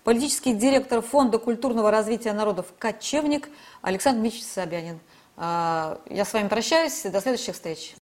политический 0.03 0.53
директор 0.53 1.01
Фонда 1.01 1.39
культурного 1.39 1.89
развития 1.89 2.33
народов 2.33 2.67
«Кочевник» 2.77 3.49
Александр 3.81 4.21
Мич 4.21 4.43
Собянин. 4.43 4.99
А, 5.37 5.99
Я 6.07 6.23
с 6.23 6.33
вами 6.33 6.49
прощаюсь. 6.49 7.01
До 7.01 7.19
следующих 7.19 7.55
встреч. 7.55 7.95